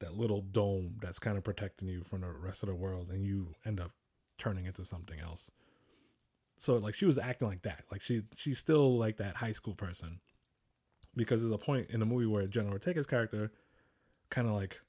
that 0.01 0.17
little 0.17 0.43
dome 0.43 0.97
that's 1.01 1.19
kind 1.19 1.39
of 1.39 1.45
protecting 1.45 1.89
you 1.89 2.03
from 2.05 2.21
the 2.21 2.29
rest 2.29 2.63
of 2.63 2.69
the 2.69 2.75
world 2.75 3.09
and 3.11 3.25
you 3.25 3.55
end 3.65 3.81
up 3.81 3.93
turning 4.39 4.67
into 4.67 4.85
something 4.85 5.19
else. 5.21 5.51
So 6.59 6.77
like 6.77 6.95
she 6.95 7.07
was 7.07 7.19
acting 7.19 7.49
like 7.49 7.63
that. 7.63 7.85
Like 7.91 8.03
she 8.03 8.23
she's 8.37 8.59
still 8.59 8.99
like 8.99 9.17
that 9.19 9.37
high 9.37 9.53
school 9.53 9.75
person. 9.75 10.21
Because 11.15 11.41
there's 11.41 11.53
a 11.53 11.59
point 11.59 11.91
in 11.91 12.01
the 12.01 12.07
movie 12.07 12.27
where 12.27 12.47
Jenna 12.47 12.71
Ortega's 12.71 13.07
character 13.07 13.51
kind 14.29 14.47
of 14.47 14.55
like 14.55 14.81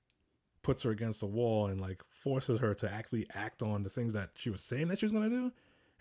puts 0.62 0.84
her 0.84 0.92
against 0.92 1.22
the 1.22 1.26
wall 1.26 1.68
and 1.68 1.80
like 1.80 2.04
forces 2.10 2.60
her 2.60 2.74
to 2.74 2.92
actually 2.92 3.26
act 3.34 3.62
on 3.62 3.84
the 3.84 3.90
things 3.90 4.12
that 4.14 4.32
she 4.36 4.50
was 4.50 4.62
saying 4.62 4.90
that 4.90 5.00
she 5.00 5.06
was 5.06 5.14
going 5.14 5.30
to 5.30 5.36
do 5.36 5.52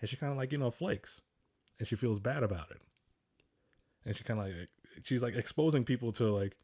and 0.01 0.09
she 0.09 0.17
kind 0.17 0.31
of 0.31 0.37
like 0.37 0.51
you 0.51 0.57
know 0.57 0.71
flakes 0.71 1.21
and 1.79 1.87
she 1.87 1.95
feels 1.95 2.19
bad 2.19 2.43
about 2.43 2.71
it. 2.71 2.81
And 4.05 4.15
she 4.15 4.23
kind 4.23 4.39
of 4.39 4.47
like 4.47 4.69
she's 5.03 5.21
like 5.21 5.35
exposing 5.35 5.83
people 5.83 6.11
to 6.13 6.33
like 6.33 6.57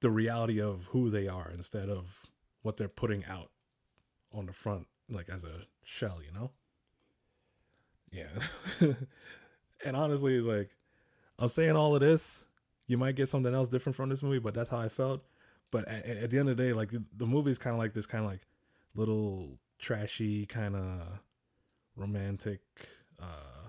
the 0.00 0.10
reality 0.10 0.60
of 0.60 0.84
who 0.90 1.10
they 1.10 1.28
are 1.28 1.50
instead 1.50 1.88
of 1.88 2.26
what 2.62 2.76
they're 2.76 2.88
putting 2.88 3.24
out 3.24 3.50
on 4.32 4.46
the 4.46 4.52
front, 4.52 4.86
like 5.10 5.28
as 5.28 5.44
a 5.44 5.62
shell, 5.84 6.18
you 6.24 6.32
know? 6.32 6.50
Yeah. 8.12 8.94
and 9.84 9.96
honestly, 9.96 10.40
like, 10.40 10.70
I'm 11.38 11.48
saying 11.48 11.76
all 11.76 11.94
of 11.94 12.00
this. 12.00 12.42
You 12.88 12.96
might 12.96 13.16
get 13.16 13.28
something 13.28 13.52
else 13.52 13.68
different 13.68 13.96
from 13.96 14.10
this 14.10 14.22
movie, 14.22 14.38
but 14.38 14.54
that's 14.54 14.70
how 14.70 14.78
I 14.78 14.88
felt. 14.88 15.22
But 15.72 15.88
at, 15.88 16.06
at 16.06 16.30
the 16.30 16.38
end 16.38 16.48
of 16.48 16.56
the 16.56 16.62
day, 16.62 16.72
like, 16.72 16.90
the 17.16 17.26
movie 17.26 17.50
is 17.50 17.58
kind 17.58 17.74
of 17.74 17.78
like 17.78 17.94
this 17.94 18.06
kind 18.06 18.24
of 18.24 18.30
like 18.30 18.42
little 18.94 19.58
trashy, 19.78 20.46
kind 20.46 20.76
of 20.76 21.00
romantic, 21.96 22.60
uh, 23.20 23.68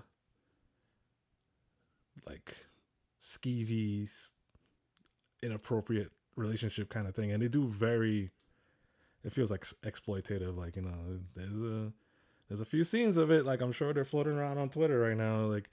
like 2.26 2.54
skeevy, 3.22 4.08
inappropriate 5.42 6.12
relationship 6.38 6.88
kind 6.88 7.06
of 7.06 7.14
thing, 7.14 7.32
and 7.32 7.42
they 7.42 7.48
do 7.48 7.66
very. 7.66 8.30
It 9.24 9.32
feels 9.32 9.50
like 9.50 9.66
exploitative. 9.84 10.56
Like 10.56 10.76
you 10.76 10.82
know, 10.82 11.20
there's 11.34 11.52
a 11.52 11.92
there's 12.48 12.60
a 12.60 12.64
few 12.64 12.84
scenes 12.84 13.16
of 13.16 13.30
it. 13.30 13.44
Like 13.44 13.60
I'm 13.60 13.72
sure 13.72 13.92
they're 13.92 14.04
floating 14.04 14.34
around 14.34 14.58
on 14.58 14.70
Twitter 14.70 14.98
right 15.00 15.16
now. 15.16 15.40
Like 15.46 15.68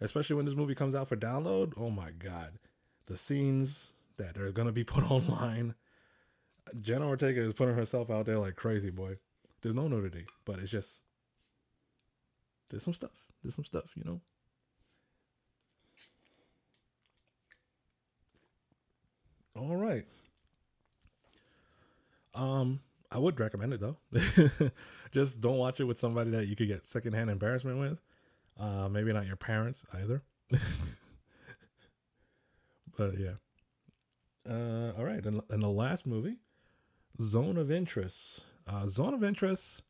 especially 0.00 0.36
when 0.36 0.46
this 0.46 0.54
movie 0.54 0.74
comes 0.74 0.94
out 0.94 1.08
for 1.08 1.16
download. 1.16 1.74
Oh 1.76 1.90
my 1.90 2.10
god, 2.10 2.58
the 3.06 3.16
scenes 3.16 3.92
that 4.16 4.38
are 4.38 4.52
gonna 4.52 4.72
be 4.72 4.84
put 4.94 5.10
online. 5.10 5.74
Jenna 6.80 7.06
Ortega 7.06 7.42
is 7.42 7.54
putting 7.54 7.76
herself 7.76 8.10
out 8.10 8.26
there 8.26 8.38
like 8.38 8.56
crazy, 8.56 8.90
boy. 8.90 9.18
There's 9.62 9.74
no 9.74 9.88
nudity, 9.88 10.26
but 10.44 10.58
it's 10.58 10.70
just 10.70 11.02
there's 12.70 12.82
some 12.82 12.94
stuff. 12.94 13.10
There's 13.42 13.54
some 13.54 13.64
stuff, 13.64 13.90
you 13.94 14.04
know. 14.04 14.20
All 19.56 19.76
right. 19.76 20.04
Um, 22.34 22.80
I 23.10 23.18
would 23.18 23.40
recommend 23.40 23.72
it 23.72 23.80
though. 23.80 23.96
Just 25.12 25.40
don't 25.40 25.56
watch 25.56 25.80
it 25.80 25.84
with 25.84 25.98
somebody 25.98 26.30
that 26.32 26.46
you 26.48 26.56
could 26.56 26.68
get 26.68 26.86
secondhand 26.86 27.30
embarrassment 27.30 27.78
with. 27.78 27.98
Uh, 28.58 28.88
maybe 28.88 29.12
not 29.12 29.26
your 29.26 29.36
parents 29.36 29.84
either. 29.94 30.22
but 32.96 33.18
yeah. 33.18 33.34
Uh, 34.48 34.92
all 34.96 35.04
right, 35.04 35.24
and, 35.24 35.40
and 35.50 35.62
the 35.62 35.68
last 35.68 36.06
movie, 36.06 36.36
Zone 37.20 37.56
of 37.56 37.70
Interest. 37.70 38.40
Uh, 38.66 38.86
Zone 38.86 39.14
of 39.14 39.24
Interest. 39.24 39.82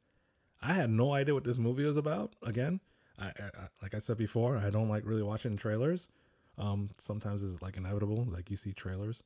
I 0.63 0.73
had 0.73 0.91
no 0.91 1.13
idea 1.13 1.35
what 1.35 1.45
this 1.45 1.59
movie 1.59 1.85
was 1.85 1.97
about. 1.97 2.35
Again, 2.43 2.81
I, 3.19 3.27
I, 3.27 3.29
I 3.29 3.69
like 3.83 3.95
I 3.95 3.99
said 3.99 4.17
before, 4.17 4.57
I 4.57 4.71
don't 4.71 4.89
like 4.89 5.05
really 5.05 5.23
watching 5.23 5.57
trailers. 5.57 6.09
Um, 6.59 6.91
sometimes 6.99 7.43
it's 7.43 7.61
like 7.61 7.77
inevitable, 7.77 8.27
like 8.31 8.51
you 8.51 8.57
see 8.57 8.73
trailers. 8.73 9.21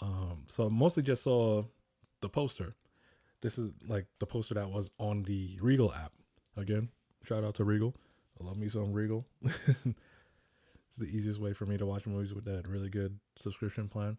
Um, 0.00 0.44
so 0.48 0.68
mostly 0.70 1.02
just 1.02 1.22
saw 1.22 1.64
the 2.20 2.28
poster. 2.28 2.74
This 3.40 3.58
is 3.58 3.70
like 3.86 4.06
the 4.18 4.26
poster 4.26 4.54
that 4.54 4.70
was 4.70 4.90
on 4.98 5.22
the 5.22 5.58
Regal 5.60 5.92
app. 5.92 6.12
Again, 6.56 6.88
shout 7.24 7.44
out 7.44 7.54
to 7.56 7.64
Regal. 7.64 7.94
I 8.40 8.44
love 8.44 8.56
me 8.56 8.68
some 8.68 8.92
Regal. 8.92 9.26
it's 9.44 10.98
the 10.98 11.06
easiest 11.06 11.40
way 11.40 11.52
for 11.52 11.66
me 11.66 11.76
to 11.76 11.86
watch 11.86 12.06
movies 12.06 12.34
with 12.34 12.44
that 12.44 12.68
really 12.68 12.88
good 12.88 13.18
subscription 13.36 13.88
plan. 13.88 14.16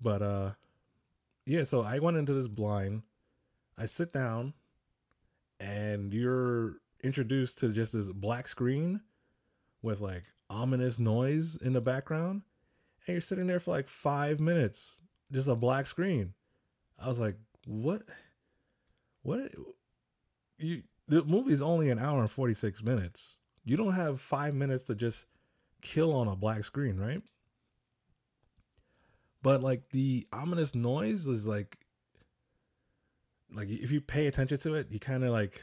But 0.00 0.22
uh 0.22 0.50
yeah, 1.46 1.64
so 1.64 1.82
I 1.82 2.00
went 2.00 2.16
into 2.16 2.34
this 2.34 2.48
blind. 2.48 3.02
I 3.78 3.86
sit 3.86 4.12
down 4.12 4.54
and 5.60 6.12
you're 6.12 6.78
introduced 7.02 7.58
to 7.58 7.72
just 7.72 7.92
this 7.92 8.06
black 8.12 8.48
screen 8.48 9.00
with 9.82 10.00
like 10.00 10.24
ominous 10.50 10.98
noise 10.98 11.56
in 11.56 11.72
the 11.72 11.80
background 11.80 12.42
and 13.06 13.14
you're 13.14 13.20
sitting 13.20 13.46
there 13.46 13.60
for 13.60 13.70
like 13.70 13.88
5 13.88 14.40
minutes 14.40 14.96
just 15.32 15.48
a 15.48 15.54
black 15.54 15.86
screen. 15.86 16.34
I 16.98 17.08
was 17.08 17.18
like, 17.18 17.36
"What 17.66 18.02
what 19.22 19.52
you 20.58 20.82
the 21.08 21.24
movie's 21.24 21.62
only 21.62 21.90
an 21.90 21.98
hour 21.98 22.20
and 22.20 22.30
46 22.30 22.82
minutes. 22.82 23.36
You 23.64 23.76
don't 23.76 23.94
have 23.94 24.20
5 24.20 24.54
minutes 24.54 24.84
to 24.84 24.94
just 24.94 25.24
kill 25.82 26.12
on 26.12 26.28
a 26.28 26.36
black 26.36 26.64
screen, 26.64 26.96
right? 26.96 27.22
But 29.42 29.62
like 29.62 29.90
the 29.90 30.26
ominous 30.32 30.74
noise 30.74 31.26
is 31.26 31.46
like 31.46 31.78
like 33.52 33.68
if 33.68 33.90
you 33.90 34.00
pay 34.00 34.26
attention 34.26 34.58
to 34.58 34.74
it, 34.74 34.90
you 34.90 34.98
kind 34.98 35.24
of 35.24 35.30
like 35.30 35.62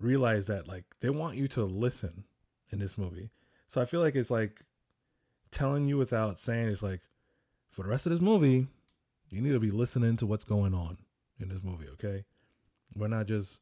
realize 0.00 0.46
that 0.46 0.66
like 0.66 0.84
they 1.00 1.10
want 1.10 1.36
you 1.36 1.46
to 1.48 1.64
listen 1.64 2.24
in 2.70 2.78
this 2.78 2.96
movie. 2.96 3.30
So 3.68 3.80
I 3.80 3.84
feel 3.84 4.00
like 4.00 4.16
it's 4.16 4.30
like 4.30 4.64
telling 5.50 5.88
you 5.88 5.96
without 5.96 6.38
saying 6.38 6.68
it's 6.68 6.82
like 6.82 7.00
for 7.70 7.82
the 7.82 7.88
rest 7.88 8.06
of 8.06 8.12
this 8.12 8.20
movie, 8.20 8.66
you 9.28 9.40
need 9.40 9.52
to 9.52 9.60
be 9.60 9.70
listening 9.70 10.16
to 10.18 10.26
what's 10.26 10.44
going 10.44 10.74
on 10.74 10.98
in 11.38 11.48
this 11.48 11.62
movie, 11.62 11.88
okay? 11.94 12.24
We're 12.94 13.08
not 13.08 13.26
just 13.26 13.60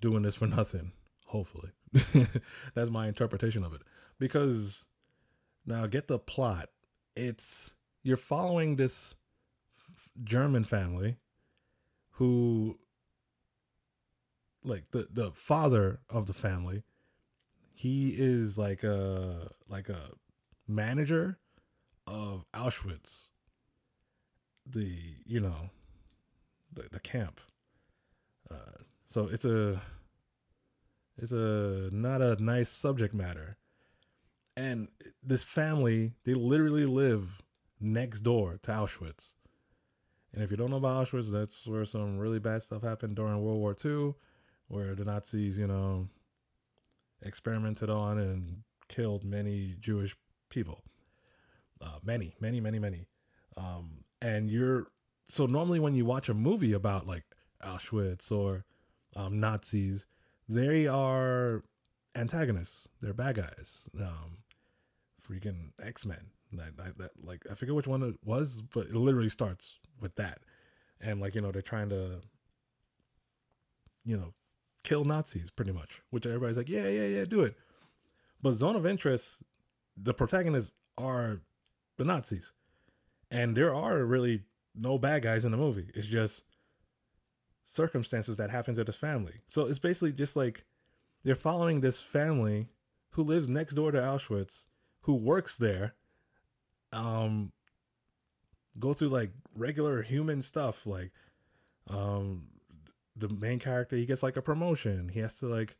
doing 0.00 0.22
this 0.22 0.34
for 0.34 0.46
nothing, 0.46 0.92
hopefully. 1.26 1.70
That's 2.74 2.90
my 2.90 3.06
interpretation 3.06 3.64
of 3.64 3.74
it. 3.74 3.82
Because 4.18 4.86
now 5.66 5.86
get 5.86 6.08
the 6.08 6.18
plot. 6.18 6.70
It's 7.14 7.72
you're 8.02 8.16
following 8.16 8.76
this 8.76 9.14
German 10.24 10.64
family 10.64 11.16
who 12.12 12.78
like 14.64 14.90
the 14.92 15.08
the 15.12 15.32
father 15.32 16.00
of 16.08 16.26
the 16.26 16.32
family 16.32 16.82
he 17.74 18.10
is 18.16 18.56
like 18.56 18.84
a 18.84 19.50
like 19.68 19.88
a 19.88 20.10
manager 20.74 21.38
of 22.06 22.44
Auschwitz 22.54 23.28
the 24.66 24.96
you 25.24 25.40
know 25.40 25.70
the, 26.72 26.84
the 26.90 27.00
camp. 27.00 27.40
Uh, 28.50 28.82
so 29.08 29.28
it's 29.28 29.44
a 29.44 29.80
it's 31.16 31.32
a 31.32 31.88
not 31.92 32.22
a 32.22 32.42
nice 32.42 32.70
subject 32.70 33.14
matter. 33.14 33.56
And 34.56 34.88
this 35.22 35.42
family 35.42 36.12
they 36.24 36.34
literally 36.34 36.86
live 36.86 37.42
next 37.80 38.20
door 38.20 38.58
to 38.62 38.70
Auschwitz. 38.70 39.32
And 40.34 40.42
if 40.42 40.50
you 40.50 40.56
don't 40.56 40.70
know 40.70 40.76
about 40.76 41.06
Auschwitz, 41.06 41.30
that's 41.30 41.66
where 41.66 41.84
some 41.84 42.18
really 42.18 42.38
bad 42.38 42.62
stuff 42.62 42.82
happened 42.82 43.16
during 43.16 43.42
World 43.42 43.58
War 43.58 43.76
II, 43.84 44.14
where 44.68 44.94
the 44.94 45.04
Nazis, 45.04 45.58
you 45.58 45.66
know, 45.66 46.08
experimented 47.20 47.90
on 47.90 48.18
and 48.18 48.62
killed 48.88 49.24
many 49.24 49.76
Jewish 49.78 50.16
people. 50.52 50.82
Uh, 51.80 51.98
many, 52.04 52.36
many, 52.40 52.60
many, 52.60 52.78
many. 52.78 53.06
Um, 53.56 54.04
and 54.20 54.50
you're 54.50 54.86
so 55.28 55.46
normally 55.46 55.80
when 55.80 55.94
you 55.94 56.04
watch 56.04 56.28
a 56.28 56.34
movie 56.34 56.72
about 56.72 57.06
like 57.06 57.24
Auschwitz 57.64 58.30
or 58.30 58.64
um, 59.16 59.40
Nazis, 59.40 60.06
they 60.48 60.86
are 60.86 61.64
antagonists. 62.14 62.88
They're 63.00 63.14
bad 63.14 63.36
guys. 63.36 63.84
Um, 63.98 64.38
freaking 65.28 65.70
X 65.82 66.04
Men. 66.04 66.26
That, 66.52 66.76
that, 66.76 66.98
that, 66.98 67.10
like 67.24 67.46
I 67.50 67.54
forget 67.54 67.74
which 67.74 67.86
one 67.86 68.02
it 68.02 68.16
was, 68.24 68.62
but 68.74 68.86
it 68.86 68.94
literally 68.94 69.30
starts 69.30 69.78
with 70.02 70.14
that, 70.16 70.40
and 71.00 71.18
like 71.18 71.34
you 71.34 71.40
know 71.40 71.50
they're 71.50 71.62
trying 71.62 71.88
to, 71.88 72.20
you 74.04 74.18
know, 74.18 74.34
kill 74.82 75.06
Nazis 75.06 75.48
pretty 75.48 75.72
much, 75.72 76.02
which 76.10 76.26
everybody's 76.26 76.58
like, 76.58 76.68
yeah, 76.68 76.88
yeah, 76.88 77.06
yeah, 77.06 77.24
do 77.24 77.40
it. 77.40 77.56
But 78.42 78.52
Zone 78.52 78.76
of 78.76 78.84
Interest, 78.84 79.38
the 80.02 80.14
protagonists 80.14 80.74
are 80.98 81.40
the 81.96 82.04
Nazis, 82.04 82.52
and 83.30 83.56
there 83.56 83.74
are 83.74 84.04
really 84.04 84.42
no 84.74 84.98
bad 84.98 85.22
guys 85.22 85.44
in 85.44 85.50
the 85.50 85.56
movie. 85.56 85.90
It's 85.94 86.06
just 86.06 86.42
circumstances 87.66 88.36
that 88.36 88.50
happen 88.50 88.74
to 88.74 88.84
this 88.84 88.96
family. 88.96 89.40
So 89.48 89.66
it's 89.66 89.78
basically 89.78 90.12
just 90.12 90.36
like 90.36 90.64
they're 91.24 91.34
following 91.34 91.80
this 91.80 92.02
family 92.02 92.68
who 93.10 93.22
lives 93.22 93.48
next 93.48 93.74
door 93.74 93.90
to 93.90 93.98
Auschwitz, 93.98 94.64
who 95.02 95.14
works 95.14 95.56
there, 95.56 95.94
um, 96.92 97.52
go 98.78 98.92
through 98.92 99.08
like 99.08 99.30
regular 99.54 100.02
human 100.02 100.42
stuff 100.42 100.86
like 100.86 101.12
um 101.88 102.44
the 103.16 103.28
main 103.28 103.58
character 103.58 103.96
he 103.96 104.06
gets 104.06 104.22
like 104.22 104.36
a 104.36 104.42
promotion 104.42 105.10
he 105.12 105.20
has 105.20 105.34
to 105.34 105.46
like 105.46 105.76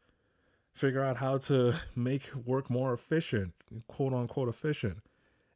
figure 0.72 1.04
out 1.04 1.16
how 1.16 1.38
to 1.38 1.74
make 1.96 2.30
work 2.46 2.70
more 2.70 2.92
efficient 2.92 3.52
quote 3.86 4.12
unquote 4.12 4.48
efficient. 4.48 4.98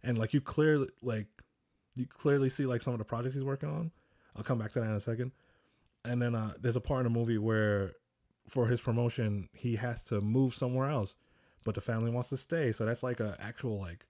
And 0.03 0.19
like 0.19 0.33
you 0.33 0.41
clearly 0.41 0.89
like 1.03 1.27
you 1.97 2.07
clearly 2.07 2.49
see 2.49 2.67
like 2.67 2.83
some 2.83 2.93
of 2.93 2.99
the 2.99 3.05
projects 3.05 3.35
he's 3.35 3.45
working 3.45 3.69
on. 3.69 3.91
I'll 4.37 4.45
come 4.45 4.59
back 4.59 4.73
to 4.73 4.81
that 4.81 4.87
in 4.87 4.93
a 4.93 5.01
second. 5.01 5.33
And 6.05 6.21
then 6.21 6.35
uh 6.35 6.55
there's 6.61 6.77
a 6.77 6.81
part 6.81 7.07
in 7.07 7.13
the 7.13 7.19
movie 7.19 7.39
where 7.39 7.93
for 8.49 8.67
his 8.67 8.81
promotion 8.81 9.49
he 9.53 9.77
has 9.77 10.03
to 10.05 10.21
move 10.21 10.55
somewhere 10.55 10.89
else 10.89 11.15
but 11.65 11.75
the 11.75 11.81
family 11.81 12.11
wants 12.11 12.29
to 12.29 12.37
stay. 12.37 12.71
So 12.71 12.87
that's 12.87 13.03
like 13.03 13.19
a 13.19 13.37
actual 13.41 13.79
like 13.79 14.07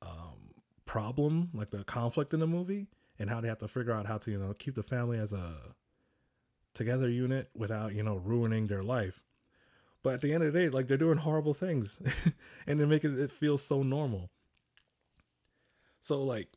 um 0.00 0.54
problem, 0.86 1.50
like 1.52 1.70
the 1.70 1.82
conflict 1.84 2.32
in 2.32 2.40
the 2.40 2.46
movie, 2.46 2.86
and 3.18 3.28
how 3.28 3.40
they 3.40 3.48
have 3.48 3.58
to 3.58 3.68
figure 3.68 3.92
out 3.92 4.06
how 4.06 4.18
to, 4.18 4.30
you 4.30 4.38
know, 4.38 4.54
keep 4.54 4.76
the 4.76 4.82
family 4.84 5.18
as 5.18 5.32
a 5.32 5.56
together 6.74 7.08
unit 7.08 7.50
without, 7.56 7.92
you 7.92 8.04
know, 8.04 8.16
ruining 8.16 8.68
their 8.68 8.84
life. 8.84 9.20
But 10.08 10.14
at 10.14 10.20
the 10.22 10.32
end 10.32 10.42
of 10.42 10.54
the 10.54 10.58
day, 10.58 10.68
like 10.70 10.88
they're 10.88 10.96
doing 10.96 11.18
horrible 11.18 11.52
things 11.52 11.98
and 12.66 12.80
they're 12.80 12.86
making 12.86 13.20
it 13.20 13.30
feel 13.30 13.58
so 13.58 13.82
normal. 13.82 14.30
So 16.00 16.22
like 16.22 16.48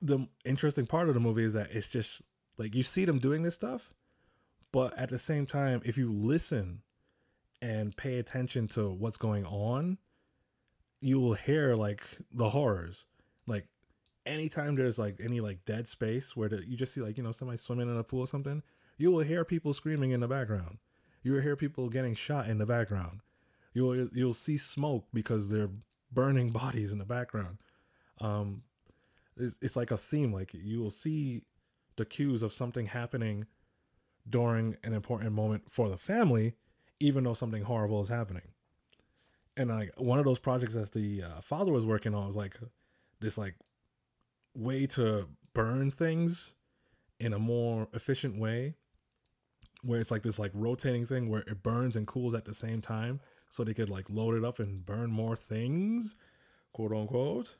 the 0.00 0.28
interesting 0.44 0.86
part 0.86 1.08
of 1.08 1.14
the 1.14 1.20
movie 1.20 1.42
is 1.42 1.54
that 1.54 1.72
it's 1.72 1.88
just 1.88 2.22
like 2.56 2.76
you 2.76 2.84
see 2.84 3.04
them 3.04 3.18
doing 3.18 3.42
this 3.42 3.56
stuff, 3.56 3.92
but 4.70 4.96
at 4.96 5.08
the 5.08 5.18
same 5.18 5.46
time, 5.46 5.82
if 5.84 5.98
you 5.98 6.12
listen 6.12 6.82
and 7.60 7.96
pay 7.96 8.20
attention 8.20 8.68
to 8.68 8.88
what's 8.88 9.16
going 9.16 9.44
on, 9.44 9.98
you 11.00 11.18
will 11.18 11.34
hear 11.34 11.74
like 11.74 12.04
the 12.32 12.50
horrors. 12.50 13.04
Like 13.48 13.66
anytime 14.26 14.76
there's 14.76 14.96
like 14.96 15.18
any 15.20 15.40
like 15.40 15.64
dead 15.64 15.88
space 15.88 16.36
where 16.36 16.48
the, 16.48 16.62
you 16.64 16.76
just 16.76 16.94
see 16.94 17.00
like 17.00 17.16
you 17.16 17.24
know 17.24 17.32
somebody 17.32 17.58
swimming 17.58 17.90
in 17.90 17.96
a 17.96 18.04
pool 18.04 18.20
or 18.20 18.28
something, 18.28 18.62
you 18.96 19.10
will 19.10 19.24
hear 19.24 19.44
people 19.44 19.74
screaming 19.74 20.12
in 20.12 20.20
the 20.20 20.28
background. 20.28 20.78
You 21.22 21.32
will 21.32 21.40
hear 21.40 21.56
people 21.56 21.88
getting 21.88 22.14
shot 22.14 22.48
in 22.48 22.58
the 22.58 22.66
background. 22.66 23.20
You'll 23.74 24.08
you'll 24.12 24.34
see 24.34 24.58
smoke 24.58 25.06
because 25.12 25.48
they're 25.48 25.70
burning 26.12 26.50
bodies 26.62 26.92
in 26.92 26.98
the 26.98 27.04
background. 27.04 27.58
Um, 28.20 28.62
it's, 29.36 29.54
it's 29.60 29.76
like 29.76 29.90
a 29.90 29.98
theme. 29.98 30.32
Like 30.32 30.52
you 30.54 30.80
will 30.80 30.90
see 30.90 31.42
the 31.96 32.04
cues 32.04 32.42
of 32.42 32.52
something 32.52 32.86
happening 32.86 33.46
during 34.28 34.76
an 34.84 34.92
important 34.92 35.32
moment 35.32 35.64
for 35.70 35.88
the 35.88 35.96
family, 35.96 36.54
even 37.00 37.24
though 37.24 37.34
something 37.34 37.62
horrible 37.62 38.00
is 38.02 38.08
happening 38.08 38.52
and 39.58 39.70
like 39.70 39.92
one 39.96 40.18
of 40.18 40.24
those 40.24 40.38
projects 40.38 40.74
that 40.74 40.92
the 40.92 41.22
uh, 41.22 41.40
father 41.42 41.72
was 41.72 41.84
working 41.84 42.14
on 42.14 42.26
was 42.26 42.36
like 42.36 42.56
this 43.20 43.36
like 43.36 43.56
way 44.54 44.86
to 44.86 45.26
burn 45.52 45.90
things 45.90 46.52
in 47.18 47.32
a 47.32 47.38
more 47.38 47.88
efficient 47.92 48.38
way 48.38 48.76
where 49.82 50.00
it's 50.00 50.10
like 50.10 50.22
this 50.22 50.38
like 50.38 50.50
rotating 50.54 51.06
thing 51.06 51.28
where 51.28 51.42
it 51.42 51.62
burns 51.62 51.96
and 51.96 52.06
cools 52.06 52.34
at 52.34 52.44
the 52.44 52.54
same 52.54 52.80
time 52.80 53.20
so 53.50 53.64
they 53.64 53.74
could 53.74 53.88
like 53.88 54.06
load 54.10 54.34
it 54.34 54.44
up 54.44 54.58
and 54.58 54.84
burn 54.84 55.10
more 55.10 55.36
things 55.36 56.16
quote 56.72 56.92
unquote 56.92 57.54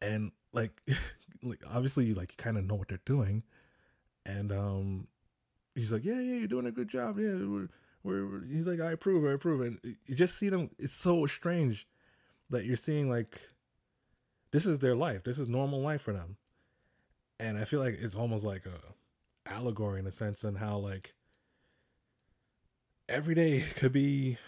and 0.00 0.30
like 0.52 0.80
like 1.42 1.62
obviously 1.70 2.14
like 2.14 2.32
you 2.32 2.42
kind 2.42 2.56
of 2.56 2.64
know 2.64 2.74
what 2.74 2.88
they're 2.88 2.98
doing 3.04 3.42
and 4.24 4.52
um 4.52 5.06
he's 5.74 5.92
like 5.92 6.04
yeah 6.04 6.20
yeah 6.20 6.36
you're 6.36 6.46
doing 6.46 6.66
a 6.66 6.72
good 6.72 6.88
job 6.88 7.18
yeah 7.18 7.34
we're 7.34 7.68
where 8.06 8.40
he's 8.48 8.66
like, 8.66 8.80
I 8.80 8.92
approve, 8.92 9.28
I 9.28 9.34
approve, 9.34 9.60
and 9.60 9.96
you 10.06 10.14
just 10.14 10.38
see 10.38 10.48
them. 10.48 10.70
It's 10.78 10.94
so 10.94 11.26
strange 11.26 11.86
that 12.50 12.64
you're 12.64 12.76
seeing 12.76 13.10
like 13.10 13.40
this 14.52 14.64
is 14.64 14.78
their 14.78 14.94
life. 14.94 15.24
This 15.24 15.38
is 15.38 15.48
normal 15.48 15.80
life 15.80 16.02
for 16.02 16.12
them, 16.12 16.36
and 17.40 17.58
I 17.58 17.64
feel 17.64 17.80
like 17.80 17.98
it's 18.00 18.14
almost 18.14 18.44
like 18.44 18.64
a 18.64 18.78
allegory 19.46 19.98
in 20.00 20.06
a 20.06 20.12
sense, 20.12 20.44
and 20.44 20.58
how 20.58 20.78
like 20.78 21.14
every 23.08 23.34
day 23.34 23.64
could 23.76 23.92
be 23.92 24.38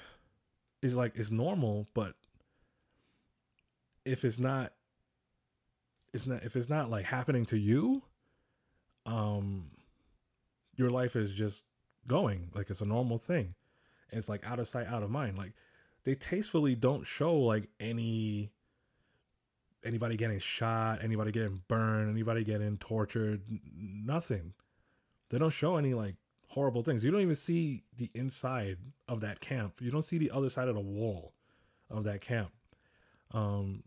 is 0.83 0.95
like 0.95 1.17
is 1.17 1.31
normal, 1.31 1.89
but 1.95 2.15
if 4.05 4.25
it's 4.25 4.39
not, 4.39 4.73
it's 6.13 6.27
not 6.27 6.43
if 6.43 6.57
it's 6.57 6.69
not 6.69 6.91
like 6.91 7.05
happening 7.05 7.45
to 7.47 7.59
you, 7.59 8.03
um, 9.07 9.71
your 10.77 10.91
life 10.91 11.17
is 11.17 11.33
just 11.33 11.65
going 12.07 12.51
like 12.55 12.71
it's 12.71 12.81
a 12.81 12.87
normal 12.87 13.19
thing. 13.19 13.55
And 14.11 14.19
it's 14.19 14.29
like 14.29 14.45
out 14.47 14.59
of 14.59 14.67
sight, 14.67 14.87
out 14.87 15.03
of 15.03 15.11
mind. 15.11 15.37
Like 15.37 15.53
they 16.05 16.15
tastefully 16.15 16.75
don't 16.75 17.07
show 17.07 17.35
like 17.37 17.69
any 17.79 18.51
anybody 19.85 20.17
getting 20.17 20.39
shot, 20.39 21.03
anybody 21.03 21.31
getting 21.31 21.63
burned, 21.69 22.11
anybody 22.11 22.45
getting 22.45 22.79
tortured, 22.79 23.43
nothing. 23.75 24.55
They 25.31 25.39
don't 25.39 25.51
show 25.51 25.77
any 25.77 25.95
like 25.95 26.17
horrible 26.49 26.83
things. 26.83 27.05
You 27.05 27.11
don't 27.11 27.21
even 27.21 27.35
see 27.37 27.85
the 27.97 28.11
inside 28.15 28.79
of 29.07 29.21
that 29.21 29.41
camp. 29.41 29.75
You 29.81 29.91
don't 29.91 30.03
see 30.03 30.19
the 30.19 30.31
other 30.31 30.51
side 30.51 30.69
of 30.69 30.75
the 30.75 30.81
wall 30.81 31.35
of 31.91 32.05
that 32.05 32.21
camp. 32.21 32.51
Um 33.33 33.85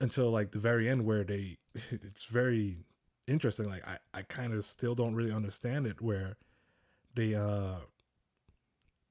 until 0.00 0.30
like 0.30 0.52
the 0.52 0.58
very 0.58 0.88
end 0.88 1.04
where 1.04 1.24
they 1.24 1.58
it's 1.90 2.24
very 2.24 2.78
interesting. 3.26 3.66
Like 3.66 3.86
I, 3.86 3.98
I 4.12 4.22
kind 4.22 4.52
of 4.54 4.64
still 4.64 4.94
don't 4.94 5.14
really 5.14 5.32
understand 5.32 5.86
it 5.86 6.00
where 6.00 6.36
they 7.14 7.34
uh 7.34 7.76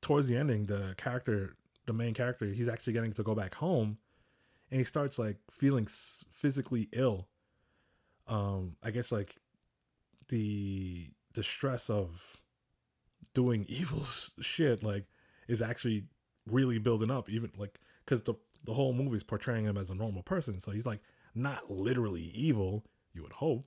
towards 0.01 0.28
the 0.28 0.36
ending 0.36 0.66
the 0.66 0.93
character 0.97 1.55
the 1.86 1.93
main 1.93 2.14
character 2.14 2.45
he's 2.45 2.68
actually 2.68 2.93
getting 2.93 3.14
to 3.14 3.24
go 3.24 3.34
back 3.34 3.55
home 3.55 3.97
and 4.70 4.80
he 4.80 4.84
starts 4.84 5.18
like 5.18 5.38
feeling 5.49 5.88
physically 5.88 6.89
ill 6.91 7.28
um 8.28 8.76
i 8.84 8.91
guess 8.91 9.11
like 9.11 9.38
the 10.30 11.09
the 11.34 11.43
stress 11.43 11.89
of 11.89 12.38
doing 13.34 13.65
evil 13.69 14.05
shit 14.39 14.84
like 14.84 15.05
is 15.47 15.61
actually 15.61 16.05
really 16.47 16.78
building 16.78 17.11
up 17.11 17.30
even 17.30 17.51
like 17.57 17.80
because 18.05 18.21
the 18.21 18.34
the 18.65 18.74
whole 18.74 18.93
movie 18.93 19.17
is 19.17 19.24
portraying 19.24 19.65
him 19.65 19.78
as 19.78 19.89
a 19.89 19.95
normal 19.95 20.24
person 20.24 20.59
so 20.59 20.71
he's 20.71 20.86
like 20.86 21.01
not 21.36 21.69
literally 21.69 22.32
evil 22.34 22.84
you 23.13 23.21
would 23.21 23.34
hope. 23.34 23.65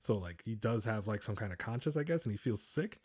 So 0.00 0.18
like 0.18 0.42
he 0.44 0.54
does 0.54 0.84
have 0.84 1.08
like 1.08 1.22
some 1.22 1.34
kind 1.34 1.50
of 1.52 1.58
conscience 1.58 1.96
i 1.96 2.02
guess 2.02 2.24
and 2.24 2.32
he 2.32 2.36
feels 2.36 2.62
sick 2.62 3.00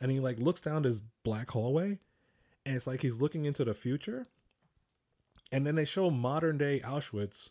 and 0.00 0.10
he 0.10 0.18
like 0.18 0.38
looks 0.38 0.60
down 0.60 0.82
this 0.82 1.00
black 1.22 1.50
hallway 1.50 1.98
and 2.66 2.76
it's 2.76 2.86
like 2.86 3.02
he's 3.02 3.14
looking 3.14 3.44
into 3.44 3.64
the 3.64 3.74
future 3.74 4.26
and 5.52 5.66
then 5.66 5.74
they 5.74 5.84
show 5.84 6.10
modern 6.10 6.58
day 6.58 6.80
Auschwitz, 6.84 7.48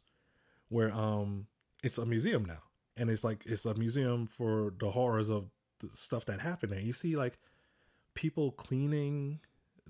where 0.69 0.91
um 0.91 1.47
it's 1.83 1.97
a 1.97 2.05
museum 2.05 2.45
now, 2.45 2.59
and 2.99 3.09
it's 3.09 3.23
like 3.23 3.43
it's 3.45 3.65
a 3.65 3.73
museum 3.73 4.27
for 4.27 4.73
the 4.79 4.91
horrors 4.91 5.29
of 5.29 5.45
the 5.79 5.89
stuff 5.93 6.25
that 6.25 6.41
happened 6.41 6.73
there. 6.73 6.79
You 6.79 6.93
see 6.93 7.15
like 7.15 7.39
people 8.13 8.51
cleaning 8.51 9.39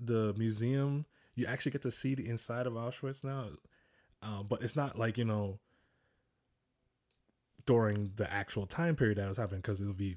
the 0.00 0.32
museum. 0.38 1.04
You 1.34 1.46
actually 1.46 1.72
get 1.72 1.82
to 1.82 1.90
see 1.90 2.14
the 2.14 2.28
inside 2.28 2.66
of 2.66 2.74
Auschwitz 2.74 3.24
now, 3.24 3.46
uh, 4.22 4.42
but 4.44 4.62
it's 4.62 4.76
not 4.76 4.98
like 4.98 5.18
you 5.18 5.24
know 5.24 5.58
during 7.66 8.12
the 8.16 8.32
actual 8.32 8.66
time 8.66 8.94
period 8.94 9.18
that 9.18 9.28
was 9.28 9.36
happening 9.36 9.60
because 9.60 9.80
it'll 9.80 9.92
be 9.92 10.16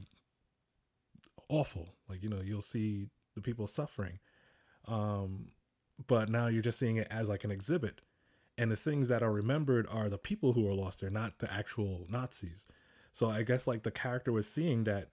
awful. 1.50 1.90
Like 2.08 2.22
you 2.22 2.30
know 2.30 2.42
you'll 2.42 2.62
see 2.62 3.10
the 3.34 3.42
people 3.42 3.66
suffering. 3.66 4.20
Um, 4.88 5.48
but 6.08 6.30
now 6.30 6.48
you're 6.48 6.62
just 6.62 6.78
seeing 6.78 6.98
it 6.98 7.08
as 7.10 7.30
like 7.30 7.44
an 7.44 7.52
exhibit 7.52 8.02
and 8.58 8.70
the 8.72 8.76
things 8.76 9.08
that 9.08 9.24
are 9.24 9.32
remembered 9.32 9.88
are 9.90 10.10
the 10.10 10.18
people 10.18 10.54
who 10.54 10.68
are 10.68 10.74
lost 10.74 11.00
there 11.00 11.10
not 11.10 11.40
the 11.40 11.52
actual 11.52 12.06
nazis 12.10 12.66
so 13.14 13.30
i 13.30 13.42
guess 13.44 13.66
like 13.68 13.84
the 13.84 13.92
character 13.92 14.32
was 14.32 14.48
seeing 14.50 14.84
that 14.84 15.10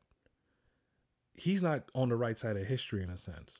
he's 1.35 1.63
not 1.63 1.85
on 1.95 2.09
the 2.09 2.17
right 2.17 2.39
side 2.39 2.57
of 2.57 2.67
history 2.67 3.03
in 3.03 3.09
a 3.11 3.17
sense. 3.17 3.57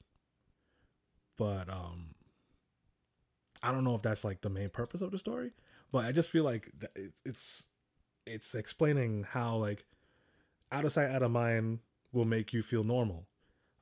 But 1.37 1.71
um 1.71 2.15
i 3.63 3.71
don't 3.71 3.85
know 3.85 3.95
if 3.95 4.03
that's 4.03 4.25
like 4.25 4.41
the 4.41 4.51
main 4.51 4.71
purpose 4.71 5.03
of 5.03 5.11
the 5.11 5.19
story 5.19 5.51
but 5.93 6.05
i 6.05 6.13
just 6.13 6.31
feel 6.31 6.45
like 6.45 6.71
it's 7.27 7.67
it's 8.27 8.55
explaining 8.55 9.25
how 9.29 9.57
like 9.57 9.85
out 10.73 10.85
of 10.85 10.93
sight 10.93 11.11
out 11.11 11.23
of 11.23 11.31
mind 11.31 11.79
will 12.13 12.25
make 12.25 12.53
you 12.53 12.63
feel 12.63 12.85
normal. 12.85 13.27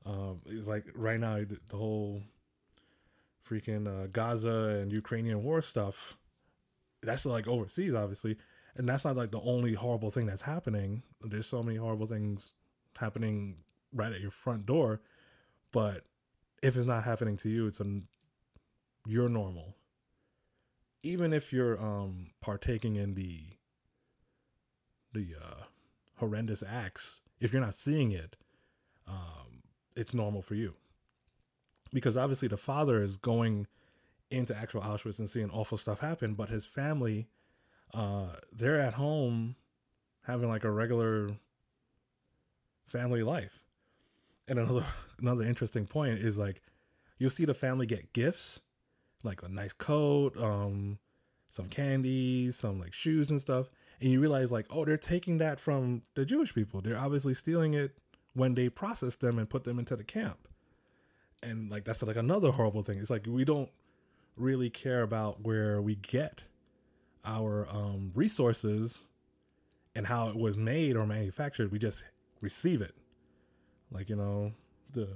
Um 0.05 0.41
it's 0.45 0.67
like 0.67 0.85
right 0.95 1.19
now 1.19 1.39
the 1.69 1.77
whole 1.77 2.21
freaking 3.49 3.87
uh, 3.87 4.07
Gaza 4.07 4.79
and 4.81 4.91
Ukrainian 4.91 5.43
war 5.43 5.61
stuff, 5.61 6.17
that's 7.01 7.25
like 7.25 7.47
overseas, 7.47 7.93
obviously, 7.93 8.37
and 8.75 8.87
that's 8.87 9.03
not 9.03 9.17
like 9.17 9.31
the 9.31 9.41
only 9.41 9.73
horrible 9.73 10.11
thing 10.11 10.25
that's 10.25 10.41
happening. 10.41 11.03
There's 11.21 11.47
so 11.47 11.63
many 11.63 11.77
horrible 11.77 12.07
things 12.07 12.53
happening 12.97 13.57
right 13.93 14.11
at 14.11 14.21
your 14.21 14.31
front 14.31 14.65
door, 14.65 15.01
but 15.71 16.03
if 16.61 16.75
it's 16.75 16.87
not 16.87 17.03
happening 17.03 17.37
to 17.37 17.49
you, 17.49 17.67
it's 17.67 17.79
a 17.79 18.01
you're 19.07 19.29
normal. 19.29 19.75
Even 21.03 21.33
if 21.33 21.53
you're 21.53 21.81
um 21.81 22.31
partaking 22.41 22.95
in 22.95 23.15
the 23.15 23.43
the 25.13 25.35
uh, 25.41 25.63
horrendous 26.17 26.63
acts, 26.67 27.21
if 27.39 27.51
you're 27.51 27.61
not 27.61 27.73
seeing 27.73 28.11
it, 28.11 28.35
um, 29.07 29.63
it's 29.95 30.13
normal 30.13 30.43
for 30.43 30.53
you 30.53 30.75
because 31.93 32.17
obviously 32.17 32.47
the 32.47 32.57
father 32.57 33.01
is 33.01 33.17
going 33.17 33.67
into 34.29 34.55
actual 34.55 34.81
Auschwitz 34.81 35.19
and 35.19 35.29
seeing 35.29 35.49
awful 35.49 35.77
stuff 35.77 35.99
happen, 35.99 36.33
but 36.35 36.49
his 36.49 36.65
family, 36.65 37.27
uh, 37.93 38.27
they're 38.51 38.79
at 38.79 38.93
home 38.93 39.55
having 40.23 40.49
like 40.49 40.63
a 40.63 40.71
regular 40.71 41.29
family 42.85 43.23
life. 43.23 43.61
And 44.47 44.59
another 44.59 44.85
another 45.19 45.43
interesting 45.43 45.85
point 45.85 46.19
is 46.19 46.37
like 46.37 46.61
you'll 47.17 47.29
see 47.29 47.45
the 47.45 47.53
family 47.53 47.85
get 47.85 48.13
gifts, 48.13 48.59
like 49.23 49.43
a 49.43 49.49
nice 49.49 49.73
coat, 49.73 50.37
um, 50.37 50.97
some 51.51 51.67
candies, 51.67 52.55
some 52.55 52.79
like 52.79 52.93
shoes 52.93 53.29
and 53.29 53.41
stuff, 53.41 53.69
and 54.01 54.11
you 54.11 54.19
realize 54.19 54.51
like, 54.51 54.67
oh, 54.69 54.85
they're 54.85 54.97
taking 54.97 55.37
that 55.39 55.59
from 55.59 56.03
the 56.15 56.25
Jewish 56.25 56.53
people. 56.53 56.81
They're 56.81 56.97
obviously 56.97 57.33
stealing 57.33 57.73
it 57.73 57.97
when 58.33 58.55
they 58.55 58.69
process 58.69 59.15
them 59.15 59.39
and 59.39 59.49
put 59.49 59.63
them 59.63 59.79
into 59.79 59.95
the 59.95 60.03
camp 60.03 60.47
and 61.41 61.69
like 61.69 61.85
that's 61.85 62.01
like 62.01 62.15
another 62.15 62.51
horrible 62.51 62.83
thing. 62.83 62.99
It's 62.99 63.09
like 63.09 63.25
we 63.27 63.45
don't 63.45 63.69
really 64.35 64.69
care 64.69 65.01
about 65.01 65.41
where 65.41 65.81
we 65.81 65.95
get 65.95 66.43
our 67.25 67.67
um, 67.69 68.11
resources 68.15 68.99
and 69.95 70.05
how 70.07 70.29
it 70.29 70.35
was 70.35 70.57
made 70.57 70.95
or 70.95 71.05
manufactured. 71.05 71.71
We 71.71 71.79
just 71.79 72.03
receive 72.41 72.81
it. 72.81 72.95
Like 73.91 74.09
you 74.09 74.15
know 74.15 74.51
the 74.93 75.07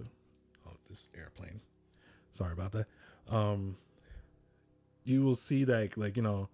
oh 0.68 0.72
this 0.90 1.08
airplane. 1.18 1.62
Sorry 2.32 2.54
about 2.54 2.72
that. 2.72 2.88
Um, 3.30 3.78
you 5.04 5.24
will 5.24 5.36
see 5.36 5.64
that 5.66 5.98
like 5.98 6.18
you 6.18 6.24
know 6.24 6.50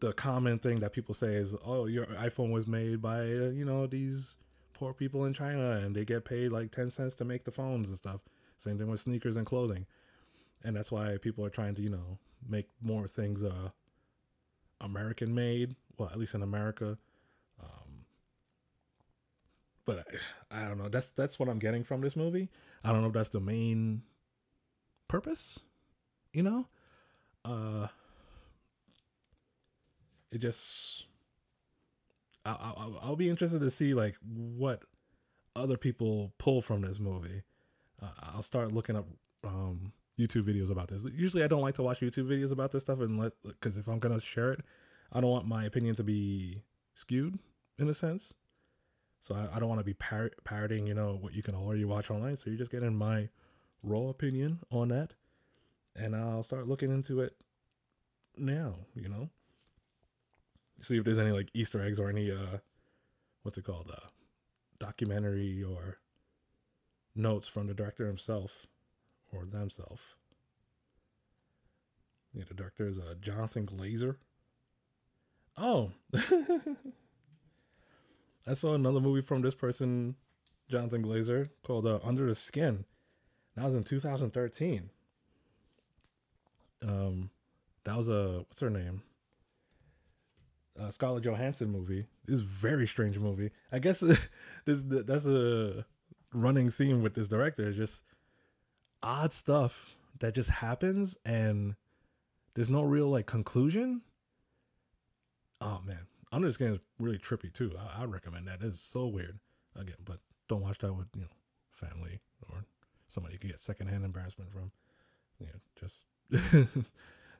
the 0.00 0.12
common 0.12 0.58
thing 0.58 0.80
that 0.80 0.92
people 0.92 1.14
say 1.14 1.34
is 1.34 1.54
oh 1.64 1.86
your 1.86 2.06
iPhone 2.06 2.50
was 2.50 2.66
made 2.66 3.00
by 3.00 3.20
uh, 3.20 3.50
you 3.50 3.64
know 3.64 3.86
these 3.86 4.34
poor 4.72 4.92
people 4.92 5.24
in 5.26 5.32
China 5.32 5.72
and 5.72 5.94
they 5.94 6.04
get 6.04 6.24
paid 6.24 6.50
like 6.50 6.72
10 6.72 6.90
cents 6.90 7.14
to 7.14 7.24
make 7.24 7.44
the 7.44 7.52
phones 7.52 7.88
and 7.88 7.96
stuff 7.96 8.20
same 8.58 8.78
thing 8.78 8.88
with 8.88 9.00
sneakers 9.00 9.36
and 9.36 9.46
clothing. 9.46 9.86
And 10.64 10.74
that's 10.74 10.92
why 10.92 11.16
people 11.20 11.44
are 11.44 11.50
trying 11.50 11.74
to, 11.76 11.82
you 11.82 11.90
know, 11.90 12.18
make 12.48 12.66
more 12.80 13.06
things 13.06 13.42
uh 13.42 13.70
American 14.82 15.34
made, 15.34 15.74
well, 15.98 16.10
at 16.10 16.18
least 16.18 16.34
in 16.34 16.42
America. 16.42 16.98
Um 17.60 18.04
but 19.84 20.06
I, 20.50 20.64
I 20.64 20.68
don't 20.68 20.78
know. 20.78 20.88
That's 20.88 21.10
that's 21.16 21.38
what 21.38 21.48
I'm 21.48 21.58
getting 21.58 21.84
from 21.84 22.00
this 22.00 22.16
movie. 22.16 22.48
I 22.84 22.92
don't 22.92 23.02
know 23.02 23.08
if 23.08 23.14
that's 23.14 23.30
the 23.30 23.40
main 23.40 24.02
purpose, 25.08 25.58
you 26.32 26.42
know? 26.42 26.66
Uh 27.44 27.88
it 30.30 30.38
just 30.38 31.06
I'll, 32.44 32.74
I'll, 32.76 33.00
I'll 33.02 33.16
be 33.16 33.30
interested 33.30 33.60
to 33.60 33.70
see 33.70 33.94
like 33.94 34.16
what 34.22 34.82
other 35.54 35.76
people 35.76 36.32
pull 36.38 36.62
from 36.62 36.80
this 36.80 36.98
movie 36.98 37.42
uh, 38.02 38.08
I'll 38.34 38.42
start 38.42 38.72
looking 38.72 38.96
up 38.96 39.06
um, 39.44 39.92
YouTube 40.18 40.44
videos 40.44 40.70
about 40.70 40.88
this. 40.88 41.02
Usually, 41.14 41.42
I 41.42 41.46
don't 41.46 41.62
like 41.62 41.74
to 41.76 41.82
watch 41.82 42.00
YouTube 42.00 42.26
videos 42.26 42.52
about 42.52 42.72
this 42.72 42.82
stuff, 42.82 43.00
and 43.00 43.32
because 43.44 43.76
if 43.76 43.88
I'm 43.88 43.98
gonna 43.98 44.20
share 44.20 44.52
it, 44.52 44.60
I 45.12 45.20
don't 45.20 45.30
want 45.30 45.46
my 45.46 45.64
opinion 45.64 45.94
to 45.96 46.02
be 46.02 46.62
skewed 46.94 47.38
in 47.78 47.88
a 47.88 47.94
sense. 47.94 48.32
So 49.20 49.34
I, 49.34 49.56
I 49.56 49.58
don't 49.58 49.68
want 49.68 49.80
to 49.80 49.84
be 49.84 49.94
par- 49.94 50.32
parroting, 50.44 50.86
you 50.86 50.94
know, 50.94 51.18
what 51.20 51.32
you 51.32 51.42
can 51.42 51.54
already 51.54 51.84
watch 51.84 52.10
online. 52.10 52.36
So 52.36 52.44
you're 52.50 52.58
just 52.58 52.72
getting 52.72 52.94
my 52.94 53.28
raw 53.82 54.08
opinion 54.08 54.58
on 54.70 54.88
that, 54.88 55.12
and 55.96 56.14
I'll 56.14 56.42
start 56.42 56.68
looking 56.68 56.90
into 56.90 57.20
it 57.20 57.36
now. 58.36 58.74
You 58.94 59.08
know, 59.08 59.28
see 60.80 60.98
if 60.98 61.04
there's 61.04 61.18
any 61.18 61.30
like 61.30 61.48
Easter 61.54 61.82
eggs 61.82 61.98
or 61.98 62.10
any 62.10 62.30
uh, 62.30 62.58
what's 63.42 63.58
it 63.58 63.64
called, 63.64 63.90
uh, 63.92 64.08
documentary 64.78 65.62
or 65.62 65.98
notes 67.14 67.46
from 67.46 67.66
the 67.66 67.74
director 67.74 68.06
himself 68.06 68.50
or 69.32 69.44
themselves. 69.44 70.00
Yeah, 72.34 72.44
the 72.48 72.54
director 72.54 72.86
is 72.86 72.98
uh, 72.98 73.14
Jonathan 73.20 73.66
Glazer. 73.66 74.16
Oh, 75.56 75.92
I 78.46 78.54
saw 78.54 78.74
another 78.74 79.00
movie 79.00 79.20
from 79.20 79.42
this 79.42 79.54
person, 79.54 80.16
Jonathan 80.70 81.04
Glazer, 81.04 81.50
called 81.62 81.86
uh, 81.86 81.98
Under 82.02 82.26
the 82.26 82.34
Skin. 82.34 82.84
That 83.56 83.66
was 83.66 83.74
in 83.74 83.84
2013. 83.84 84.88
Um, 86.82 87.30
that 87.84 87.96
was 87.96 88.08
a 88.08 88.44
what's 88.48 88.60
her 88.60 88.70
name? 88.70 89.02
Uh, 90.80 90.90
Scarlett 90.90 91.24
Johansson 91.24 91.70
movie. 91.70 92.06
This 92.24 92.40
very 92.40 92.86
strange 92.86 93.18
movie. 93.18 93.50
I 93.70 93.78
guess 93.78 94.00
this 94.64 94.82
that's 94.86 95.26
a 95.26 95.84
running 96.32 96.70
theme 96.70 97.02
with 97.02 97.14
this 97.14 97.28
director. 97.28 97.68
It's 97.68 97.76
just 97.76 98.00
odd 99.02 99.32
stuff 99.32 99.96
that 100.20 100.34
just 100.34 100.50
happens 100.50 101.16
and 101.24 101.74
there's 102.54 102.70
no 102.70 102.82
real 102.82 103.08
like 103.08 103.26
conclusion. 103.26 104.02
Oh 105.60 105.80
man, 105.84 106.06
Under 106.30 106.48
the 106.48 106.52
Skin 106.52 106.74
is 106.74 106.80
really 106.98 107.18
trippy 107.18 107.52
too. 107.52 107.72
I, 107.78 108.02
I 108.02 108.04
recommend 108.04 108.48
that. 108.48 108.62
It's 108.62 108.80
so 108.80 109.06
weird. 109.06 109.38
Again, 109.78 109.96
but 110.04 110.18
don't 110.48 110.60
watch 110.60 110.78
that 110.80 110.92
with 110.92 111.06
you 111.14 111.22
know 111.22 111.28
family 111.70 112.20
or 112.50 112.64
somebody 113.08 113.34
you 113.34 113.38
can 113.38 113.50
get 113.50 113.60
secondhand 113.60 114.04
embarrassment 114.04 114.50
from. 114.52 114.70
Yeah, 115.40 115.46
just 115.80 115.96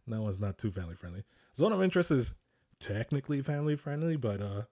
that 0.08 0.20
one's 0.20 0.40
not 0.40 0.58
too 0.58 0.70
family 0.70 0.94
friendly. 0.94 1.24
Zone 1.58 1.72
of 1.72 1.82
Interest 1.82 2.10
is 2.10 2.32
technically 2.80 3.42
family 3.42 3.76
friendly, 3.76 4.16
but 4.16 4.40
uh, 4.40 4.62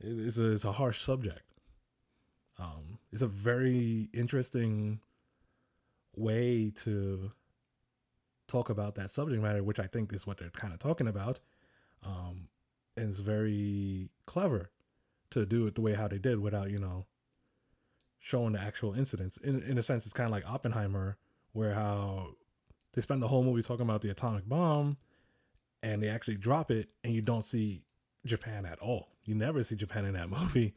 it 0.00 0.18
is 0.18 0.38
a, 0.38 0.52
it's 0.52 0.64
a 0.64 0.72
harsh 0.72 1.02
subject. 1.02 1.42
Um, 2.58 2.98
it's 3.12 3.22
a 3.22 3.26
very 3.26 4.08
interesting 4.12 5.00
way 6.16 6.72
to 6.84 7.32
talk 8.46 8.70
about 8.70 8.94
that 8.96 9.10
subject 9.10 9.42
matter, 9.42 9.62
which 9.62 9.80
I 9.80 9.86
think 9.86 10.12
is 10.12 10.26
what 10.26 10.38
they're 10.38 10.50
kind 10.50 10.72
of 10.72 10.78
talking 10.78 11.08
about. 11.08 11.40
Um, 12.04 12.48
and 12.96 13.10
it's 13.10 13.20
very 13.20 14.10
clever 14.26 14.70
to 15.30 15.46
do 15.46 15.66
it 15.66 15.74
the 15.74 15.80
way 15.80 15.94
how 15.94 16.08
they 16.08 16.18
did 16.18 16.38
without, 16.38 16.70
you 16.70 16.78
know, 16.78 17.06
showing 18.20 18.52
the 18.52 18.60
actual 18.60 18.94
incidents. 18.94 19.36
In 19.38 19.62
in 19.62 19.78
a 19.78 19.82
sense, 19.82 20.04
it's 20.04 20.14
kind 20.14 20.26
of 20.26 20.32
like 20.32 20.48
Oppenheimer, 20.48 21.16
where 21.52 21.74
how 21.74 22.30
they 22.92 23.00
spend 23.02 23.22
the 23.22 23.28
whole 23.28 23.42
movie 23.42 23.62
talking 23.62 23.84
about 23.84 24.02
the 24.02 24.10
atomic 24.10 24.48
bomb, 24.48 24.96
and 25.82 26.02
they 26.02 26.08
actually 26.08 26.36
drop 26.36 26.70
it, 26.70 26.88
and 27.02 27.12
you 27.14 27.22
don't 27.22 27.44
see 27.44 27.82
Japan 28.24 28.64
at 28.66 28.78
all. 28.78 29.08
You 29.24 29.34
never 29.34 29.64
see 29.64 29.74
Japan 29.74 30.04
in 30.04 30.14
that 30.14 30.30
movie, 30.38 30.74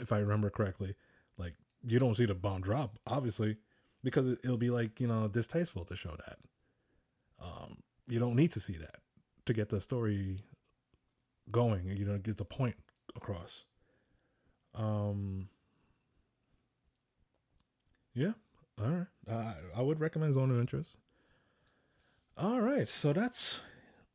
if 0.00 0.12
I 0.12 0.18
remember 0.18 0.50
correctly. 0.50 0.94
Like 1.38 1.54
you 1.86 1.98
don't 1.98 2.16
see 2.16 2.26
the 2.26 2.34
bomb 2.34 2.62
drop, 2.62 2.98
obviously, 3.06 3.56
because 4.02 4.38
it'll 4.44 4.56
be 4.56 4.70
like 4.70 5.00
you 5.00 5.06
know 5.06 5.28
distasteful 5.28 5.84
to 5.84 5.96
show 5.96 6.16
that. 6.26 6.38
Um, 7.42 7.78
you 8.08 8.18
don't 8.18 8.36
need 8.36 8.52
to 8.52 8.60
see 8.60 8.76
that 8.76 8.96
to 9.46 9.52
get 9.52 9.68
the 9.68 9.80
story 9.80 10.42
going. 11.50 11.86
You 11.96 12.04
know, 12.04 12.18
get 12.18 12.36
the 12.38 12.44
point 12.44 12.76
across. 13.14 13.64
Um, 14.74 15.48
yeah, 18.14 18.32
all 18.80 18.88
right. 18.88 19.06
Uh, 19.30 19.54
I 19.76 19.82
would 19.82 20.00
recommend 20.00 20.34
Zone 20.34 20.50
of 20.50 20.60
Interest. 20.60 20.90
All 22.38 22.60
right, 22.60 22.86
so 22.86 23.14
that's 23.14 23.60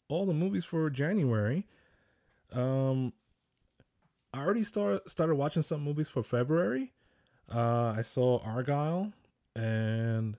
all 0.08 0.28
the 0.28 0.34
movies 0.34 0.64
for 0.64 0.90
January. 0.92 1.66
Um, 2.52 3.14
I 4.34 4.42
already 4.42 4.64
start 4.64 5.10
started 5.10 5.36
watching 5.36 5.64
some 5.64 5.82
movies 5.82 6.10
for 6.10 6.22
February. 6.24 6.94
Uh, 7.54 7.94
I 7.98 8.02
saw 8.02 8.40
Argylle, 8.46 9.12
and 9.56 10.38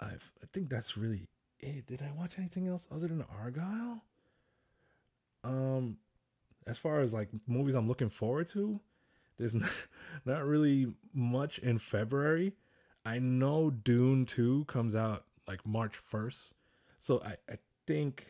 I've, 0.00 0.30
I 0.42 0.46
think 0.52 0.68
that's 0.68 0.96
really 0.96 1.28
it. 1.60 1.86
Did 1.86 2.02
I 2.02 2.10
watch 2.18 2.34
anything 2.38 2.68
else 2.68 2.86
other 2.90 3.08
than 3.08 3.24
Argylle? 3.42 4.00
Um, 5.44 5.96
as 6.66 6.78
far 6.78 7.00
as 7.00 7.12
like 7.12 7.28
movies 7.46 7.74
I'm 7.74 7.88
looking 7.88 8.10
forward 8.10 8.48
to, 8.50 8.80
there's 9.38 9.54
not, 9.54 9.70
not 10.24 10.44
really 10.44 10.92
much 11.14 11.58
in 11.58 11.78
February. 11.78 12.52
I 13.04 13.18
know 13.18 13.70
Dune 13.70 14.26
2 14.26 14.66
comes 14.66 14.94
out 14.94 15.24
like 15.46 15.64
March 15.66 15.98
1st. 16.12 16.50
So 17.00 17.22
I, 17.24 17.36
I 17.50 17.58
think 17.86 18.26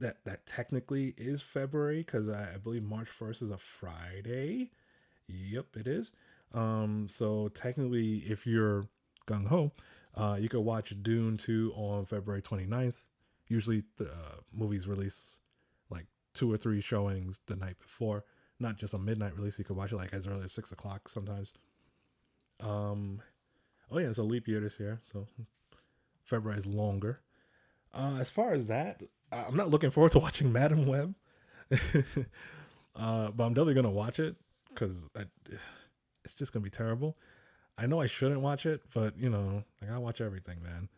that 0.00 0.18
that 0.24 0.46
technically 0.46 1.14
is 1.16 1.40
February 1.40 2.02
because 2.02 2.28
I, 2.28 2.54
I, 2.54 2.56
believe 2.58 2.82
March 2.82 3.08
1st 3.18 3.42
is 3.42 3.50
a 3.50 3.58
Friday. 3.80 4.70
Yep, 5.28 5.76
it 5.76 5.86
is. 5.86 6.10
Um, 6.54 7.08
so 7.10 7.48
technically, 7.48 8.18
if 8.18 8.46
you're 8.46 8.86
gung 9.26 9.46
ho, 9.46 9.72
uh, 10.16 10.36
you 10.40 10.48
could 10.48 10.60
watch 10.60 10.94
Dune 11.02 11.36
2 11.36 11.72
on 11.74 12.06
February 12.06 12.40
29th. 12.40 12.96
Usually, 13.48 13.82
the 13.98 14.06
uh, 14.06 14.36
movies 14.52 14.86
release 14.86 15.38
like 15.90 16.06
two 16.32 16.50
or 16.50 16.56
three 16.56 16.80
showings 16.80 17.40
the 17.46 17.56
night 17.56 17.78
before, 17.78 18.24
not 18.60 18.78
just 18.78 18.94
a 18.94 18.98
midnight 18.98 19.36
release. 19.36 19.58
You 19.58 19.64
could 19.64 19.76
watch 19.76 19.92
it 19.92 19.96
like 19.96 20.14
as 20.14 20.26
early 20.26 20.44
as 20.44 20.52
six 20.52 20.70
o'clock 20.72 21.08
sometimes. 21.08 21.52
Um, 22.60 23.20
oh 23.90 23.98
yeah, 23.98 24.08
it's 24.08 24.18
a 24.18 24.22
leap 24.22 24.48
year 24.48 24.60
this 24.60 24.78
year, 24.78 25.00
so 25.02 25.26
February 26.22 26.58
is 26.58 26.66
longer. 26.66 27.20
Uh, 27.92 28.16
as 28.20 28.30
far 28.30 28.54
as 28.54 28.66
that, 28.66 29.02
I'm 29.30 29.56
not 29.56 29.70
looking 29.70 29.90
forward 29.90 30.12
to 30.12 30.18
watching 30.20 30.52
Madame 30.52 30.86
Web, 30.86 31.14
uh, 31.72 33.30
but 33.30 33.44
I'm 33.44 33.52
definitely 33.52 33.74
gonna 33.74 33.90
watch 33.90 34.18
it 34.20 34.36
because 34.68 34.94
it's 36.24 36.34
just 36.34 36.52
gonna 36.52 36.62
be 36.62 36.70
terrible. 36.70 37.16
I 37.76 37.86
know 37.86 38.00
I 38.00 38.06
shouldn't 38.06 38.40
watch 38.40 38.66
it, 38.66 38.82
but 38.94 39.18
you 39.18 39.30
know, 39.30 39.64
I 39.82 39.86
gotta 39.86 40.00
watch 40.00 40.20
everything, 40.20 40.62
man. 40.62 40.88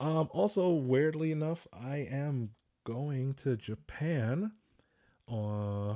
Um, 0.00 0.28
also, 0.32 0.70
weirdly 0.70 1.30
enough, 1.30 1.66
I 1.72 2.08
am 2.10 2.50
going 2.84 3.34
to 3.34 3.56
Japan, 3.56 4.52
uh, 5.28 5.94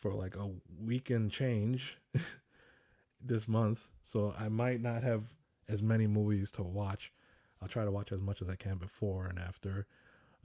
for 0.00 0.12
like 0.12 0.36
a 0.36 0.50
weekend 0.84 1.32
change 1.32 1.96
this 3.20 3.48
month, 3.48 3.88
so 4.04 4.34
I 4.38 4.48
might 4.48 4.80
not 4.80 5.02
have 5.02 5.24
as 5.68 5.82
many 5.82 6.06
movies 6.06 6.50
to 6.52 6.62
watch 6.62 7.12
I'll 7.60 7.68
try 7.68 7.84
to 7.84 7.90
watch 7.90 8.12
as 8.12 8.22
much 8.22 8.40
as 8.40 8.48
I 8.48 8.56
can 8.56 8.76
before 8.76 9.26
and 9.26 9.38
after. 9.38 9.86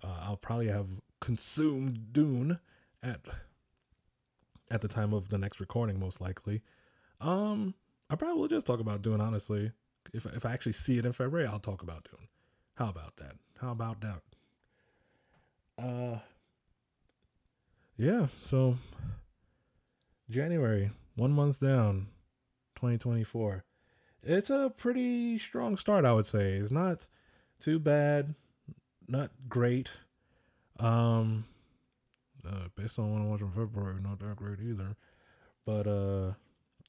Uh, 0.03 0.17
I'll 0.21 0.37
probably 0.37 0.67
have 0.67 0.87
consumed 1.19 2.13
Dune 2.13 2.59
at 3.01 3.21
at 4.71 4.81
the 4.81 4.87
time 4.87 5.13
of 5.13 5.29
the 5.29 5.37
next 5.37 5.59
recording, 5.59 5.99
most 5.99 6.19
likely. 6.19 6.61
Um, 7.23 7.73
I 8.09 8.15
probably 8.15 8.39
will 8.39 8.47
just 8.47 8.65
talk 8.65 8.79
about 8.79 9.01
Dune. 9.01 9.21
Honestly, 9.21 9.71
if 10.13 10.25
if 10.25 10.45
I 10.45 10.53
actually 10.53 10.73
see 10.73 10.97
it 10.97 11.05
in 11.05 11.13
February, 11.13 11.47
I'll 11.47 11.59
talk 11.59 11.81
about 11.81 12.07
Dune. 12.09 12.27
How 12.75 12.89
about 12.89 13.15
that? 13.17 13.35
How 13.59 13.71
about 13.71 14.01
that? 14.01 14.21
Uh, 15.81 16.19
yeah. 17.97 18.27
So 18.39 18.77
January, 20.29 20.91
one 21.15 21.31
month 21.31 21.59
down, 21.59 22.07
2024 22.75 23.63
it's 24.25 24.49
a 24.49 24.71
pretty 24.75 25.37
strong 25.37 25.77
start, 25.77 26.05
I 26.05 26.13
would 26.13 26.25
say. 26.25 26.53
It's 26.53 26.71
not 26.71 27.05
too 27.61 27.79
bad, 27.79 28.35
not 29.07 29.31
great. 29.49 29.89
Um, 30.79 31.45
uh, 32.47 32.67
based 32.75 32.99
on 32.99 33.11
what 33.11 33.21
I 33.21 33.25
watched 33.25 33.43
in 33.43 33.51
February, 33.51 34.01
not 34.01 34.19
that 34.19 34.35
great 34.35 34.59
either. 34.59 34.95
But 35.65 35.87
uh, 35.87 36.33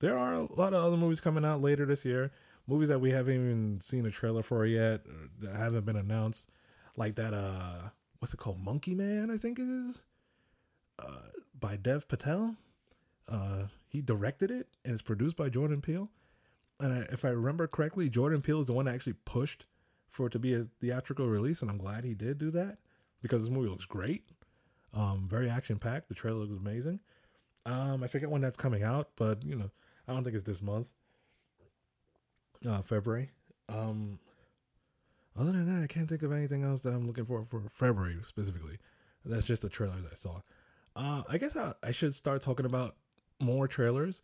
there 0.05 0.18
are 0.18 0.34
a 0.34 0.55
lot 0.55 0.74
of 0.74 0.84
other 0.84 0.96
movies 0.96 1.20
coming 1.20 1.44
out 1.44 1.62
later 1.62 1.86
this 1.86 2.05
year. 2.05 2.30
Movies 2.66 2.88
that 2.88 3.00
we 3.00 3.11
haven't 3.11 3.34
even 3.34 3.80
seen 3.80 4.07
a 4.07 4.11
trailer 4.11 4.42
for 4.42 4.64
yet, 4.64 5.02
that 5.40 5.55
haven't 5.55 5.84
been 5.84 5.96
announced. 5.96 6.48
Like 6.96 7.16
that, 7.16 7.34
uh, 7.34 7.90
what's 8.18 8.32
it 8.32 8.38
called? 8.38 8.59
Monkey 8.61 8.94
Man, 8.94 9.30
I 9.30 9.36
think 9.36 9.59
it 9.59 9.68
is. 9.68 10.02
Uh, 10.98 11.28
by 11.59 11.76
Dev 11.76 12.09
Patel. 12.09 12.57
Uh, 13.28 13.64
he 13.88 14.02
directed 14.02 14.50
it 14.50 14.68
and 14.84 14.92
it's 14.92 15.02
produced 15.02 15.34
by 15.36 15.48
Jordan 15.48 15.80
Peele 15.80 16.11
and 16.80 16.92
I, 16.92 16.98
if 17.12 17.24
I 17.24 17.28
remember 17.28 17.66
correctly, 17.66 18.09
Jordan 18.09 18.42
Peele 18.42 18.61
is 18.61 18.66
the 18.66 18.72
one 18.72 18.86
that 18.86 18.94
actually 18.94 19.14
pushed 19.24 19.66
for 20.11 20.26
it 20.26 20.30
to 20.30 20.38
be 20.38 20.55
a 20.55 20.66
theatrical 20.80 21.26
release, 21.26 21.62
and 21.62 21.70
I'm 21.70 21.78
glad 21.78 22.05
he 22.05 22.14
did 22.14 22.38
do 22.38 22.50
that 22.52 22.78
because 23.22 23.42
this 23.42 23.50
movie 23.50 23.68
looks 23.68 23.86
great. 23.86 24.24
Um, 24.92 25.26
very 25.28 25.48
action 25.48 25.78
packed. 25.78 26.09
The 26.09 26.14
trailer 26.14 26.40
looks 26.40 26.52
amazing. 26.52 27.00
Um, 27.66 28.02
I 28.02 28.09
forget 28.09 28.30
when 28.30 28.42
that's 28.42 28.57
coming 28.57 28.82
out, 28.82 29.11
but 29.16 29.42
you 29.44 29.57
know, 29.57 29.70
I 30.07 30.12
don't 30.12 30.24
think 30.24 30.36
it's 30.36 30.44
this 30.44 30.62
month. 30.62 30.86
Uh, 32.66 32.82
February. 32.82 33.30
Um, 33.68 34.18
other 35.38 35.52
than 35.52 35.66
that, 35.74 35.84
I 35.84 35.86
can't 35.86 36.09
think 36.09 36.22
of 36.22 36.32
anything 36.32 36.62
else 36.62 36.80
that 36.82 36.90
I'm 36.90 37.07
looking 37.07 37.24
for 37.24 37.44
for 37.50 37.62
February 37.70 38.16
specifically. 38.24 38.78
That's 39.24 39.46
just 39.46 39.62
the 39.62 39.68
trailers 39.68 40.05
I 40.11 40.14
saw. 40.14 40.40
Uh, 40.96 41.22
I 41.28 41.38
guess 41.38 41.57
I, 41.57 41.72
I 41.82 41.90
should 41.90 42.14
start 42.14 42.42
talking 42.42 42.66
about 42.66 42.94
more 43.40 43.66
trailers. 43.66 44.20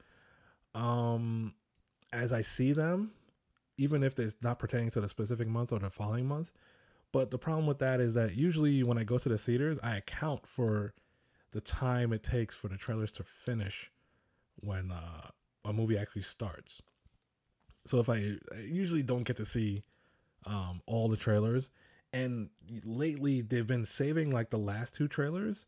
Um, 0.74 1.54
as 2.12 2.32
I 2.32 2.42
see 2.42 2.72
them, 2.72 3.12
even 3.76 4.02
if 4.02 4.18
it's 4.18 4.36
not 4.42 4.58
pertaining 4.58 4.90
to 4.90 5.00
the 5.00 5.08
specific 5.08 5.48
month 5.48 5.72
or 5.72 5.78
the 5.78 5.90
following 5.90 6.26
month. 6.26 6.52
But 7.12 7.30
the 7.30 7.38
problem 7.38 7.66
with 7.66 7.78
that 7.78 8.00
is 8.00 8.14
that 8.14 8.36
usually 8.36 8.82
when 8.82 8.98
I 8.98 9.04
go 9.04 9.18
to 9.18 9.28
the 9.28 9.38
theaters, 9.38 9.78
I 9.82 9.96
account 9.96 10.46
for 10.46 10.94
the 11.52 11.60
time 11.60 12.12
it 12.12 12.22
takes 12.22 12.54
for 12.54 12.68
the 12.68 12.76
trailers 12.76 13.10
to 13.12 13.24
finish 13.24 13.90
when 14.60 14.92
uh, 14.92 15.30
a 15.64 15.72
movie 15.72 15.98
actually 15.98 16.22
starts. 16.22 16.82
So 17.86 17.98
if 17.98 18.08
I, 18.08 18.36
I 18.54 18.60
usually 18.60 19.02
don't 19.02 19.24
get 19.24 19.36
to 19.38 19.46
see 19.46 19.82
um, 20.46 20.82
all 20.86 21.08
the 21.08 21.16
trailers, 21.16 21.70
and 22.12 22.50
lately 22.84 23.40
they've 23.40 23.66
been 23.66 23.86
saving 23.86 24.30
like 24.30 24.50
the 24.50 24.58
last 24.58 24.94
two 24.94 25.08
trailers 25.08 25.66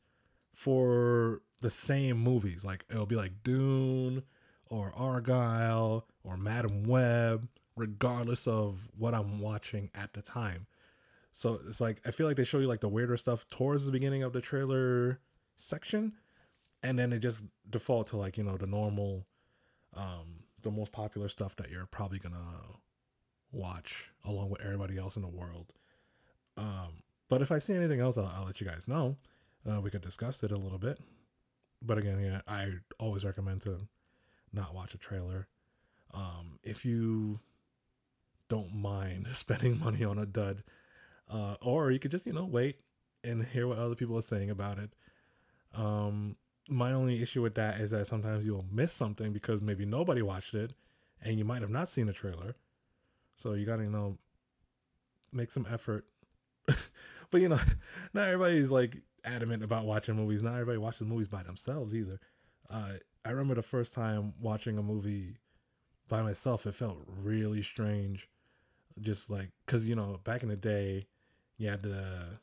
for 0.54 1.42
the 1.60 1.70
same 1.70 2.18
movies. 2.18 2.64
Like 2.64 2.84
it'll 2.90 3.06
be 3.06 3.16
like 3.16 3.42
Dune 3.42 4.22
or 4.66 4.92
Argylle 4.92 6.02
or 6.24 6.36
Madame 6.36 6.84
Web, 6.84 7.48
regardless 7.76 8.46
of 8.46 8.88
what 8.96 9.14
I'm 9.14 9.40
watching 9.40 9.90
at 9.94 10.12
the 10.12 10.22
time. 10.22 10.66
So 11.32 11.60
it's 11.66 11.80
like 11.80 12.00
I 12.04 12.10
feel 12.10 12.26
like 12.26 12.36
they 12.36 12.44
show 12.44 12.58
you 12.58 12.66
like 12.66 12.80
the 12.80 12.88
weirder 12.88 13.16
stuff 13.16 13.48
towards 13.50 13.86
the 13.86 13.92
beginning 13.92 14.22
of 14.22 14.32
the 14.32 14.40
trailer 14.40 15.20
section, 15.56 16.12
and 16.82 16.98
then 16.98 17.10
they 17.10 17.18
just 17.18 17.42
default 17.70 18.08
to 18.08 18.16
like 18.16 18.36
you 18.36 18.44
know 18.44 18.56
the 18.56 18.66
normal, 18.66 19.26
um, 19.96 20.44
the 20.62 20.70
most 20.70 20.92
popular 20.92 21.28
stuff 21.28 21.56
that 21.56 21.70
you're 21.70 21.86
probably 21.86 22.18
gonna 22.18 22.36
watch 23.52 24.10
along 24.24 24.50
with 24.50 24.62
everybody 24.62 24.98
else 24.98 25.16
in 25.16 25.22
the 25.22 25.28
world. 25.28 25.72
Um, 26.56 27.02
but 27.28 27.42
if 27.42 27.50
I 27.50 27.58
see 27.58 27.74
anything 27.74 28.00
else, 28.00 28.18
I'll, 28.18 28.26
I'll 28.26 28.46
let 28.46 28.60
you 28.60 28.66
guys 28.66 28.86
know. 28.86 29.16
Uh, 29.68 29.80
we 29.80 29.90
could 29.90 30.02
discuss 30.02 30.42
it 30.42 30.52
a 30.52 30.56
little 30.56 30.78
bit. 30.78 30.98
But 31.80 31.98
again, 31.98 32.20
yeah, 32.20 32.40
I 32.46 32.74
always 32.98 33.24
recommend 33.24 33.62
to 33.62 33.78
not 34.52 34.74
watch 34.74 34.94
a 34.94 34.98
trailer. 34.98 35.48
Um, 36.14 36.58
if 36.62 36.84
you 36.84 37.40
don't 38.48 38.74
mind 38.74 39.28
spending 39.34 39.78
money 39.78 40.04
on 40.04 40.18
a 40.18 40.26
dud, 40.26 40.62
uh, 41.30 41.54
or 41.62 41.90
you 41.90 41.98
could 41.98 42.10
just 42.10 42.26
you 42.26 42.32
know 42.32 42.44
wait 42.44 42.80
and 43.24 43.44
hear 43.44 43.66
what 43.66 43.78
other 43.78 43.94
people 43.94 44.18
are 44.18 44.22
saying 44.22 44.50
about 44.50 44.78
it. 44.78 44.90
Um, 45.74 46.36
my 46.68 46.92
only 46.92 47.22
issue 47.22 47.42
with 47.42 47.54
that 47.56 47.80
is 47.80 47.90
that 47.90 48.06
sometimes 48.06 48.44
you'll 48.44 48.66
miss 48.70 48.92
something 48.92 49.32
because 49.32 49.60
maybe 49.60 49.84
nobody 49.84 50.22
watched 50.22 50.54
it, 50.54 50.72
and 51.22 51.38
you 51.38 51.44
might 51.44 51.62
have 51.62 51.70
not 51.70 51.88
seen 51.88 52.06
the 52.06 52.12
trailer. 52.12 52.56
So 53.36 53.54
you 53.54 53.66
gotta 53.66 53.84
you 53.84 53.90
know 53.90 54.18
make 55.32 55.50
some 55.50 55.66
effort. 55.72 56.04
but 56.66 57.40
you 57.40 57.48
know, 57.48 57.60
not 58.14 58.28
everybody's 58.28 58.70
like 58.70 58.96
adamant 59.24 59.62
about 59.62 59.84
watching 59.84 60.16
movies. 60.16 60.42
Not 60.42 60.54
everybody 60.54 60.78
watches 60.78 61.06
movies 61.06 61.28
by 61.28 61.42
themselves 61.42 61.94
either. 61.94 62.20
Uh, 62.70 62.94
I 63.24 63.30
remember 63.30 63.54
the 63.54 63.62
first 63.62 63.92
time 63.92 64.34
watching 64.40 64.78
a 64.78 64.82
movie 64.82 65.36
by 66.08 66.22
myself, 66.22 66.66
it 66.66 66.74
felt 66.74 66.98
really 67.06 67.62
strange. 67.62 68.28
Just 69.00 69.30
like, 69.30 69.50
cause 69.66 69.84
you 69.84 69.94
know, 69.94 70.20
back 70.24 70.42
in 70.42 70.48
the 70.48 70.56
day, 70.56 71.06
you 71.56 71.68
had 71.70 71.82
the 71.82 72.38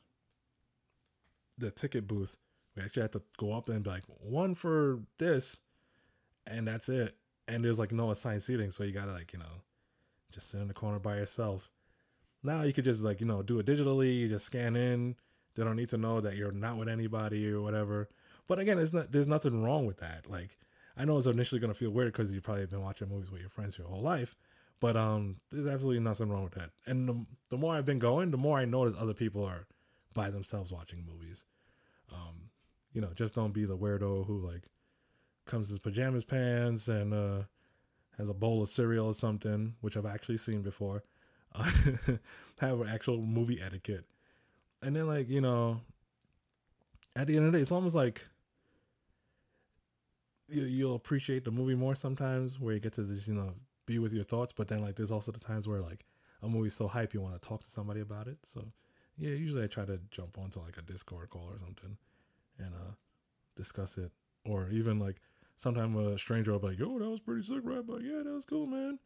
the 1.58 1.70
ticket 1.70 2.08
booth. 2.08 2.36
Actually 2.80 3.02
had 3.02 3.12
to 3.12 3.22
go 3.38 3.52
up 3.52 3.68
and 3.68 3.82
be 3.82 3.90
like, 3.90 4.04
one 4.20 4.54
for 4.54 5.00
this, 5.18 5.58
and 6.46 6.66
that's 6.66 6.88
it. 6.88 7.16
And 7.48 7.64
there's 7.64 7.78
like 7.78 7.92
no 7.92 8.10
assigned 8.10 8.42
seating, 8.42 8.70
so 8.70 8.84
you 8.84 8.92
gotta 8.92 9.12
like, 9.12 9.32
you 9.32 9.38
know, 9.38 9.62
just 10.32 10.50
sit 10.50 10.60
in 10.60 10.68
the 10.68 10.74
corner 10.74 10.98
by 10.98 11.16
yourself. 11.16 11.70
Now 12.42 12.62
you 12.62 12.72
could 12.72 12.84
just 12.84 13.02
like, 13.02 13.20
you 13.20 13.26
know, 13.26 13.42
do 13.42 13.58
it 13.58 13.66
digitally, 13.66 14.18
you 14.18 14.28
just 14.28 14.46
scan 14.46 14.76
in. 14.76 15.16
They 15.54 15.64
don't 15.64 15.76
need 15.76 15.88
to 15.90 15.98
know 15.98 16.20
that 16.20 16.36
you're 16.36 16.52
not 16.52 16.76
with 16.76 16.88
anybody 16.88 17.50
or 17.50 17.60
whatever. 17.60 18.08
But 18.46 18.58
again, 18.58 18.78
it's 18.78 18.92
not 18.92 19.12
there's 19.12 19.26
nothing 19.26 19.62
wrong 19.62 19.86
with 19.86 19.98
that. 19.98 20.28
Like 20.28 20.58
I 20.96 21.04
know 21.04 21.18
it's 21.18 21.26
initially 21.26 21.60
gonna 21.60 21.74
feel 21.74 21.90
weird 21.90 22.12
because 22.12 22.30
you 22.30 22.40
probably 22.40 22.66
been 22.66 22.82
watching 22.82 23.08
movies 23.08 23.30
with 23.30 23.40
your 23.40 23.50
friends 23.50 23.76
your 23.76 23.88
whole 23.88 24.02
life, 24.02 24.36
but 24.80 24.96
um, 24.96 25.36
there's 25.50 25.66
absolutely 25.66 26.00
nothing 26.00 26.28
wrong 26.28 26.44
with 26.44 26.54
that. 26.54 26.70
And 26.86 27.08
the, 27.08 27.26
the 27.50 27.56
more 27.56 27.74
I've 27.74 27.86
been 27.86 27.98
going, 27.98 28.30
the 28.30 28.36
more 28.36 28.58
I 28.58 28.64
notice 28.64 28.96
other 28.98 29.14
people 29.14 29.44
are 29.44 29.66
by 30.14 30.30
themselves 30.30 30.72
watching 30.72 31.04
movies. 31.06 31.44
Um, 32.12 32.49
you 32.92 33.00
know, 33.00 33.10
just 33.14 33.34
don't 33.34 33.52
be 33.52 33.64
the 33.64 33.76
weirdo 33.76 34.26
who 34.26 34.38
like 34.46 34.62
comes 35.46 35.68
in 35.68 35.72
his 35.72 35.78
pajamas 35.78 36.24
pants 36.24 36.88
and 36.88 37.12
uh, 37.12 37.42
has 38.18 38.28
a 38.28 38.34
bowl 38.34 38.62
of 38.62 38.68
cereal 38.68 39.06
or 39.06 39.14
something, 39.14 39.74
which 39.80 39.96
I've 39.96 40.06
actually 40.06 40.38
seen 40.38 40.62
before. 40.62 41.02
Uh, 41.54 41.70
have 42.60 42.86
actual 42.86 43.20
movie 43.20 43.60
etiquette, 43.60 44.04
and 44.82 44.94
then 44.94 45.08
like 45.08 45.28
you 45.28 45.40
know, 45.40 45.80
at 47.16 47.26
the 47.26 47.36
end 47.36 47.46
of 47.46 47.52
the 47.52 47.58
day, 47.58 47.62
it's 47.62 47.72
almost 47.72 47.96
like 47.96 48.22
you, 50.50 50.64
you'll 50.64 50.94
appreciate 50.94 51.44
the 51.44 51.50
movie 51.50 51.74
more 51.74 51.94
sometimes 51.94 52.60
where 52.60 52.74
you 52.74 52.80
get 52.80 52.94
to 52.94 53.04
just 53.04 53.26
you 53.26 53.34
know 53.34 53.54
be 53.86 53.98
with 53.98 54.12
your 54.12 54.24
thoughts 54.24 54.52
but 54.56 54.68
then 54.68 54.80
like 54.80 54.96
there's 54.96 55.10
also 55.10 55.32
the 55.32 55.38
times 55.38 55.66
where 55.66 55.80
like 55.80 56.04
a 56.42 56.48
movie's 56.48 56.74
so 56.74 56.86
hype 56.86 57.14
you 57.14 57.20
want 57.20 57.40
to 57.40 57.48
talk 57.48 57.62
to 57.64 57.70
somebody 57.70 58.00
about 58.00 58.26
it 58.26 58.38
so 58.44 58.64
yeah 59.16 59.30
usually 59.30 59.62
i 59.62 59.66
try 59.66 59.84
to 59.84 59.98
jump 60.10 60.38
onto 60.38 60.60
like 60.60 60.76
a 60.76 60.82
discord 60.82 61.28
call 61.30 61.48
or 61.50 61.58
something 61.58 61.96
and 62.60 62.74
uh 62.74 62.92
discuss 63.56 63.96
it 63.98 64.10
or 64.44 64.68
even 64.70 64.98
like 64.98 65.16
sometimes 65.58 65.96
a 65.96 66.18
stranger 66.18 66.52
will 66.52 66.58
be 66.58 66.68
like 66.68 66.78
yo 66.78 66.98
that 66.98 67.10
was 67.10 67.20
pretty 67.20 67.42
sick 67.42 67.60
right 67.64 67.86
but 67.86 68.02
yeah 68.02 68.22
that 68.24 68.32
was 68.32 68.44
cool 68.44 68.66
man 68.66 68.98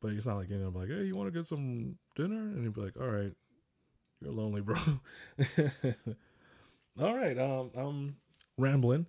but 0.00 0.12
it's 0.12 0.26
not 0.26 0.36
like 0.36 0.50
you 0.50 0.58
know 0.58 0.72
like 0.74 0.88
hey 0.88 1.04
you 1.04 1.16
want 1.16 1.32
to 1.32 1.38
get 1.38 1.46
some 1.46 1.96
dinner 2.16 2.36
and 2.36 2.64
you'd 2.64 2.74
be 2.74 2.80
like 2.80 2.96
all 3.00 3.08
right 3.08 3.32
you're 4.20 4.32
lonely 4.32 4.60
bro 4.60 4.76
all 7.00 7.14
right 7.14 7.38
um 7.38 7.70
i'm 7.76 8.16
rambling 8.58 9.06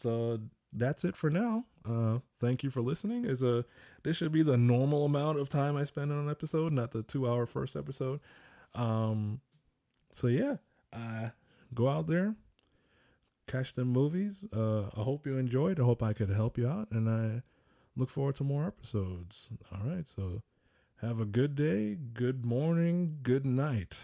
so 0.00 0.38
that's 0.74 1.04
it 1.04 1.16
for 1.16 1.30
now. 1.30 1.64
Uh, 1.88 2.18
thank 2.40 2.62
you 2.62 2.70
for 2.70 2.80
listening. 2.82 3.24
Is 3.24 3.42
a 3.42 3.64
this 4.02 4.16
should 4.16 4.32
be 4.32 4.42
the 4.42 4.56
normal 4.56 5.04
amount 5.04 5.38
of 5.38 5.48
time 5.48 5.76
I 5.76 5.84
spend 5.84 6.12
on 6.12 6.18
an 6.18 6.30
episode, 6.30 6.72
not 6.72 6.90
the 6.90 7.02
two 7.02 7.28
hour 7.28 7.46
first 7.46 7.76
episode. 7.76 8.20
Um, 8.74 9.40
so 10.12 10.26
yeah, 10.26 10.56
uh, 10.92 11.28
go 11.74 11.88
out 11.88 12.06
there, 12.06 12.34
catch 13.46 13.74
them 13.74 13.88
movies. 13.88 14.46
Uh, 14.54 14.84
I 14.96 15.02
hope 15.02 15.26
you 15.26 15.36
enjoyed. 15.36 15.80
I 15.80 15.84
hope 15.84 16.02
I 16.02 16.12
could 16.12 16.30
help 16.30 16.58
you 16.58 16.68
out, 16.68 16.88
and 16.90 17.08
I 17.08 17.42
look 17.96 18.10
forward 18.10 18.36
to 18.36 18.44
more 18.44 18.66
episodes. 18.66 19.48
All 19.72 19.88
right, 19.88 20.06
so 20.06 20.42
have 21.00 21.20
a 21.20 21.24
good 21.24 21.54
day, 21.54 21.96
good 22.14 22.44
morning, 22.44 23.18
good 23.22 23.44
night. 23.44 23.94